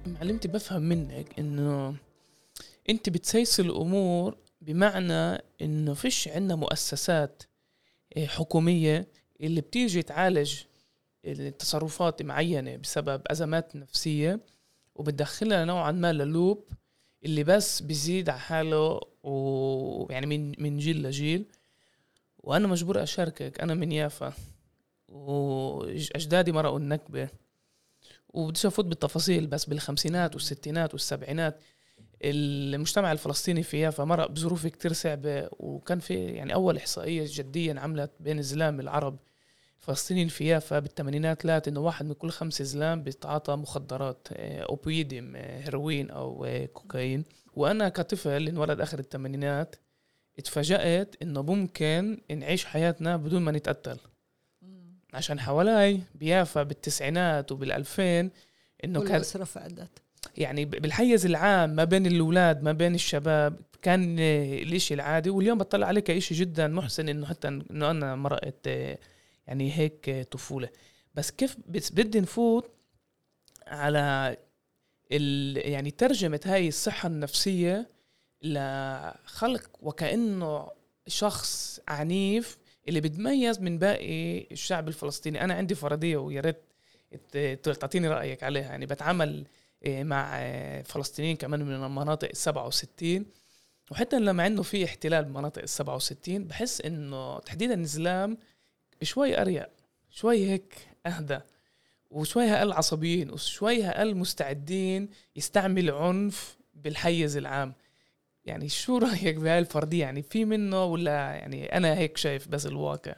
معلمتي 0.07 0.47
بفهم 0.47 0.81
منك 0.81 1.39
إنه 1.39 1.95
أنت 2.89 3.09
بتسيس 3.09 3.59
الأمور 3.59 4.37
بمعنى 4.61 5.41
إنه 5.61 5.93
فيش 5.93 6.27
عندنا 6.27 6.55
مؤسسات 6.55 7.43
إيه، 8.17 8.27
حكومية 8.27 9.07
اللي 9.41 9.61
بتيجي 9.61 10.01
تعالج 10.01 10.61
التصرفات 11.25 12.21
معينة 12.21 12.75
بسبب 12.75 13.21
أزمات 13.27 13.75
نفسية 13.75 14.39
وبتدخلها 14.95 15.65
نوعا 15.65 15.91
ما 15.91 16.13
للوب 16.13 16.65
اللي 17.25 17.43
بس 17.43 17.81
بيزيد 17.81 18.29
على 18.29 18.39
حاله 18.39 18.99
ويعني 19.23 20.25
من 20.25 20.63
من 20.63 20.77
جيل 20.77 21.03
لجيل. 21.03 21.45
وأنا 22.39 22.67
مجبور 22.67 23.03
أشاركك 23.03 23.61
أنا 23.61 23.73
من 23.73 23.91
يافا 23.91 24.33
وأجدادي 25.09 26.51
مرقوا 26.51 26.79
النكبة. 26.79 27.29
وبديش 28.29 28.65
افوت 28.65 28.85
بالتفاصيل 28.85 29.47
بس 29.47 29.65
بالخمسينات 29.65 30.33
والستينات 30.33 30.93
والسبعينات 30.93 31.59
المجتمع 32.23 33.11
الفلسطيني 33.11 33.63
في 33.63 33.79
يافا 33.79 34.03
مرق 34.03 34.31
بظروف 34.31 34.67
كتير 34.67 34.93
صعبة 34.93 35.49
وكان 35.51 35.99
في 35.99 36.25
يعني 36.25 36.53
أول 36.53 36.77
إحصائية 36.77 37.25
جدية 37.27 37.71
انعملت 37.71 38.11
بين 38.19 38.39
الزلام 38.39 38.79
العرب 38.79 39.19
الفلسطينيين 39.81 40.27
في 40.27 40.47
يافا 40.47 40.79
بالثمانينات 40.79 41.45
لقت 41.45 41.67
إنه 41.67 41.79
واحد 41.79 42.05
من 42.05 42.13
كل 42.13 42.29
خمس 42.29 42.61
زلام 42.61 43.03
بيتعاطى 43.03 43.55
مخدرات 43.55 44.27
آه، 44.33 44.61
أوبيديم 44.61 45.35
آه، 45.35 45.59
هيروين 45.59 46.09
أو 46.09 46.45
آه، 46.45 46.65
كوكايين. 46.65 47.23
وأنا 47.53 47.89
كطفل 47.89 48.47
انولد 48.47 48.81
آخر 48.81 48.99
الثمانينات 48.99 49.75
اتفاجأت 50.39 51.15
إنه 51.21 51.41
ممكن 51.41 52.21
نعيش 52.35 52.65
حياتنا 52.65 53.17
بدون 53.17 53.41
ما 53.41 53.51
نتقتل. 53.51 53.97
عشان 55.17 55.39
حوالي 55.39 55.99
بيافا 56.15 56.63
بالتسعينات 56.63 57.51
وبالألفين 57.51 58.31
إنه 58.83 59.03
كان 59.03 59.21
فقدت. 59.21 59.89
يعني 60.37 60.65
بالحيز 60.65 61.25
العام 61.25 61.69
ما 61.69 61.83
بين 61.83 62.05
الأولاد 62.05 62.63
ما 62.63 62.71
بين 62.71 62.95
الشباب 62.95 63.59
كان 63.81 64.19
الإشي 64.19 64.93
العادي 64.93 65.29
واليوم 65.29 65.57
بطلع 65.57 65.87
عليه 65.87 66.01
كإشي 66.01 66.35
جدا 66.35 66.67
محسن 66.67 67.09
إنه 67.09 67.25
حتى 67.25 67.47
إنه 67.47 67.91
أنا 67.91 68.15
مرقت 68.15 68.67
يعني 69.47 69.71
هيك 69.71 70.27
طفولة. 70.31 70.69
بس 71.15 71.31
كيف 71.31 71.57
بدي 71.67 72.19
نفوت 72.19 72.71
على 73.67 74.37
ال 75.11 75.57
يعني 75.71 75.91
ترجمة 75.91 76.41
هاي 76.45 76.67
الصحة 76.67 77.07
النفسية 77.07 77.89
لخلق 78.41 79.69
وكأنه 79.81 80.67
شخص 81.07 81.79
عنيف 81.87 82.57
اللي 82.87 83.01
بتميز 83.01 83.59
من 83.61 83.77
باقي 83.79 84.39
الشعب 84.51 84.87
الفلسطيني. 84.87 85.43
أنا 85.43 85.53
عندي 85.53 85.75
فرضية 85.75 86.17
ويا 86.17 86.41
ريت 86.41 86.61
تعطيني 87.63 88.07
رأيك 88.07 88.43
عليها. 88.43 88.63
يعني 88.65 88.85
بتعامل 88.85 89.45
إيه، 89.85 90.03
مع 90.03 90.41
فلسطينيين 90.81 91.35
كمان 91.35 91.61
من 91.63 91.73
المناطق 91.83 92.27
ال 92.29 92.37
67 92.37 93.25
وحتى 93.91 94.19
لما 94.19 94.47
انه 94.47 94.63
في 94.63 94.85
احتلال 94.85 95.25
بمناطق 95.25 95.61
ال 95.61 95.69
67 95.69 96.43
بحس 96.43 96.81
إنه 96.81 97.39
تحديدا 97.39 97.73
الزلام 97.81 98.37
شوي 99.01 99.41
أريق 99.41 99.69
شوي 100.09 100.49
هيك 100.49 100.75
أهدى 101.05 101.39
وشوي 102.11 102.51
أقل 102.51 102.71
عصبيين 102.73 103.31
وشوي 103.31 103.85
أقل 103.85 104.15
مستعدين 104.15 105.09
يستعمل 105.35 105.91
عنف 105.91 106.57
بالحيز 106.73 107.37
العام. 107.37 107.73
يعني 108.47 108.69
شو 108.69 108.97
رأيك 108.97 109.35
بهاي 109.35 109.59
الفرديه 109.59 109.99
يعني 110.01 110.23
في 110.23 110.45
منه 110.45 110.85
ولا 110.85 111.11
يعني 111.11 111.77
أنا 111.77 111.97
هيك 111.97 112.17
شايف 112.17 112.47
بس 112.47 112.65
الواقع؟ 112.65 113.15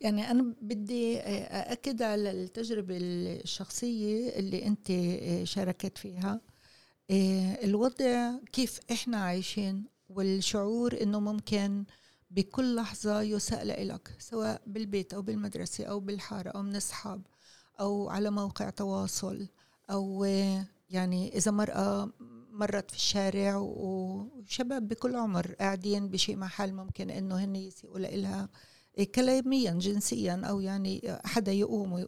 يعني 0.00 0.30
أنا 0.30 0.54
بدي 0.62 1.20
أأكد 1.20 2.02
على 2.02 2.30
التجربة 2.30 2.96
الشخصية 3.00 4.28
اللي 4.28 4.66
أنت 4.66 4.92
شاركت 5.46 5.98
فيها. 5.98 6.40
الوضع 7.64 8.32
كيف 8.52 8.80
إحنا 8.92 9.16
عايشين 9.16 9.84
والشعور 10.08 11.02
إنه 11.02 11.20
ممكن 11.20 11.84
بكل 12.30 12.74
لحظة 12.74 13.22
يساء 13.22 13.84
لك 13.84 14.10
سواء 14.18 14.62
بالبيت 14.66 15.14
أو 15.14 15.22
بالمدرسة 15.22 15.84
أو 15.84 16.00
بالحارة 16.00 16.50
أو 16.50 16.62
من 16.62 16.76
أصحاب 16.76 17.22
أو 17.80 18.08
على 18.08 18.30
موقع 18.30 18.70
تواصل 18.70 19.48
أو 19.90 20.24
يعني 20.90 21.36
إذا 21.36 21.50
مرأة 21.50 22.10
مرت 22.52 22.90
في 22.90 22.96
الشارع 22.96 23.56
وشباب 23.56 24.88
بكل 24.88 25.16
عمر 25.16 25.52
قاعدين 25.52 26.08
بشيء 26.08 26.36
محل 26.36 26.72
ممكن 26.72 27.10
إنه 27.10 27.44
هن 27.44 27.56
يسيئوا 27.56 27.98
لإلها 27.98 28.48
كلاميا 29.14 29.70
جنسيا 29.72 30.42
أو 30.44 30.60
يعني 30.60 31.18
حدا 31.24 31.52
يقوم 31.52 32.06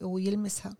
ويلمسها. 0.00 0.76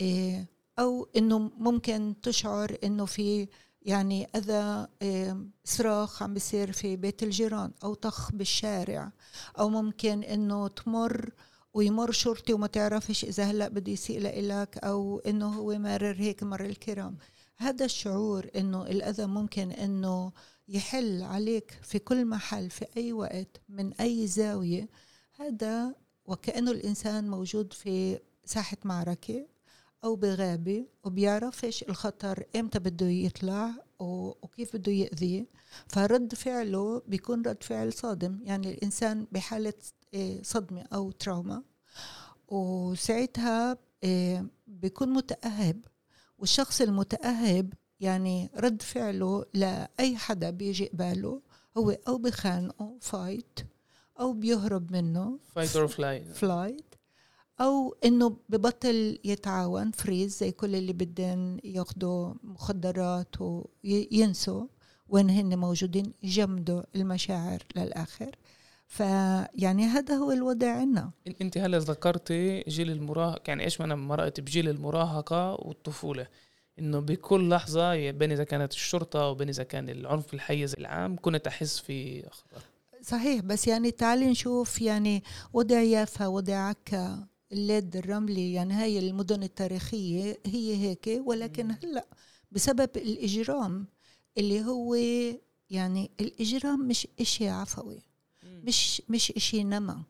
إيه، 0.00 0.46
أو 0.78 1.08
إنه 1.16 1.38
ممكن 1.38 2.14
تشعر 2.22 2.76
إنه 2.84 3.04
في 3.04 3.48
يعني 3.82 4.28
أذى 4.36 4.86
إيه، 5.02 5.46
صراخ 5.64 6.22
عم 6.22 6.34
بيصير 6.34 6.72
في 6.72 6.96
بيت 6.96 7.22
الجيران 7.22 7.72
أو 7.84 7.94
طخ 7.94 8.32
بالشارع. 8.32 9.12
أو 9.58 9.68
ممكن 9.68 10.22
إنه 10.22 10.68
تمر 10.68 11.30
ويمر 11.74 12.10
شرطي 12.12 12.52
وما 12.52 12.66
تعرفش 12.66 13.24
إذا 13.24 13.44
هلأ 13.44 13.68
بده 13.68 13.92
يسيء 13.92 14.20
لك 14.20 14.78
أو 14.78 15.18
إنه 15.18 15.48
هو 15.48 15.78
مرر 15.78 16.14
هيك 16.18 16.42
مر 16.42 16.64
الكرام. 16.64 17.16
هذا 17.56 17.84
الشعور 17.84 18.50
إنه 18.56 18.82
الأذى 18.82 19.26
ممكن 19.26 19.70
إنه 19.70 20.32
يحل 20.68 21.22
عليك 21.22 21.70
في 21.82 21.98
كل 21.98 22.24
محل 22.24 22.70
في 22.70 22.86
أي 22.96 23.12
وقت 23.12 23.60
من 23.68 23.92
أي 23.92 24.26
زاوية. 24.26 24.88
هذا 25.36 25.94
وكأنه 26.24 26.70
الإنسان 26.70 27.30
موجود 27.30 27.72
في 27.72 28.18
ساحة 28.44 28.76
معركة 28.84 29.46
أو 30.04 30.16
بغابة 30.16 30.86
وبيعرفش 31.04 31.82
الخطر 31.82 32.44
إمتى 32.56 32.78
بده 32.78 33.06
يطلع 33.06 33.74
وكيف 33.98 34.76
بده 34.76 34.92
يأذيه 34.92 35.46
فرد 35.88 36.34
فعله 36.34 37.02
بيكون 37.06 37.42
رد 37.42 37.62
فعل 37.62 37.92
صادم. 37.92 38.40
يعني 38.42 38.70
الإنسان 38.70 39.26
بحالة 39.32 39.74
آه، 40.14 40.38
صدمة 40.42 40.86
أو 40.92 41.10
تراوما 41.10 41.62
وساعتها 42.48 43.78
آه، 44.04 44.46
بيكون 44.66 45.08
متأهب. 45.08 45.80
والشخص 46.38 46.80
المتأهب 46.80 47.72
يعني 48.00 48.50
رد 48.56 48.82
فعله 48.82 49.44
لأي 49.54 50.16
حدا 50.16 50.50
بيجي 50.50 50.86
قباله 50.86 51.40
هو 51.76 51.90
أو 51.90 52.18
بخانقه 52.18 52.96
فايت 53.00 53.58
أو 54.20 54.32
بيهرب 54.32 54.92
منه 54.92 55.38
fight 55.54 55.76
or 55.76 55.88
flight 55.88 56.36
flight 56.36 56.94
أو 57.60 57.96
إنه 58.04 58.36
ببطل 58.48 59.18
يتعاون 59.24 59.90
freeze 59.90 60.38
زي 60.38 60.52
كل 60.52 60.74
اللي 60.74 60.92
بدهم 60.92 61.58
ياخدوا 61.64 62.34
مخدرات 62.42 63.34
وينسوا 63.40 64.66
وين 65.08 65.30
هن 65.30 65.58
موجودين 65.58 66.12
يجمدوا 66.22 66.82
المشاعر 66.96 67.62
للآخر. 67.76 68.36
فيعني 68.86 69.84
هذا 69.84 70.14
هو 70.14 70.32
الوضع 70.32 70.70
عندنا. 70.70 71.10
أنت 71.40 71.58
هلا 71.58 71.78
ذكرتي 71.78 72.60
جيل 72.68 72.90
المراهقه 72.90 73.42
يعني 73.48 73.64
إيش 73.64 73.80
ما 73.80 73.86
أنا 73.86 73.94
مرقت 73.94 74.40
بجيل 74.40 74.68
المراهقة 74.68 75.54
والطفولة؟ 75.54 76.26
إنه 76.78 76.98
بكل 77.00 77.48
لحظة 77.48 78.10
بين 78.10 78.32
إذا 78.32 78.44
كانت 78.44 78.72
الشرطة 78.72 79.28
وبين 79.28 79.48
إذا 79.48 79.62
كان 79.62 79.88
العنف 79.88 80.34
الحيز 80.34 80.74
العام 80.74 81.16
كنت 81.16 81.46
أحس 81.46 81.78
في 81.78 82.22
خطر 82.30 82.62
صحيح 83.02 83.40
بس 83.40 83.68
يعني 83.68 83.90
تعالي 83.90 84.26
نشوف 84.26 84.82
يعني 84.82 85.22
وضع 85.52 85.80
يافا 85.80 86.26
وضع 86.26 86.54
عكا 86.54 87.26
الليد 87.52 87.96
الرملي 87.96 88.52
يعني 88.52 88.74
هاي 88.74 88.98
المدن 88.98 89.42
التاريخية 89.42 90.38
هي 90.46 90.76
هيك 90.76 91.22
ولكن 91.26 91.70
هلا 91.70 92.06
بسبب 92.52 92.90
الإجرام 92.96 93.86
اللي 94.38 94.64
هو 94.64 94.94
يعني 95.70 96.10
الإجرام 96.20 96.88
مش 96.88 97.08
إشي 97.20 97.48
عفوي. 97.48 98.02
مش 98.66 99.02
مش 99.08 99.32
إشي 99.32 99.64
نما. 99.64 100.02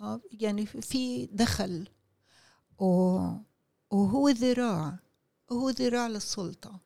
آه، 0.00 0.20
يعني 0.40 0.66
في 0.66 1.26
دخل. 1.26 1.88
وهو 2.78 4.28
ذراع. 4.28 4.98
هو 5.52 5.70
ذراع 5.70 6.06
للسلطة. 6.06 6.80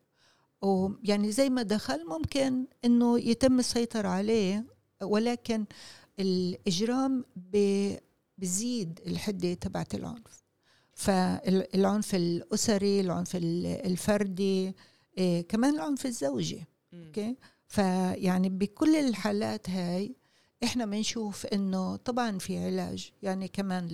ويعني 0.61 1.31
زي 1.31 1.49
ما 1.49 1.61
دخل 1.61 2.05
ممكن 2.05 2.65
إنه 2.85 3.19
يتم 3.19 3.59
السيطرة 3.59 4.07
عليه 4.07 4.65
ولكن 5.01 5.65
الإجرام 6.19 7.25
بزيد 8.37 8.99
الحدة 9.07 9.53
تبعت 9.53 9.95
العنف. 9.95 10.43
فالعنف 10.93 12.15
الأسري 12.15 13.01
العنف 13.01 13.35
الفردي 13.35 14.75
إيه 15.17 15.47
كمان 15.47 15.75
العنف 15.75 16.05
الزوجي. 16.05 16.65
أوكي؟ 16.93 17.35
فيعني 17.67 18.49
بكل 18.49 18.95
الحالات 18.95 19.69
هاي 19.69 20.15
إحنا 20.63 20.85
بنشوف 20.85 21.45
إنه 21.45 21.95
طبعا 21.95 22.37
في 22.37 22.65
علاج 22.65 23.11
يعني 23.23 23.47
كمان 23.47 23.87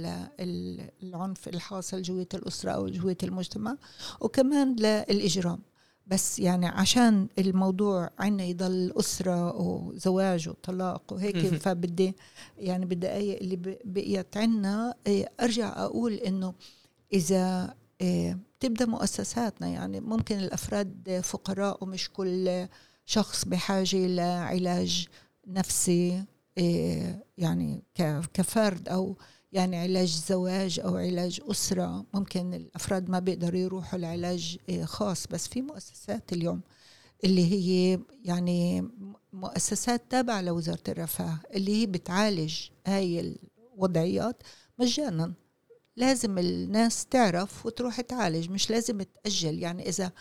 للعنف 1.02 1.48
الحاصل 1.48 2.02
جوية 2.02 2.28
الأسرة 2.34 2.72
أو 2.72 2.88
جوية 2.88 3.18
المجتمع 3.24 3.78
وكمان 4.22 4.76
للإجرام. 4.76 5.60
بس 6.08 6.40
يعني 6.40 6.68
عشان 6.68 7.28
الموضوع 7.40 8.10
عنا 8.20 8.44
يضل 8.44 8.94
أسرة 9.00 9.62
وزواج 9.62 10.50
وطلاق 10.50 11.14
وهيك 11.14 11.38
فبدي 11.38 12.16
يعني 12.58 12.86
بالدقايق 12.86 13.40
اللي 13.40 13.56
بقيت 13.86 14.38
عنا 14.38 14.96
إيه، 15.08 15.32
أرجع 15.42 15.84
أقول 15.84 16.14
إنه 16.14 16.54
إذا 17.14 17.74
إيه، 18.02 18.40
تبدا 18.60 18.86
مؤسساتنا 18.86 19.68
يعني 19.68 20.00
ممكن 20.00 20.38
الأفراد 20.38 21.22
فقراء 21.24 21.84
ومش 21.84 22.10
كل 22.10 22.68
شخص 23.06 23.46
بحاجة 23.46 24.08
لعلاج 24.08 25.08
نفسي 25.48 26.24
يعني 27.38 27.84
كفرد 28.34 28.90
أو 28.90 29.18
يعني 29.52 29.78
علاج 29.78 30.08
زواج 30.08 30.80
أو 30.80 30.96
علاج 30.98 31.42
أسرة 31.52 32.06
ممكن 32.14 32.54
الأفراد 32.54 33.10
ما 33.10 33.20
بيقدروا 33.20 33.60
يروحوا 33.60 34.00
لعلاج 34.00 34.58
إيه، 34.70 34.86
خاص. 34.86 35.28
بس 35.28 35.48
في 35.48 35.62
مؤسسات 35.62 36.34
اليوم 36.34 36.62
اللي 37.24 37.52
هي 37.52 38.00
يعني 38.24 38.90
مؤسسات 39.34 40.02
تابعة 40.10 40.42
لوزارة 40.42 40.84
الرفاه 40.88 41.40
اللي 41.54 41.82
هي 41.82 41.86
بتعالج 41.86 42.56
هاي 42.88 43.36
الوضعيات 43.76 44.44
مجانا. 44.80 45.34
لازم 45.98 46.38
الناس 46.38 47.06
تعرف 47.06 47.66
وتروح 47.66 48.02
تعالج 48.02 48.50
مش 48.50 48.70
لازم 48.70 49.02
تأجل. 49.02 49.60
يعني 49.60 49.90
إذا 49.90 50.12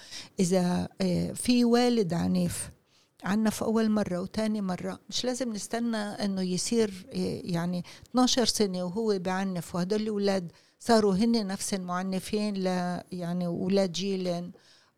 إذا 0.40 0.88
آه، 1.00 1.32
في 1.32 1.64
والد 1.64 2.14
عنيف 2.14 2.70
عنا 3.24 3.50
في 3.50 3.62
أول 3.62 3.90
مرة 3.90 4.20
وتاني 4.20 4.60
مرة. 4.60 5.00
مش 5.08 5.24
لازم 5.24 5.52
نستنى 5.52 5.96
أنه 5.96 6.42
يصير 6.42 7.06
يعني 7.44 7.84
12 8.10 8.44
سنة 8.44 8.84
وهو 8.84 9.18
بعنف 9.18 9.74
وهدول 9.74 10.02
الأولاد 10.02 10.52
صاروا 10.78 11.14
هن 11.14 11.46
نفس 11.46 11.74
المعنفين 11.74 12.54
ل 12.54 12.66
يعني 13.12 13.46
أولاد 13.46 13.92
جيل 13.92 14.50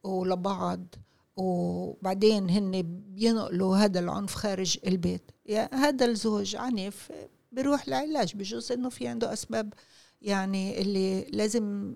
ولبعض 0.05 0.95
وبعدين 1.37 2.51
هن 2.51 2.83
بينقلوا 3.09 3.77
هذا 3.77 4.01
العنف 4.01 4.35
خارج 4.35 4.79
البيت. 4.87 5.31
يعني 5.47 5.77
هذا 5.77 6.07
الزوج 6.07 6.57
عنيف 6.57 7.13
بيروح 7.53 7.89
لعلاج 7.89 8.37
بجوز 8.37 8.73
إنه 8.73 8.89
في 8.89 9.09
عنده 9.09 9.33
أسباب 9.33 9.73
يعني 10.23 10.81
اللي 10.81 11.25
لازم 11.25 11.95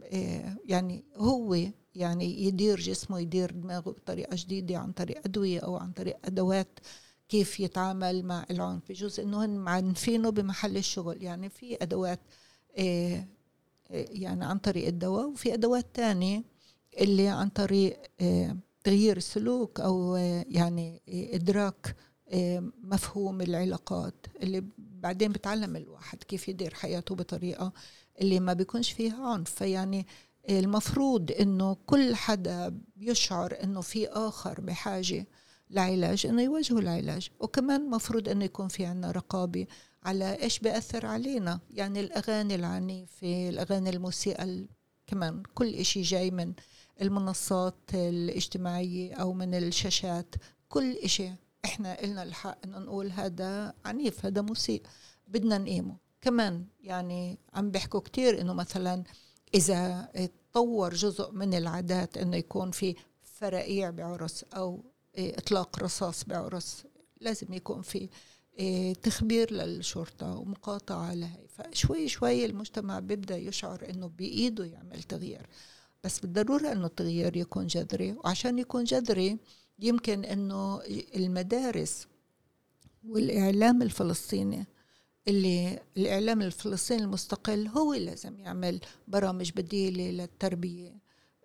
يعني 0.65 1.05
هو 1.17 1.57
يعني 1.95 2.45
يدير 2.45 2.81
جسمه 2.81 3.21
يدير 3.21 3.51
دماغه 3.51 3.91
بطريقة 3.91 4.37
جديدة 4.37 4.79
عن 4.79 4.93
طريق 4.93 5.19
أدوية 5.25 5.61
أو 5.61 5.77
عن 5.77 5.93
طريق 5.93 6.17
أدوات 6.25 6.79
كيف 7.29 7.61
يتعامل 7.61 8.25
مع 8.25 8.47
العنف. 8.51 8.83
بجوز 8.89 9.21
إنه 9.21 9.45
هن 9.45 9.57
معنفينه 9.57 10.31
بمحل 10.31 10.77
الشغل. 10.77 11.23
يعني 11.23 11.49
في 11.49 11.83
أدوات 11.83 12.21
آه، 12.79 13.27
آه، 13.91 14.07
يعني 14.11 14.45
عن 14.45 14.59
طريق 14.59 14.87
الدواء 14.87 15.27
وفي 15.29 15.55
أدوات 15.55 15.87
تانية 15.95 16.45
اللي 17.01 17.29
عن 17.29 17.49
طريق 17.49 17.99
تغيير 18.85 19.17
السلوك 19.17 19.81
أو 19.81 20.17
يعني 20.49 21.03
إدراك 21.09 21.97
مفهوم 22.83 23.41
العلاقات 23.41 24.27
اللي 24.43 24.65
بعدين 24.79 25.33
بتعلم 25.33 25.77
الواحد 25.77 26.25
كيف 26.25 26.49
يدير 26.49 26.75
حياته 26.75 27.15
بطريقة 27.15 27.73
اللي 28.21 28.41
ما 28.41 28.53
بيكونش 28.53 28.93
فيها 28.93 29.27
عنف. 29.27 29.51
فيعني 29.51 30.07
المفروض 30.49 31.33
إنه 31.41 31.77
كل 31.87 32.15
حدا 32.15 32.81
بيشعر 32.97 33.59
إنه 33.63 33.81
في 33.81 34.09
آخر 34.09 34.61
بحاجة 34.61 35.27
لعلاج 35.71 36.27
إنه 36.27 36.43
يواجهه 36.43 36.79
العلاج. 36.79 37.29
وكمان 37.41 37.91
مفروض 37.91 38.29
إنه 38.29 38.45
يكون 38.45 38.69
في 38.69 38.87
عنا 38.87 39.11
رقابة 39.11 39.67
على 40.03 40.43
إيش 40.43 40.59
بيأثر 40.59 41.07
علينا. 41.07 41.61
يعني 41.71 42.01
الأغاني 42.01 42.55
العنيفة 42.55 43.49
الأغاني 43.49 43.91
المسيئه 43.91 44.67
كمان 45.07 45.43
كل 45.55 45.75
إشي 45.75 46.03
جاي 46.03 46.31
من 46.31 46.53
المنصات 47.03 47.95
الاجتماعية 47.95 49.15
أو 49.15 49.33
من 49.33 49.55
الشاشات. 49.55 50.35
كل 50.69 50.93
إشي 50.93 51.31
إحنا 51.65 52.05
إلنا 52.05 52.23
الحق 52.23 52.59
إنه 52.65 52.79
نقول 52.79 53.11
هذا 53.13 53.75
عنيف 53.85 54.27
هذا 54.27 54.43
مسيء 54.43 54.83
بدنا 55.29 55.59
نقيمه. 55.59 55.97
كمان 56.21 56.65
يعني 56.81 57.39
عم 57.55 57.71
بيحكوا 57.71 58.01
كتير 58.01 58.41
إنه 58.41 58.53
مثلا 58.53 59.05
إذا 59.55 60.09
تطور 60.53 60.95
جزء 60.95 61.33
من 61.33 61.55
العادات 61.55 62.19
إنه 62.19 62.37
يكون 62.37 62.71
في 62.71 62.95
فرائيع 63.25 63.91
بعرس 63.91 64.45
أو 64.57 64.85
إطلاق 65.17 65.79
رصاص 65.83 66.25
بعرس 66.25 66.85
لازم 67.21 67.53
يكون 67.53 67.83
في 67.83 68.09
تخبير 69.03 69.53
للشرطة 69.53 70.37
ومقاطعة 70.37 71.15
لهي. 71.15 71.47
فشوي 71.49 72.09
شوي 72.09 72.45
المجتمع 72.45 72.99
بيبدأ 72.99 73.37
يشعر 73.37 73.91
إنه 73.91 74.07
بإيده 74.07 74.65
يعمل 74.65 75.03
تغيير. 75.03 75.47
بس 76.05 76.21
بالضرورة 76.21 76.73
إنه 76.73 76.87
التغيير 76.87 77.37
يكون 77.37 77.67
جذري 77.67 78.13
وعشان 78.13 78.59
يكون 78.59 78.85
جذري 78.85 79.39
يمكن 79.79 80.25
إنه 80.25 80.81
المدارس 81.17 82.07
والإعلام 83.09 83.83
الفلسطيني 83.83 84.67
اللي 85.31 85.79
الإعلام 85.97 86.43
الفلسطيني 86.43 87.03
المستقل 87.03 87.69
هو 87.69 87.95
لازم 87.95 88.41
يعمل 88.41 88.81
برامج 89.09 89.51
بديلة 89.57 90.11
للتربية 90.11 91.01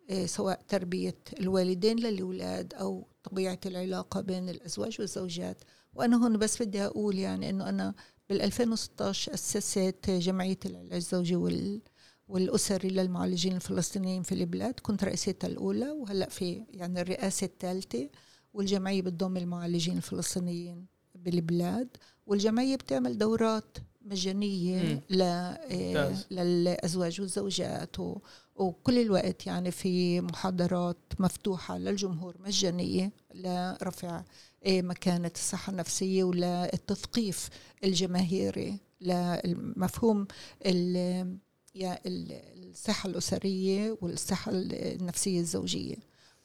إيه، 0.10 0.26
سواء 0.26 0.62
تربية 0.68 1.18
الوالدين 1.40 2.00
للأولاد 2.00 2.74
أو 2.74 3.08
طبيعة 3.24 3.60
العلاقة 3.66 4.22
بين 4.22 4.50
الأزواج 4.50 4.96
والزوجات. 5.00 5.64
وأنا 5.94 6.24
هون 6.24 6.38
بس 6.38 6.62
بدي 6.62 6.86
أقول 6.86 7.20
يعني 7.20 7.50
أنه 7.50 7.70
أنا 7.70 7.94
بال 8.30 8.42
2016 8.42 9.34
أسست 9.34 10.10
جمعية 10.10 10.60
العلاج 10.66 10.94
الزوجي 10.94 11.36
وال 11.36 11.82
والأسري 12.28 12.90
للمعالجين 12.90 13.56
الفلسطينيين 13.56 14.24
في 14.24 14.32
البلاد. 14.32 14.80
كنت 14.80 15.04
رئيستها 15.04 15.48
الأولى 15.48 15.92
وهلأ 15.92 16.30
في 16.30 16.64
يعني 16.70 17.02
الرئاسة 17.02 17.46
الثالثة 17.46 18.10
والجمعية 18.54 19.02
بتضم 19.02 19.38
المعالجين 19.38 19.98
الفلسطينيين 19.98 20.86
بالبلاد. 21.16 21.98
والجمعية 22.28 22.76
بتعمل 22.76 23.18
دورات 23.18 23.78
مجانية 24.02 25.04
ل... 25.10 25.22
آه، 25.22 26.16
للأزواج 26.32 27.22
والزوجات 27.22 28.00
و... 28.00 28.18
وكل 28.56 29.00
الوقت 29.00 29.48
يعني 29.48 29.72
في 29.72 30.22
محاضرات 30.22 30.98
مفتوحة 31.20 31.78
للجمهور 31.78 32.36
مجانية 32.46 33.12
لرفع 33.34 34.24
آه، 34.66 34.82
مكانة 34.82 35.32
الصحة 35.36 35.72
النفسية 35.72 36.24
وللتثقيف 36.24 37.50
الجماهيري 37.84 38.80
لمفهوم 39.02 40.28
الصحة 41.76 43.10
الأسرية 43.10 43.98
والصحة 44.02 44.52
النفسية 44.54 45.40
الزوجية. 45.40 45.96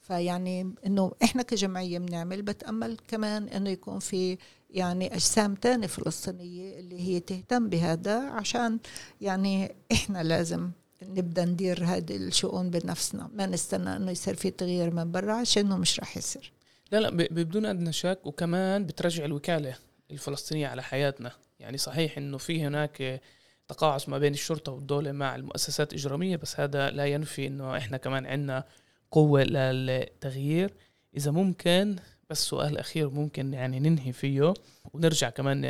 فيعني 0.01 0.73
إنه 0.85 1.11
إحنا 1.23 1.43
كجمعية 1.43 1.99
بنعمل 1.99 2.41
بتأمل 2.41 2.97
كمان 3.07 3.47
إنه 3.47 3.69
يكون 3.69 3.99
في 3.99 4.37
يعني 4.71 5.13
أجسام 5.13 5.55
تانية 5.55 5.87
فلسطينية 5.87 6.79
اللي 6.79 6.99
هي 6.99 7.19
تهتم 7.19 7.69
بهذا 7.69 8.19
عشان 8.19 8.79
يعني 9.21 9.75
إحنا 9.91 10.23
لازم 10.23 10.71
نبدأ 11.03 11.45
ندير 11.45 11.85
هذه 11.85 12.15
الشؤون 12.15 12.69
بنفسنا. 12.69 13.29
ما 13.33 13.45
نستنى 13.45 13.95
إنه 13.95 14.11
يصير 14.11 14.35
في 14.35 14.51
تغيير 14.51 14.93
من 14.93 15.11
برا 15.11 15.33
عشان 15.33 15.65
مش 15.65 15.99
راح 15.99 16.17
يصير. 16.17 16.51
لا 16.91 16.97
لا 16.97 17.09
بدون 17.09 17.65
ادنى 17.65 17.93
شك 17.93 18.19
وكمان 18.23 18.85
بترجع 18.85 19.25
الوكالة 19.25 19.75
الفلسطينية 20.11 20.67
على 20.67 20.83
حياتنا. 20.83 21.31
يعني 21.59 21.77
صحيح 21.77 22.17
إنه 22.17 22.37
في 22.37 22.63
هناك 22.63 23.21
تقاعس 23.67 24.09
ما 24.09 24.17
بين 24.17 24.33
الشرطة 24.33 24.71
والدولة 24.71 25.11
مع 25.11 25.35
المؤسسات 25.35 25.93
الإجرامية 25.93 26.35
بس 26.35 26.59
هذا 26.59 26.89
لا 26.89 27.05
ينفي 27.05 27.47
إنه 27.47 27.77
إحنا 27.77 27.97
كمان 27.97 28.25
عندنا 28.25 28.63
قوة 29.11 29.43
للتغيير. 29.43 30.73
إذا 31.17 31.31
ممكن 31.31 31.95
بس 32.31 32.43
سؤال 32.43 32.77
أخير 32.77 33.09
ممكن 33.09 33.53
يعني 33.53 33.79
ننهي 33.79 34.11
فيه 34.13 34.53
ونرجع 34.93 35.29
كمان 35.29 35.63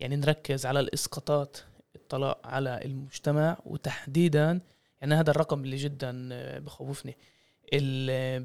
يعني 0.00 0.16
نركز 0.16 0.66
على 0.66 0.80
الإسقاطات 0.80 1.56
الطلاق 1.96 2.46
على 2.46 2.80
المجتمع 2.84 3.58
وتحديدا 3.66 4.60
يعني 5.00 5.14
هذا 5.14 5.30
الرقم 5.30 5.64
اللي 5.64 5.76
جدا 5.76 6.28
بخوفني. 6.58 7.16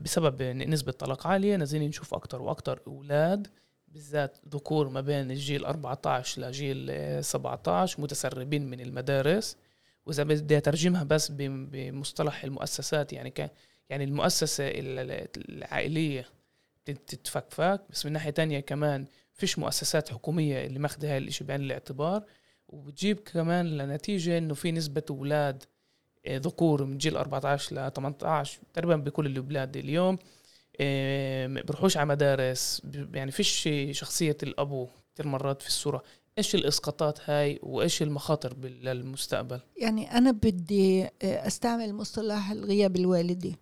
بسبب 0.04 0.42
نسبة 0.42 0.92
طلاق 0.92 1.28
عالية 1.28 1.56
نازلين 1.56 1.90
نشوف 1.90 2.14
أكتر 2.14 2.42
وأكتر 2.42 2.82
أولاد 2.88 3.48
بالذات 3.88 4.38
ذكور 4.50 4.90
ما 4.90 5.02
بين 5.02 5.32
الجيل 5.32 5.66
14 5.66 6.42
لجيل 6.42 6.92
17 7.24 8.02
متسربين 8.02 8.70
من 8.70 8.80
المدارس. 8.80 9.58
وإذا 10.06 10.24
بدي 10.24 10.58
أترجمها 10.58 11.04
بس 11.04 11.32
بمصطلح 11.32 12.44
المؤسسات 12.44 13.14
يعني 13.14 13.34
يعني 13.90 14.04
المؤسسة 14.04 14.64
العائلية 15.38 16.37
تتفكفك. 16.94 17.82
بس 17.90 18.06
من 18.06 18.12
ناحية 18.12 18.30
تانية 18.30 18.60
كمان 18.60 19.06
فيش 19.34 19.60
مؤسسات 19.60 20.10
حكومية 20.10 20.66
اللي 20.66 20.80
ماخذة 20.80 21.12
هاي 21.12 21.18
الإشي 21.18 21.44
بعين 21.44 21.62
الاعتبار. 21.62 22.24
وبتجيب 22.68 23.20
كمان 23.20 23.78
لنتيجة 23.78 24.38
إنه 24.38 24.54
في 24.54 24.72
نسبة 24.72 25.04
أولاد 25.10 25.64
آه، 26.26 26.38
ذكور 26.38 26.84
من 26.84 26.98
جيل 26.98 27.18
14 27.18 27.76
ل 27.76 27.92
18 27.92 28.60
تقريبا 28.74 28.96
بكل 28.96 29.26
البلاد 29.26 29.78
اليوم 29.78 30.18
بروحوش 31.66 31.98
على 31.98 32.06
مدارس. 32.06 32.82
يعني 33.14 33.32
فيش 33.32 33.70
شخصية 33.92 34.38
الأبو 34.44 34.88
كثير 35.14 35.28
مرات 35.28 35.62
في 35.62 35.68
الصورة. 35.68 36.04
إيش 36.38 36.56
الإسقاطات 36.56 37.30
هاي 37.30 37.60
وإيش 37.64 38.02
المخاطر 38.02 38.58
للمستقبل؟ 38.58 39.60
يعني 39.78 40.12
أنا 40.12 40.32
بدي 40.32 41.04
آه، 41.04 41.10
أستعمل 41.24 41.94
مصطلح 41.94 42.52
الغياب 42.52 42.96
الوالدي. 42.96 43.56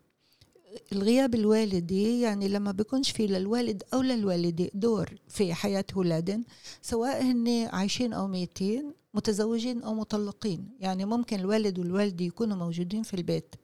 الغياب 0.92 1.36
الوالدي 1.36 2.22
يعني 2.22 2.48
لما 2.48 2.72
بيكونش 2.72 3.12
في 3.12 3.28
للوالد 3.28 3.84
أو 3.94 4.02
للوالده 4.02 4.70
دور 4.74 5.10
في 5.28 5.54
حياة 5.54 5.86
اولادهم 5.96 6.46
سواء 6.82 7.24
هن 7.24 7.70
عايشين 7.74 8.14
أو 8.14 8.28
ميتين 8.28 8.94
متزوجين 9.14 9.82
أو 9.84 9.94
مطلقين. 9.94 10.70
يعني 10.80 11.06
ممكن 11.06 11.40
الوالد 11.40 11.80
والوالدة 11.80 12.26
يكونوا 12.26 12.58
موجودين 12.58 13.04
في 13.04 13.14
البيت 13.14 13.56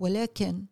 ولكن 0.00 0.64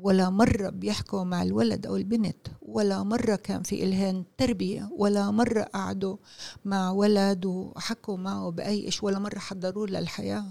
ولا 0.00 0.30
مرة 0.30 0.70
بيحكوا 0.70 1.24
مع 1.24 1.42
الولد 1.42 1.86
أو 1.86 1.96
البنت 1.96 2.46
ولا 2.62 3.02
مرة 3.02 3.36
كان 3.36 3.62
في 3.62 3.84
إلهن 3.84 4.24
تربية 4.38 4.88
ولا 4.92 5.30
مرة 5.30 5.62
قعدوا 5.62 6.16
مع 6.64 6.90
ولد 6.90 7.46
وحكوا 7.46 8.16
معه 8.16 8.50
بأي 8.50 8.86
إيش 8.86 9.02
ولا 9.02 9.18
مرة 9.18 9.38
حضروه 9.38 9.86
للحياة 9.86 10.44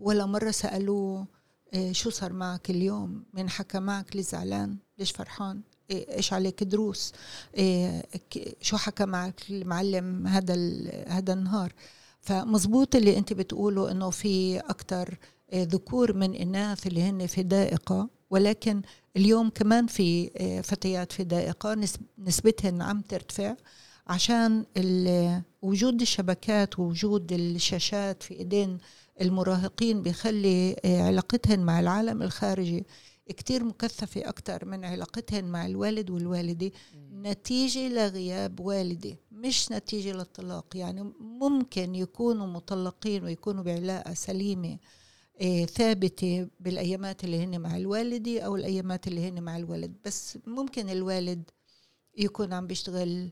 ولا 0.00 0.26
مرة 0.26 0.50
سألوه 0.50 1.26
إيه 1.74 1.92
شو 1.92 2.10
صار 2.10 2.32
معك 2.32 2.70
اليوم؟ 2.70 3.24
مين 3.34 3.50
حكى 3.50 3.80
معك؟ 3.80 4.16
ليش 4.16 4.26
زعلان؟ 4.26 4.76
ليش 4.98 5.10
فرحان؟ 5.12 5.60
إيه 5.90 6.16
إيش 6.16 6.32
عليك 6.32 6.62
دروس؟ 6.64 7.12
إيه 7.54 8.02
شو 8.60 8.76
حكى 8.76 9.04
معك 9.06 9.40
المعلم 9.50 10.26
هذا 10.26 10.54
هذا 11.08 11.32
النهار؟ 11.32 11.72
فمزبوط 12.20 12.96
اللي 12.96 13.18
أنت 13.18 13.32
بتقوله 13.32 13.90
إنه 13.90 14.10
في 14.10 14.58
أكثر 14.58 15.18
ذكور 15.54 16.12
من 16.16 16.34
اناث 16.34 16.86
اللي 16.86 17.02
هن 17.02 17.26
في 17.26 17.42
دائقة 17.42 18.08
ولكن 18.30 18.82
اليوم 19.16 19.50
كمان 19.50 19.86
في 19.86 20.30
فتيات 20.64 21.12
في 21.12 21.24
دائقة 21.24 21.76
نسبتهن 22.18 22.82
عم 22.82 23.00
ترتفع 23.00 23.56
عشان 24.06 24.64
وجود 25.62 26.00
الشبكات 26.00 26.78
ووجود 26.78 27.32
الشاشات 27.32 28.22
في 28.22 28.34
إيدين 28.34 28.78
المراهقين 29.20 30.02
بيخلي 30.02 30.76
آه، 30.84 31.02
علاقتهن 31.02 31.60
مع 31.60 31.80
العالم 31.80 32.22
الخارجي 32.22 32.84
كتير 33.28 33.64
مكثفة 33.64 34.28
أكتر 34.28 34.64
من 34.64 34.84
علاقتهن 34.84 35.44
مع 35.44 35.66
الوالد 35.66 36.10
والوالدة. 36.10 36.70
نتيجة 37.12 37.88
لغياب 37.88 38.60
والدي 38.60 39.16
مش 39.32 39.72
نتيجة 39.72 40.12
للطلاق. 40.12 40.66
يعني 40.76 41.12
ممكن 41.20 41.94
يكونوا 41.94 42.46
مطلقين 42.46 43.24
ويكونوا 43.24 43.62
بعلاقة 43.64 44.14
سليمة 44.14 44.78
آه، 45.40 45.64
ثابتة 45.64 46.48
بالأيامات 46.60 47.24
اللي 47.24 47.44
هن 47.44 47.60
مع 47.60 47.76
الوالدة 47.76 48.40
أو 48.40 48.56
الأيامات 48.56 49.06
اللي 49.08 49.28
هن 49.28 49.42
مع 49.42 49.56
الولد. 49.56 49.94
بس 50.04 50.38
ممكن 50.46 50.90
الوالد 50.90 51.50
يكون 52.16 52.52
عم 52.52 52.66
بيشتغل 52.66 53.30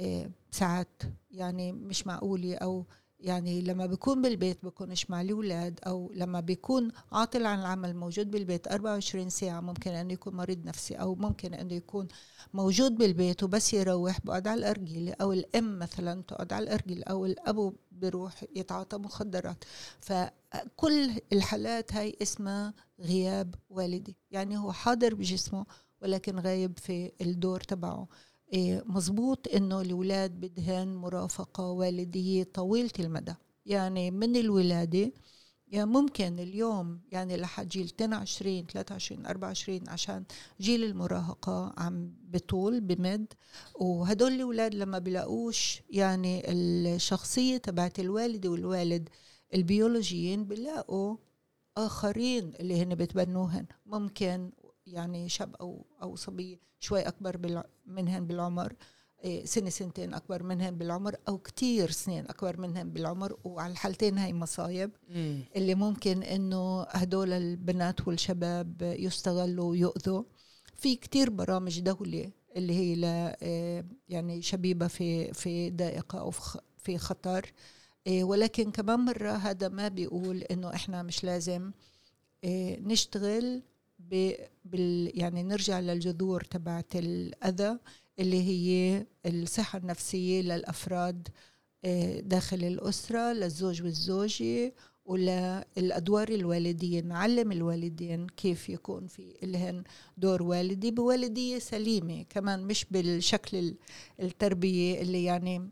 آه، 0.00 0.30
ساعات 0.50 1.02
يعني 1.30 1.72
مش 1.72 2.06
معقولة 2.06 2.54
أو 2.54 2.86
يعني 3.22 3.60
لما 3.60 3.86
بكون 3.86 4.22
بالبيت 4.22 4.64
بكونش 4.64 5.10
مع 5.10 5.20
الأولاد 5.20 5.80
أو 5.86 6.12
لما 6.14 6.40
بيكون 6.40 6.92
عاطل 7.12 7.46
عن 7.46 7.60
العمل 7.60 7.96
موجود 7.96 8.30
بالبيت 8.30 8.68
24 8.68 9.28
ساعة 9.30 9.60
ممكن 9.60 9.90
أنه 9.90 10.12
يكون 10.12 10.34
مريض 10.36 10.64
نفسي 10.66 10.94
أو 10.94 11.14
ممكن 11.14 11.54
أنه 11.54 11.74
يكون 11.74 12.08
موجود 12.54 12.94
بالبيت 12.98 13.42
وبس 13.42 13.74
يروح 13.74 14.20
بقعد 14.24 14.48
على 14.48 14.58
الأرجيلة 14.58 15.14
أو 15.20 15.32
الأم 15.32 15.78
مثلا 15.78 16.22
تقعد 16.22 16.52
على 16.52 16.62
الأرجيلة 16.64 17.04
أو 17.10 17.26
الأبو 17.26 17.72
بيروح 17.92 18.44
يتعاطى 18.56 18.98
مخدرات. 18.98 19.64
فكل 20.00 21.10
الحالات 21.32 21.92
هاي 21.94 22.16
اسمها 22.22 22.74
غياب 23.00 23.54
والدي. 23.70 24.16
يعني 24.30 24.58
هو 24.58 24.72
حاضر 24.72 25.14
بجسمه 25.14 25.66
ولكن 26.02 26.38
غايب 26.38 26.78
في 26.78 27.12
الدور 27.20 27.60
تبعه. 27.60 28.08
إيه، 28.52 28.82
مزبوط 28.86 29.48
إنه 29.48 29.80
الأولاد 29.80 30.30
بدهن 30.40 30.94
مرافقة 30.94 31.70
والديه 31.70 32.42
طويلة 32.44 32.90
المدى. 33.00 33.34
يعني 33.66 34.10
من 34.10 34.36
الولادة 34.36 35.12
يعني 35.68 35.90
ممكن 35.90 36.38
اليوم 36.38 37.00
يعني 37.12 37.36
لحد 37.36 37.68
جيل 37.68 37.86
22 37.86 38.66
23 38.66 39.26
24 39.26 39.88
عشان 39.88 40.24
جيل 40.60 40.84
المراهقة 40.84 41.74
عم 41.78 42.12
بطول 42.24 42.80
بمد. 42.80 43.32
وهدول 43.74 44.32
الأولاد 44.32 44.74
لما 44.74 44.98
بلاقوش 44.98 45.82
يعني 45.90 46.42
الشخصية 46.52 47.56
تبعت 47.56 48.00
الوالدة 48.00 48.48
والوالد 48.50 49.08
البيولوجيين 49.54 50.44
بلاقوا 50.44 51.16
آخرين 51.76 52.52
اللي 52.60 52.82
هن 52.82 52.94
بتبنوهن. 52.94 53.66
ممكن 53.86 54.50
يعني 54.92 55.28
شاب 55.28 55.56
أو 55.56 55.86
أو 56.02 56.16
صبية 56.16 56.58
شوي 56.80 57.00
أكبر 57.00 57.62
منهن 57.86 58.26
بالعمر 58.26 58.74
إيه، 59.24 59.44
سنة 59.44 59.70
سنتين 59.70 60.14
أكبر 60.14 60.42
منهن 60.42 60.78
بالعمر 60.78 61.16
أو 61.28 61.38
كتير 61.38 61.90
سنين 61.90 62.24
أكبر 62.24 62.60
منهن 62.60 62.90
بالعمر 62.90 63.36
وعلى 63.44 63.72
الحالتين 63.72 64.18
هاي 64.18 64.32
مصايب 64.32 64.90
مم. 65.08 65.40
اللي 65.56 65.74
ممكن 65.74 66.22
إنه 66.22 66.82
هدول 66.82 67.32
البنات 67.32 68.08
والشباب 68.08 68.82
يستغلوا 68.98 69.70
ويؤذوا 69.70 70.22
في 70.76 70.96
كتير 70.96 71.30
برامج 71.30 71.80
دولة 71.80 72.30
اللي 72.56 72.72
هي 72.72 72.94
ل 72.94 73.04
إيه، 73.04 73.86
يعني 74.08 74.42
شبيبة 74.42 74.86
في 74.86 75.32
في 75.32 75.70
ضائقة 75.70 76.20
أو 76.20 76.30
في 76.78 76.98
خطر 76.98 77.52
إيه، 78.06 78.24
ولكن 78.24 78.70
كمان 78.70 79.00
مرة 79.00 79.30
هذا 79.30 79.68
ما 79.68 79.88
بيقول 79.88 80.42
إنه 80.42 80.74
إحنا 80.74 81.02
مش 81.02 81.24
لازم 81.24 81.72
نشتغل 82.80 83.62
بال 84.64 85.18
يعني 85.18 85.42
نرجع 85.42 85.80
للجذور 85.80 86.40
تبعت 86.40 86.96
الأذى 86.96 87.78
اللي 88.18 88.42
هي 88.42 89.06
الصحة 89.26 89.78
النفسية 89.78 90.42
للأفراد 90.42 91.28
آه، 91.84 92.20
داخل 92.20 92.64
الأسرة 92.64 93.32
للزوج 93.32 93.82
والزوجة 93.82 94.74
وللأدوار 95.04 96.28
الوالدية 96.28 97.00
نعلم 97.00 97.52
الوالدين 97.52 98.26
كيف 98.26 98.68
يكون 98.68 99.06
في 99.06 99.34
لهن 99.42 99.82
دور 100.16 100.42
والدي 100.42 100.90
بوالدية 100.90 101.58
سليمة. 101.58 102.22
كمان 102.30 102.62
مش 102.64 102.86
بالشكل 102.90 103.74
التربية 104.20 105.02
اللي 105.02 105.24
يعني 105.24 105.70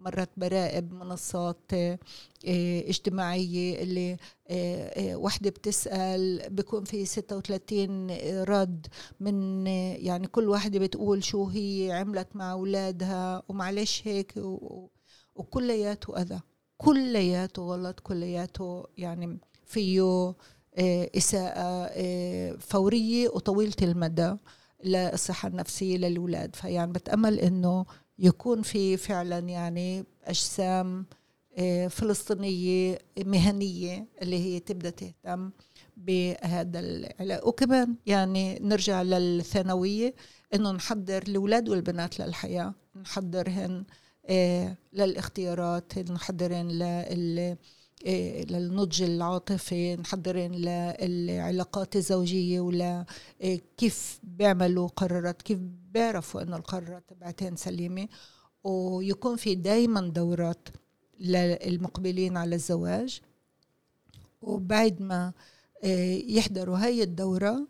مرات 0.00 0.30
برائب 0.36 0.92
منصات 0.92 1.72
آه، 1.74 1.98
اجتماعية 2.88 3.82
اللي 3.82 4.16
آه، 4.48 5.16
وحدة 5.16 5.50
بتسأل 5.50 6.42
بكون 6.50 6.84
في 6.84 7.04
36 7.06 8.10
رد 8.44 8.86
من 9.20 9.66
يعني 10.06 10.26
كل 10.26 10.48
واحدة 10.48 10.78
بتقول 10.78 11.24
شو 11.24 11.44
هي 11.46 11.92
عملت 11.92 12.36
مع 12.36 12.52
أولادها 12.52 13.42
ومعلش 13.48 14.02
هيك 14.04 14.34
وكلياته 15.36 16.22
أذى 16.22 16.40
كلياته 16.84 17.62
غلط 17.62 18.00
كلياته 18.00 18.84
يعني 18.98 19.38
فيه 19.66 20.34
آه، 20.78 21.10
إساءة 21.16 21.90
آه، 21.92 22.56
فورية 22.60 23.28
وطويلة 23.28 23.74
المدى 23.82 24.34
للصحة 24.84 25.48
النفسية 25.48 25.96
للأولاد. 25.96 26.56
فيعني 26.56 26.92
بتأمل 26.92 27.38
إنه 27.40 27.86
يكون 28.18 28.62
في 28.62 28.96
فعلا 28.96 29.38
يعني 29.38 30.04
أجسام 30.24 31.06
آه، 31.58 31.88
فلسطينية 31.88 32.98
مهنية 33.26 34.06
اللي 34.22 34.38
هي 34.38 34.60
تبدأ 34.60 34.90
تهتم 34.90 35.50
بهذا 35.96 36.80
العلاج 36.80 37.46
وكمان 37.46 37.94
يعني 38.06 38.58
نرجع 38.60 39.02
للثانوية 39.02 40.14
إنه 40.54 40.72
نحضر 40.72 41.22
الأولاد 41.28 41.68
والبنات 41.68 42.20
للحياة 42.20 42.74
نحضرهن 42.96 43.84
للاختيارات 44.92 45.98
نحضرين 45.98 46.68
لل 46.68 47.56
آه، 48.06 48.44
للنضج 48.44 49.02
العاطفي 49.02 49.96
نحضرين 49.96 50.52
للعلاقات 50.52 51.96
الزوجية 51.96 52.60
ولا 52.60 53.04
آه، 53.42 53.58
كيف 53.76 54.20
بيعملوا 54.22 54.88
قرارات 54.88 55.42
كيف 55.42 55.58
بيعرفوا 55.92 56.42
إنه 56.42 56.56
القرارات 56.56 57.04
تبعتين 57.08 57.56
سليمة. 57.56 58.08
ويكون 58.64 59.36
في 59.36 59.54
دايما 59.54 60.00
دورات 60.00 60.68
للمقبلين 61.20 62.36
على 62.36 62.54
الزواج. 62.54 63.20
وبعد 64.42 65.02
ما 65.02 65.32
يحضروا 66.26 66.78
هاي 66.78 67.02
الدورة 67.02 67.66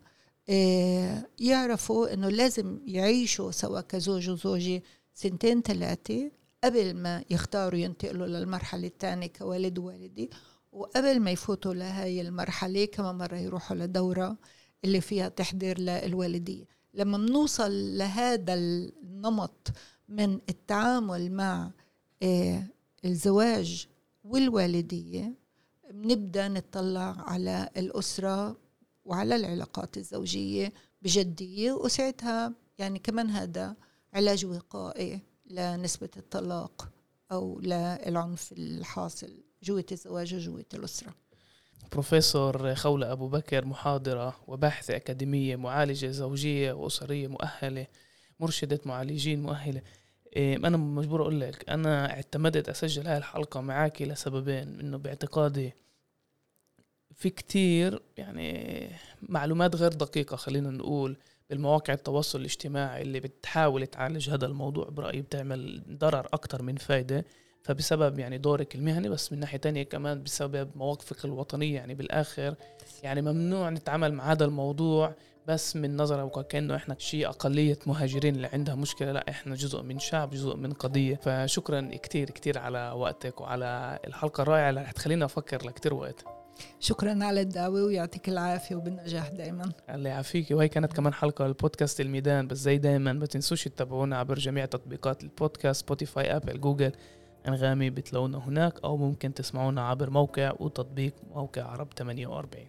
يعرفوا 1.39 2.13
إنه 2.13 2.29
لازم 2.29 2.79
يعيشوا 2.85 3.51
سواء 3.51 3.81
كزوج 3.81 4.29
وزوجة 4.29 4.83
سنتين 5.13 5.61
ثلاثة. 5.61 6.31
قبل 6.63 6.93
ما 6.93 7.23
يختاروا 7.29 7.79
ينتقلوا 7.79 8.27
للمرحلة 8.27 8.87
الثانية 8.87 9.27
كوالد 9.27 9.79
ووالدي 9.79 10.29
وقبل 10.71 11.19
ما 11.19 11.31
يفوتوا 11.31 11.73
لهي 11.73 12.21
المرحلة 12.21 12.85
كمان 12.85 13.15
مرة 13.15 13.37
يروحوا 13.37 13.77
لدورة 13.77 14.37
اللي 14.85 15.01
فيها 15.01 15.29
تحضير 15.29 15.79
للوالدية. 15.79 16.65
لما 16.93 17.17
بنوصل 17.17 17.97
لهذا 17.97 18.53
النمط 18.53 19.67
من 20.09 20.39
التعامل 20.49 21.31
مع 21.31 21.71
آه، 22.23 22.63
الزواج 23.05 23.87
والوالدية 24.23 25.33
بنبدأ 25.91 26.47
نطلع 26.47 27.15
على 27.17 27.69
الأسرة 27.77 28.57
وعلى 29.05 29.35
العلاقات 29.35 29.97
الزوجية 29.97 30.73
بجدية 31.01 31.71
وساعتها 31.71 32.53
يعني 32.77 32.99
كمان 32.99 33.29
هذا 33.29 33.75
علاج 34.13 34.45
وقائي. 34.45 35.32
لنسبة 35.53 36.09
الطلاق 36.17 36.89
أو 37.31 37.59
للعنف 37.59 38.51
الحاصل 38.51 39.43
جوة 39.63 39.85
الزواج 39.91 40.33
وجوه 40.33 40.65
الأسرة. 40.73 41.13
بروفيسور 41.91 42.75
خولة 42.75 43.11
أبو 43.11 43.27
بكر 43.27 43.65
محاضرة 43.65 44.35
وباحثة 44.47 44.95
أكاديمية 44.95 45.55
معالجة 45.55 46.07
زوجية 46.07 46.73
وأسرية 46.73 47.27
مؤهلة 47.27 47.87
مرشدة 48.39 48.79
معالجين 48.85 49.43
مؤهلة. 49.43 49.81
إيه، 50.35 50.55
أنا 50.55 50.77
مجبور 50.77 51.21
أقول 51.21 51.41
لك 51.41 51.69
أنا 51.69 52.11
اعتمدت 52.11 52.69
أسجل 52.69 53.07
هاي 53.07 53.17
الحلقة 53.17 53.61
معك 53.61 54.01
لسببين 54.01 54.79
إنه 54.79 54.97
باعتقادي 54.97 55.73
في 57.15 57.29
كتير 57.29 58.01
يعني 58.17 58.89
معلومات 59.21 59.75
غير 59.75 59.93
دقيقة 59.93 60.35
خلينا 60.35 60.69
نقول. 60.69 61.17
بالمواقع 61.53 61.93
التواصل 61.93 62.39
الاجتماعي 62.39 63.01
اللي 63.01 63.19
بتحاول 63.19 63.87
تعالج 63.87 64.29
هذا 64.29 64.45
الموضوع 64.45 64.89
برأيي 64.89 65.21
بتعمل 65.21 65.83
ضرر 65.89 66.27
أكتر 66.33 66.61
من 66.61 66.75
فايدة 66.75 67.25
فبسبب 67.63 68.19
يعني 68.19 68.37
دورك 68.37 68.75
المهني 68.75 69.09
بس 69.09 69.31
من 69.31 69.39
ناحية 69.39 69.57
تانية 69.57 69.83
كمان 69.83 70.23
بسبب 70.23 70.69
مواقفك 70.75 71.25
الوطنية 71.25 71.75
يعني 71.75 71.93
بالآخر 71.93 72.55
يعني 73.03 73.21
ممنوع 73.21 73.69
نتعامل 73.69 74.13
مع 74.13 74.31
هذا 74.31 74.45
الموضوع 74.45 75.13
بس 75.47 75.75
من 75.75 75.97
نظرة 75.97 76.23
وكأنه 76.23 76.75
إحنا 76.75 76.95
شيء 76.99 77.29
أقلية 77.29 77.79
مهاجرين 77.87 78.35
اللي 78.35 78.47
عندها 78.47 78.75
مشكلة 78.75 79.11
لا 79.11 79.29
إحنا 79.29 79.55
جزء 79.55 79.81
من 79.81 79.99
شعب 79.99 80.29
جزء 80.29 80.55
من 80.55 80.73
قضية. 80.73 81.15
فشكرا 81.15 81.89
كتير 81.93 82.29
كتير 82.29 82.57
على 82.57 82.91
وقتك 82.91 83.41
وعلى 83.41 83.99
الحلقة 84.07 84.41
الرائعة 84.41 84.69
اللي 84.69 84.81
رح 84.81 84.91
تخلينا 84.91 85.25
أفكر 85.25 85.67
لكتير 85.67 85.93
وقت. 85.93 86.25
شكرا 86.79 87.23
على 87.23 87.41
الدعوة 87.41 87.83
ويعطيك 87.83 88.29
العافية 88.29 88.75
وبالنجاح 88.75 89.29
دائما 89.29 89.71
الله 89.89 90.09
يعافيك. 90.09 90.51
وهي 90.51 90.67
كانت 90.67 90.93
كمان 90.93 91.13
حلقة 91.13 91.45
البودكاست 91.45 92.01
الميدان 92.01 92.47
بس 92.47 92.57
زي 92.57 92.77
دائما 92.77 93.13
ما 93.13 93.25
تنسوش 93.25 93.63
تتابعونا 93.63 94.17
عبر 94.17 94.35
جميع 94.35 94.65
تطبيقات 94.65 95.23
البودكاست 95.23 95.81
سبوتيفاي 95.81 96.35
أبل 96.35 96.61
جوجل. 96.61 96.91
أنغامي 97.47 97.89
بتلاقونا 97.89 98.37
هناك 98.37 98.83
أو 98.83 98.97
ممكن 98.97 99.33
تسمعونا 99.33 99.87
عبر 99.87 100.09
موقع 100.09 100.53
وتطبيق 100.59 101.13
موقع 101.35 101.63
عرب 101.63 101.87
48 101.97 102.65